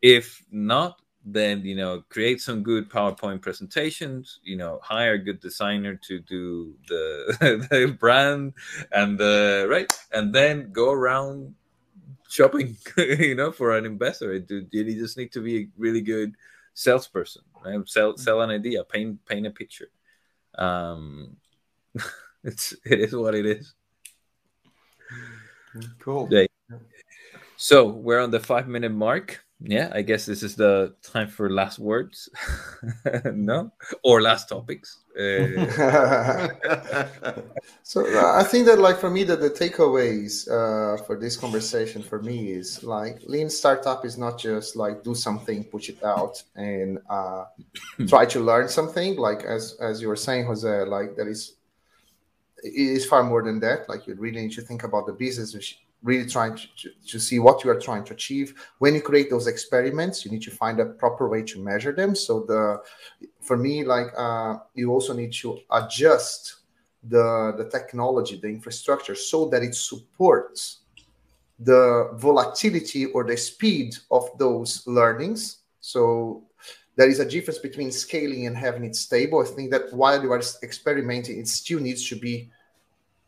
If 0.06 0.44
not, 0.52 1.02
then 1.24 1.64
you 1.64 1.74
know 1.74 2.04
create 2.10 2.40
some 2.40 2.62
good 2.62 2.88
PowerPoint 2.88 3.42
presentations. 3.42 4.38
You 4.44 4.56
know, 4.56 4.78
hire 4.80 5.14
a 5.14 5.18
good 5.18 5.40
designer 5.40 5.96
to 6.06 6.20
do 6.20 6.76
the 6.86 7.66
the 7.70 7.96
brand 7.98 8.52
and 8.92 9.18
the 9.18 9.66
right, 9.68 9.92
and 10.12 10.32
then 10.32 10.70
go 10.70 10.92
around 10.92 11.56
shopping. 12.28 12.76
you 12.96 13.34
know, 13.34 13.50
for 13.50 13.76
an 13.76 13.84
investor, 13.84 14.32
it, 14.32 14.48
you 14.48 14.94
just 14.94 15.18
need 15.18 15.32
to 15.32 15.40
be 15.40 15.56
a 15.58 15.68
really 15.76 16.02
good 16.02 16.36
salesperson. 16.74 17.42
Right? 17.64 17.80
Sell 17.88 18.16
sell 18.16 18.42
an 18.42 18.50
idea, 18.50 18.84
paint 18.84 19.18
paint 19.26 19.48
a 19.48 19.50
picture. 19.50 19.90
Um, 20.54 21.36
it's 22.44 22.76
it 22.84 23.00
is 23.00 23.12
what 23.12 23.34
it 23.34 23.44
is. 23.44 23.74
Cool. 25.98 26.28
Yeah. 26.30 26.46
So 27.56 27.86
we're 27.88 28.20
on 28.20 28.30
the 28.30 28.38
five 28.38 28.68
minute 28.68 28.92
mark. 28.92 29.42
Yeah, 29.60 29.90
I 29.94 30.02
guess 30.02 30.26
this 30.26 30.42
is 30.42 30.54
the 30.54 30.94
time 31.02 31.28
for 31.28 31.48
last 31.48 31.78
words. 31.78 32.28
no, 33.24 33.72
or 34.04 34.20
last 34.20 34.50
topics. 34.50 34.98
Uh, 35.18 35.46
so 37.82 38.04
I 38.36 38.44
think 38.44 38.66
that, 38.66 38.78
like 38.78 38.98
for 38.98 39.08
me, 39.08 39.24
that 39.24 39.40
the 39.40 39.48
takeaways 39.48 40.46
uh, 40.46 41.02
for 41.04 41.18
this 41.18 41.38
conversation 41.38 42.02
for 42.02 42.20
me 42.20 42.50
is 42.50 42.84
like 42.84 43.22
lean 43.24 43.48
startup 43.48 44.04
is 44.04 44.18
not 44.18 44.38
just 44.38 44.76
like 44.76 45.02
do 45.02 45.14
something, 45.14 45.64
push 45.64 45.88
it 45.88 46.04
out, 46.04 46.42
and 46.54 46.98
uh, 47.08 47.44
try 48.08 48.26
to 48.26 48.40
learn 48.40 48.68
something. 48.68 49.16
Like 49.16 49.42
as 49.44 49.78
as 49.80 50.02
you 50.02 50.08
were 50.08 50.16
saying, 50.16 50.44
Jose, 50.44 50.84
like 50.84 51.16
that 51.16 51.28
is 51.28 51.54
it 52.62 52.74
is 52.74 53.06
far 53.06 53.22
more 53.22 53.42
than 53.42 53.58
that. 53.60 53.88
Like 53.88 54.06
you 54.06 54.14
really 54.16 54.42
need 54.42 54.52
to 54.52 54.62
think 54.62 54.84
about 54.84 55.06
the 55.06 55.14
business, 55.14 55.54
really 56.06 56.28
trying 56.28 56.54
to, 56.56 56.66
to, 56.76 56.90
to, 57.08 57.18
see 57.18 57.38
what 57.40 57.64
you 57.64 57.70
are 57.70 57.80
trying 57.80 58.04
to 58.04 58.14
achieve. 58.14 58.54
When 58.78 58.94
you 58.94 59.02
create 59.02 59.28
those 59.28 59.48
experiments 59.48 60.24
you 60.24 60.30
need 60.30 60.42
to 60.42 60.52
find 60.52 60.78
a 60.78 60.86
proper 60.86 61.28
way 61.28 61.42
to 61.42 61.58
measure 61.58 61.92
them. 61.92 62.14
So 62.14 62.44
the 62.50 62.80
for 63.40 63.56
me 63.56 63.84
like 63.84 64.08
uh, 64.16 64.58
you 64.74 64.92
also 64.92 65.12
need 65.12 65.32
to 65.42 65.58
adjust 65.72 66.40
the 67.02 67.54
the 67.58 67.68
technology 67.76 68.36
the 68.36 68.48
infrastructure 68.48 69.16
so 69.16 69.48
that 69.50 69.62
it 69.62 69.74
supports 69.74 70.60
the 71.58 72.10
volatility 72.14 73.06
or 73.06 73.24
the 73.24 73.36
speed 73.36 73.96
of 74.10 74.24
those 74.38 74.86
learnings. 74.86 75.40
So 75.80 76.44
there 76.96 77.08
is 77.08 77.20
a 77.20 77.28
difference 77.34 77.58
between 77.58 77.90
scaling 77.90 78.46
and 78.46 78.56
having 78.56 78.84
it 78.84 78.94
stable. 78.94 79.40
I 79.40 79.44
think 79.44 79.70
that 79.70 79.92
while 79.92 80.22
you 80.22 80.30
are 80.32 80.42
experimenting 80.62 81.40
it 81.40 81.48
still 81.48 81.80
needs 81.80 82.08
to 82.10 82.16
be 82.16 82.50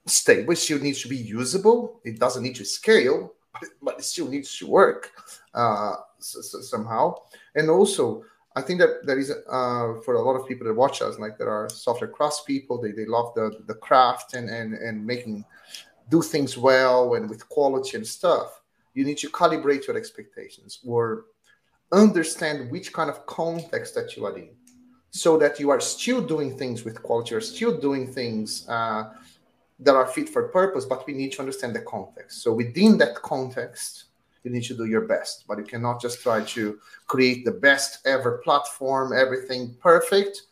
stable. 0.09 0.55
Still 0.57 0.81
needs 0.81 1.03
to 1.03 1.09
be 1.09 1.17
usable. 1.17 2.01
It 2.05 2.19
doesn't 2.19 2.43
need 2.43 2.57
to 2.57 2.65
scale, 2.65 3.35
but 3.53 3.63
it, 3.63 3.69
but 3.83 3.99
it 3.99 4.05
still 4.05 4.29
needs 4.29 4.57
to 4.59 4.67
work 4.67 5.13
uh, 5.55 5.95
so, 6.19 6.41
so 6.41 6.61
somehow. 6.61 7.15
And 7.55 7.71
also, 7.71 8.25
I 8.57 8.63
think 8.63 8.81
that 8.81 9.07
there 9.07 9.19
is 9.19 9.31
uh, 9.31 9.95
for 10.05 10.15
a 10.15 10.23
lot 10.23 10.35
of 10.35 10.49
people 10.49 10.67
that 10.67 10.75
watch 10.75 11.01
us, 11.03 11.19
like 11.19 11.39
there 11.39 11.51
are 11.51 11.69
software 11.69 12.11
cross 12.11 12.43
people. 12.45 12.81
They, 12.81 12.93
they 12.93 13.07
love 13.07 13.35
the 13.35 13.63
the 13.67 13.75
craft 13.75 14.35
and 14.35 14.49
and 14.49 14.75
and 14.75 15.07
making 15.07 15.45
do 16.11 16.23
things 16.23 16.57
well 16.57 17.15
and 17.15 17.29
with 17.29 17.49
quality 17.49 17.97
and 17.97 18.07
stuff. 18.07 18.63
You 18.95 19.05
need 19.05 19.19
to 19.19 19.29
calibrate 19.29 19.87
your 19.87 19.97
expectations 19.97 20.81
or 20.85 21.27
understand 21.93 22.71
which 22.71 22.93
kind 22.93 23.11
of 23.11 23.27
context 23.27 23.95
that 23.95 24.17
you 24.17 24.27
are 24.27 24.37
in, 24.37 24.51
so 25.11 25.39
that 25.39 25.61
you 25.61 25.71
are 25.71 25.81
still 25.81 26.21
doing 26.21 26.57
things 26.57 26.85
with 26.85 27.03
quality. 27.03 27.31
You're 27.31 27.41
still 27.41 27.79
doing 27.79 28.13
things. 28.13 28.69
Uh, 28.69 29.11
that 29.81 29.95
are 29.95 30.07
fit 30.07 30.29
for 30.29 30.49
purpose, 30.49 30.85
but 30.85 31.07
we 31.07 31.13
need 31.13 31.33
to 31.33 31.41
understand 31.41 31.75
the 31.75 31.81
context. 31.81 32.43
So 32.43 32.53
within 32.53 32.99
that 32.99 33.15
context, 33.15 34.05
you 34.43 34.51
need 34.51 34.65
to 34.65 34.77
do 34.77 34.87
your 34.87 35.03
best, 35.03 35.45
but 35.47 35.59
you 35.59 35.65
cannot 35.65 36.01
just 36.01 36.23
try 36.23 36.43
to 36.43 36.79
create 37.07 37.45
the 37.45 37.53
best 37.53 38.07
ever 38.07 38.39
platform, 38.39 39.13
everything 39.13 39.77
perfect, 39.81 40.43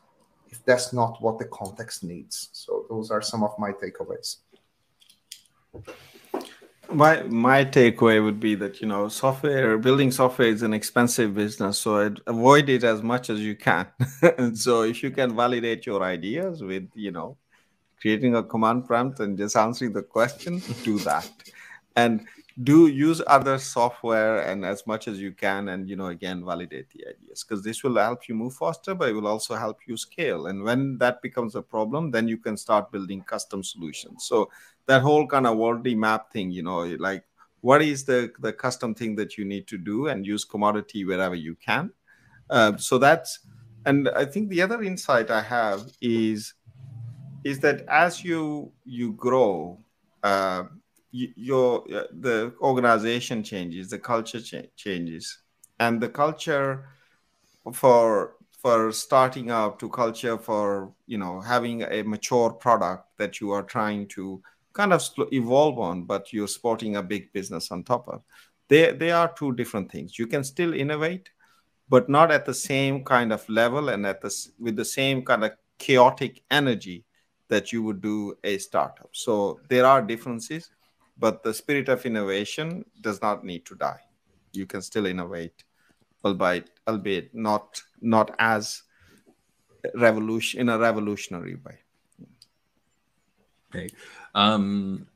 if 0.48 0.64
that's 0.64 0.92
not 0.92 1.20
what 1.20 1.38
the 1.38 1.46
context 1.46 2.04
needs. 2.04 2.50
So 2.52 2.86
those 2.88 3.10
are 3.10 3.22
some 3.22 3.42
of 3.42 3.52
my 3.58 3.72
takeaways. 3.72 4.36
My 6.92 7.22
my 7.24 7.64
takeaway 7.64 8.22
would 8.22 8.38
be 8.38 8.54
that 8.54 8.80
you 8.80 8.86
know 8.86 9.08
software 9.08 9.76
building 9.76 10.12
software 10.12 10.48
is 10.48 10.62
an 10.62 10.72
expensive 10.72 11.34
business, 11.34 11.78
so 11.78 12.14
avoid 12.28 12.68
it 12.68 12.84
as 12.84 13.02
much 13.02 13.28
as 13.28 13.40
you 13.40 13.56
can. 13.56 13.88
and 14.38 14.56
so 14.66 14.82
if 14.82 15.02
you 15.02 15.10
can 15.10 15.34
validate 15.34 15.84
your 15.84 16.04
ideas 16.04 16.62
with 16.62 16.88
you 16.94 17.10
know 17.10 17.36
creating 18.06 18.36
a 18.36 18.42
command 18.42 18.86
prompt 18.86 19.18
and 19.18 19.36
just 19.36 19.56
answering 19.56 19.92
the 19.92 20.00
question, 20.00 20.62
do 20.84 20.96
that. 21.00 21.28
And 21.96 22.24
do 22.62 22.86
use 22.86 23.20
other 23.26 23.58
software 23.58 24.42
and 24.42 24.64
as 24.64 24.86
much 24.86 25.08
as 25.08 25.18
you 25.18 25.32
can 25.32 25.70
and 25.70 25.88
you 25.90 25.96
know 25.96 26.06
again 26.06 26.44
validate 26.44 26.88
the 26.90 27.04
ideas 27.04 27.42
because 27.42 27.64
this 27.64 27.82
will 27.82 27.96
help 27.96 28.28
you 28.28 28.34
move 28.34 28.54
faster 28.54 28.94
but 28.94 29.08
it 29.08 29.12
will 29.12 29.26
also 29.26 29.56
help 29.56 29.78
you 29.88 29.96
scale. 29.96 30.46
And 30.46 30.62
when 30.62 30.98
that 30.98 31.20
becomes 31.20 31.56
a 31.56 31.62
problem 31.62 32.12
then 32.12 32.28
you 32.28 32.38
can 32.38 32.56
start 32.56 32.92
building 32.92 33.22
custom 33.22 33.64
solutions. 33.64 34.24
So 34.28 34.50
that 34.86 35.02
whole 35.02 35.26
kind 35.26 35.46
of 35.48 35.56
Wardley 35.56 35.96
map 35.96 36.32
thing 36.32 36.52
you 36.52 36.62
know 36.62 36.84
like 37.00 37.24
what 37.60 37.82
is 37.82 38.04
the 38.04 38.30
the 38.38 38.52
custom 38.52 38.94
thing 38.94 39.16
that 39.16 39.36
you 39.36 39.44
need 39.44 39.66
to 39.66 39.78
do 39.78 40.06
and 40.06 40.24
use 40.24 40.44
commodity 40.44 41.04
wherever 41.04 41.34
you 41.34 41.56
can. 41.56 41.90
Uh, 42.48 42.76
so 42.76 42.98
that's 42.98 43.40
and 43.86 44.08
i 44.10 44.24
think 44.24 44.48
the 44.48 44.60
other 44.60 44.82
insight 44.82 45.30
i 45.30 45.40
have 45.40 45.80
is 46.00 46.54
is 47.46 47.60
that 47.60 47.84
as 47.88 48.24
you 48.24 48.72
you 48.84 49.12
grow, 49.12 49.78
uh, 50.24 50.64
you, 51.12 51.28
your 51.36 51.84
the 52.26 52.52
organization 52.60 53.44
changes, 53.44 53.88
the 53.88 54.00
culture 54.00 54.40
cha- 54.40 54.70
changes, 54.74 55.38
and 55.78 56.00
the 56.00 56.08
culture 56.08 56.88
for 57.72 58.34
for 58.62 58.90
starting 58.90 59.52
up 59.52 59.78
to 59.78 59.88
culture 59.88 60.36
for 60.36 60.92
you 61.06 61.18
know 61.18 61.40
having 61.40 61.82
a 61.82 62.02
mature 62.02 62.50
product 62.50 63.04
that 63.16 63.40
you 63.40 63.52
are 63.52 63.62
trying 63.62 64.08
to 64.08 64.42
kind 64.72 64.92
of 64.92 65.02
evolve 65.32 65.78
on, 65.78 66.02
but 66.02 66.32
you're 66.32 66.48
sporting 66.48 66.96
a 66.96 67.02
big 67.02 67.32
business 67.32 67.70
on 67.70 67.84
top 67.84 68.08
of. 68.08 68.22
They 68.66 68.90
they 68.90 69.12
are 69.12 69.32
two 69.38 69.52
different 69.52 69.92
things. 69.92 70.18
You 70.18 70.26
can 70.26 70.42
still 70.42 70.74
innovate, 70.74 71.30
but 71.88 72.08
not 72.08 72.32
at 72.32 72.44
the 72.44 72.54
same 72.54 73.04
kind 73.04 73.32
of 73.32 73.48
level 73.48 73.88
and 73.88 74.04
at 74.04 74.20
the 74.20 74.32
with 74.58 74.74
the 74.74 74.90
same 74.98 75.24
kind 75.24 75.44
of 75.44 75.52
chaotic 75.78 76.42
energy 76.50 77.04
that 77.48 77.72
you 77.72 77.82
would 77.82 78.00
do 78.00 78.36
a 78.44 78.58
startup. 78.58 79.10
So 79.12 79.60
there 79.68 79.86
are 79.86 80.02
differences, 80.02 80.70
but 81.18 81.42
the 81.42 81.54
spirit 81.54 81.88
of 81.88 82.04
innovation 82.04 82.84
does 83.00 83.20
not 83.22 83.44
need 83.44 83.64
to 83.66 83.74
die. 83.74 84.00
You 84.52 84.66
can 84.66 84.82
still 84.82 85.06
innovate, 85.06 85.64
albeit 86.24 86.70
albeit 86.88 87.34
not 87.34 87.82
not 88.00 88.34
as 88.38 88.82
revolution 89.94 90.60
in 90.60 90.68
a 90.68 90.78
revolutionary 90.78 91.56
way. 91.56 91.78
Okay. 93.74 93.90
Um, 94.34 95.06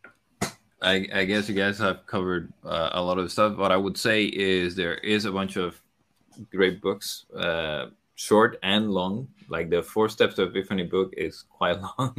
I, 0.82 1.06
I 1.12 1.24
guess 1.24 1.48
you 1.48 1.54
guys 1.54 1.78
have 1.78 2.06
covered 2.06 2.52
uh, 2.64 2.90
a 2.92 3.02
lot 3.02 3.18
of 3.18 3.30
stuff. 3.30 3.56
What 3.56 3.72
I 3.72 3.76
would 3.76 3.98
say 3.98 4.24
is 4.24 4.74
there 4.74 4.94
is 4.94 5.24
a 5.24 5.32
bunch 5.32 5.56
of 5.56 5.80
great 6.50 6.80
books, 6.80 7.26
uh, 7.36 7.86
short 8.14 8.58
and 8.62 8.90
long, 8.90 9.28
like 9.50 9.68
the 9.68 9.82
four 9.82 10.08
steps 10.08 10.36
to 10.36 10.44
epiphany 10.44 10.84
book 10.84 11.12
is 11.16 11.42
quite 11.42 11.78
long. 11.98 12.16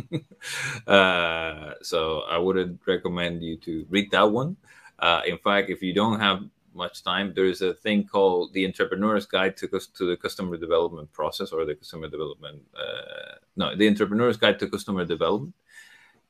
Uh, 0.85 1.73
so 1.81 2.21
i 2.29 2.37
wouldn't 2.37 2.79
recommend 2.85 3.41
you 3.41 3.57
to 3.57 3.85
read 3.89 4.11
that 4.11 4.29
one. 4.29 4.55
Uh, 4.99 5.21
in 5.25 5.37
fact 5.37 5.69
if 5.69 5.81
you 5.81 5.93
don't 5.93 6.19
have 6.19 6.43
much 6.73 7.03
time 7.03 7.33
there's 7.35 7.61
a 7.61 7.73
thing 7.73 8.05
called 8.05 8.53
the 8.53 8.65
entrepreneur's 8.65 9.25
guide 9.25 9.57
to, 9.57 9.67
to 9.67 10.05
the 10.05 10.15
customer 10.15 10.55
development 10.55 11.11
process 11.11 11.51
or 11.51 11.65
the 11.65 11.75
customer 11.75 12.07
development 12.07 12.61
uh, 12.77 13.35
no 13.55 13.75
the 13.75 13.87
entrepreneur's 13.87 14.37
guide 14.37 14.59
to 14.59 14.69
customer 14.69 15.05
development. 15.05 15.55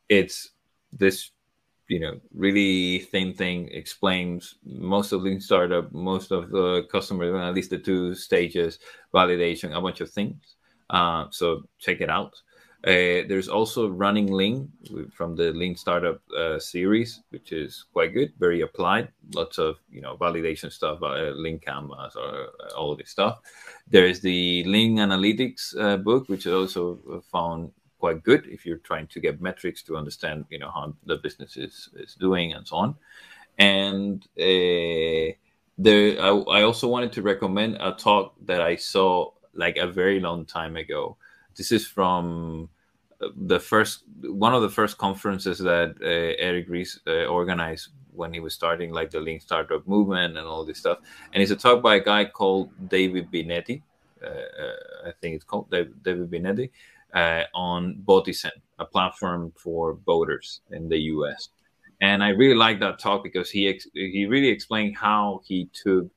It's 0.08 0.50
this 0.92 1.32
you 1.88 2.00
know 2.00 2.20
really 2.34 3.00
thin 3.00 3.34
thing 3.34 3.68
explains 3.72 4.56
most 4.64 5.12
of 5.12 5.22
lean 5.22 5.42
startup 5.42 5.92
most 5.92 6.32
of 6.32 6.50
the 6.50 6.88
customer 6.92 7.36
at 7.38 7.54
least 7.54 7.70
the 7.70 7.78
two 7.78 8.16
stages 8.16 8.80
validation 9.14 9.76
a 9.76 9.82
bunch 9.82 10.00
of 10.00 10.10
things 10.10 10.56
uh, 10.92 11.26
so 11.32 11.64
check 11.80 12.02
it 12.02 12.10
out. 12.10 12.36
Uh, 12.84 13.22
there's 13.28 13.48
also 13.48 13.88
running 13.88 14.32
lean 14.32 14.68
from 15.14 15.36
the 15.36 15.52
lean 15.52 15.76
startup 15.76 16.20
uh, 16.36 16.58
series 16.58 17.22
which 17.30 17.52
is 17.52 17.86
quite 17.94 18.12
good 18.12 18.34
very 18.40 18.62
applied 18.62 19.08
lots 19.36 19.60
of 19.60 19.78
you 19.92 20.02
know 20.02 20.18
validation 20.18 20.72
stuff 20.72 20.98
uh, 21.04 21.30
lean 21.36 21.60
canvas 21.60 22.16
or 22.16 22.48
uh, 22.60 22.74
all 22.76 22.92
of 22.92 22.98
this 22.98 23.12
stuff. 23.12 23.38
There's 23.88 24.20
the 24.20 24.64
lean 24.64 24.98
analytics 24.98 25.80
uh, 25.80 25.98
book 25.98 26.28
which 26.28 26.48
i 26.48 26.52
also 26.52 27.22
found 27.32 27.72
quite 28.00 28.24
good 28.24 28.48
if 28.48 28.66
you're 28.66 28.78
trying 28.78 29.06
to 29.08 29.20
get 29.20 29.40
metrics 29.40 29.84
to 29.84 29.96
understand 29.96 30.46
you 30.50 30.58
know 30.58 30.72
how 30.72 30.92
the 31.06 31.18
business 31.18 31.58
is, 31.58 31.90
is 31.94 32.16
doing 32.16 32.54
and 32.54 32.68
so 32.68 32.78
on. 32.78 32.96
And 33.60 34.28
there 34.36 36.20
I, 36.20 36.30
I 36.30 36.62
also 36.64 36.88
wanted 36.88 37.12
to 37.12 37.22
recommend 37.22 37.78
a 37.80 37.92
talk 37.92 38.34
that 38.46 38.62
i 38.62 38.76
saw 38.76 39.30
like 39.54 39.78
a 39.78 39.88
very 39.88 40.20
long 40.20 40.46
time 40.46 40.76
ago 40.76 41.18
this 41.56 41.72
is 41.72 41.86
from 41.88 42.70
uh, 43.22 43.28
the 43.36 43.60
first 43.60 44.04
one 44.24 44.54
of 44.54 44.62
the 44.62 44.70
first 44.70 44.98
conferences 44.98 45.60
that 45.60 45.96
uh, 46.02 46.36
eric 46.40 46.66
ries 46.70 47.00
uh, 47.08 47.26
organized 47.26 47.90
when 48.14 48.34
he 48.34 48.40
was 48.40 48.54
starting 48.54 48.92
like 48.92 49.10
the 49.10 49.20
lean 49.20 49.40
startup 49.40 49.88
movement 49.88 50.38
and 50.38 50.48
all 50.48 50.66
this 50.66 50.78
stuff 50.78 51.00
and 51.34 51.42
it's 51.42 51.52
a 51.52 51.56
talk 51.56 51.82
by 51.82 51.96
a 51.96 52.04
guy 52.04 52.26
called 52.26 52.70
david 52.90 53.32
binetti 53.32 53.82
uh, 54.24 54.28
uh, 54.28 55.08
i 55.10 55.12
think 55.22 55.36
it's 55.36 55.46
called 55.46 55.70
david 55.70 56.30
binetti 56.32 56.70
uh, 57.14 57.44
on 57.54 58.02
Votizen, 58.06 58.52
a 58.80 58.86
platform 58.86 59.52
for 59.56 59.94
boaters 59.94 60.62
in 60.72 60.90
the 60.90 60.98
US. 60.98 61.50
And 62.00 62.24
I 62.24 62.30
really 62.30 62.56
like 62.56 62.80
that 62.80 63.00
talk 63.00 63.24
because 63.24 63.50
he 63.50 63.68
ex- 63.68 63.88
he 63.94 64.26
really 64.26 64.48
explained 64.48 64.98
how 64.98 65.42
he 65.46 65.70
took 65.74 66.08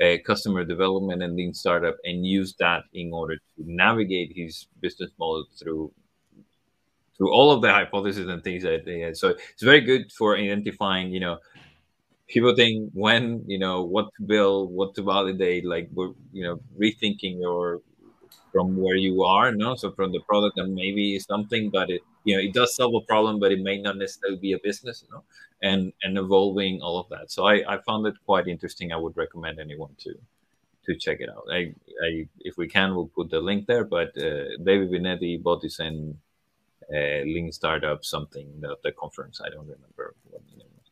a 0.00 0.18
customer 0.18 0.64
development 0.64 1.22
and 1.22 1.36
lean 1.36 1.52
startup 1.52 1.96
and 2.04 2.26
used 2.26 2.56
that 2.58 2.84
in 2.94 3.12
order 3.12 3.36
to 3.36 3.42
navigate 3.58 4.32
his 4.34 4.66
business 4.80 5.10
model 5.18 5.44
through 5.58 5.92
through 7.16 7.32
all 7.32 7.50
of 7.50 7.60
the 7.60 7.70
hypotheses 7.70 8.26
and 8.26 8.42
things 8.42 8.62
that 8.62 8.84
they 8.86 9.00
had. 9.00 9.16
So 9.16 9.28
it's 9.28 9.62
very 9.62 9.82
good 9.82 10.10
for 10.12 10.36
identifying, 10.36 11.10
you 11.10 11.20
know, 11.20 11.38
pivoting 12.28 12.90
when, 12.94 13.44
you 13.46 13.58
know, 13.58 13.82
what 13.82 14.06
to 14.16 14.22
build, 14.24 14.72
what 14.72 14.94
to 14.94 15.02
validate, 15.02 15.66
like 15.66 15.90
we're, 15.92 16.12
you 16.32 16.42
know, 16.44 16.58
rethinking 16.80 17.38
your 17.40 17.82
from 18.52 18.76
where 18.76 18.96
you 18.96 19.22
are, 19.22 19.52
no? 19.52 19.74
So 19.74 19.92
from 19.92 20.12
the 20.12 20.20
product 20.20 20.58
and 20.58 20.74
maybe 20.74 21.18
something, 21.18 21.70
but 21.70 21.90
it 21.90 22.02
you 22.24 22.36
know 22.36 22.42
it 22.42 22.52
does 22.52 22.76
solve 22.76 22.94
a 22.94 23.00
problem, 23.06 23.40
but 23.40 23.50
it 23.50 23.60
may 23.60 23.80
not 23.80 23.96
necessarily 23.96 24.38
be 24.38 24.52
a 24.52 24.58
business, 24.62 25.02
you 25.02 25.14
know, 25.14 25.24
and 25.62 25.92
and 26.02 26.18
evolving 26.18 26.80
all 26.82 26.98
of 26.98 27.08
that. 27.10 27.30
So 27.30 27.46
I, 27.46 27.62
I 27.74 27.78
found 27.86 28.06
it 28.06 28.14
quite 28.26 28.48
interesting. 28.48 28.92
I 28.92 28.96
would 28.96 29.16
recommend 29.16 29.58
anyone 29.60 29.94
to 30.00 30.14
to 30.86 30.96
check 30.96 31.18
it 31.20 31.30
out. 31.30 31.46
I, 31.50 31.74
I 32.04 32.28
if 32.40 32.56
we 32.56 32.68
can, 32.68 32.94
we'll 32.94 33.06
put 33.06 33.30
the 33.30 33.40
link 33.40 33.66
there. 33.66 33.84
But 33.84 34.08
uh, 34.18 34.56
David 34.62 34.90
Binetti, 34.90 35.40
Votizen, 35.40 36.16
uh, 36.92 37.22
Lean 37.24 37.52
Startup, 37.52 38.04
something 38.04 38.48
the, 38.60 38.76
the 38.82 38.92
conference. 38.92 39.40
I 39.40 39.48
don't 39.48 39.68
remember 39.68 40.14
what 40.30 40.42
the 40.50 40.56
name 40.58 40.68
was. 40.76 40.90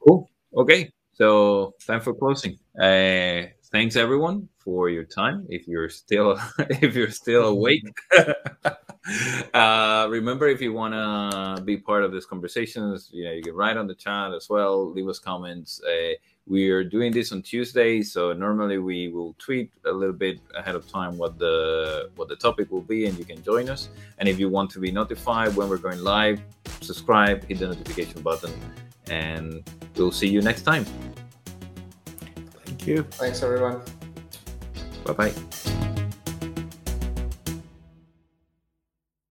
Cool. 0.00 0.30
Okay. 0.56 0.92
So 1.12 1.74
time 1.86 2.00
for 2.00 2.14
closing. 2.14 2.58
Uh, 2.80 3.50
thanks 3.72 3.96
everyone 3.96 4.48
for 4.58 4.88
your 4.88 5.04
time. 5.04 5.46
If 5.48 5.66
you're 5.66 5.88
still 5.88 6.38
if 6.58 6.94
you're 6.94 7.10
still 7.10 7.48
awake, 7.48 7.82
uh, 9.54 10.06
remember 10.10 10.48
if 10.48 10.60
you 10.60 10.72
want 10.72 10.94
to 10.94 11.62
be 11.62 11.76
part 11.76 12.04
of 12.04 12.12
these 12.12 12.26
conversations, 12.26 13.08
you 13.12 13.24
know 13.24 13.32
you 13.32 13.42
can 13.42 13.54
write 13.54 13.76
on 13.76 13.86
the 13.86 13.94
chat 13.94 14.32
as 14.32 14.48
well. 14.48 14.90
Leave 14.90 15.08
us 15.08 15.18
comments. 15.18 15.80
Uh, 15.82 16.12
we 16.46 16.70
are 16.70 16.82
doing 16.82 17.12
this 17.12 17.30
on 17.30 17.42
Tuesday, 17.42 18.00
so 18.00 18.32
normally 18.32 18.78
we 18.78 19.08
will 19.08 19.34
tweet 19.38 19.70
a 19.84 19.92
little 19.92 20.14
bit 20.14 20.40
ahead 20.56 20.74
of 20.74 20.88
time 20.90 21.18
what 21.18 21.38
the 21.38 22.10
what 22.16 22.28
the 22.28 22.36
topic 22.36 22.70
will 22.70 22.82
be, 22.82 23.06
and 23.06 23.18
you 23.18 23.24
can 23.24 23.42
join 23.42 23.68
us. 23.68 23.88
And 24.18 24.28
if 24.28 24.38
you 24.38 24.48
want 24.48 24.70
to 24.70 24.78
be 24.78 24.90
notified 24.90 25.54
when 25.56 25.68
we're 25.68 25.78
going 25.78 26.02
live, 26.02 26.40
subscribe, 26.80 27.44
hit 27.44 27.58
the 27.58 27.68
notification 27.68 28.22
button, 28.22 28.52
and 29.10 29.62
we'll 29.96 30.12
see 30.12 30.28
you 30.28 30.40
next 30.40 30.62
time 30.62 30.86
Thank 32.78 32.86
you. 32.86 33.02
Thanks, 33.02 33.42
everyone. 33.42 33.80
Bye 35.04 35.12
bye. 35.12 35.84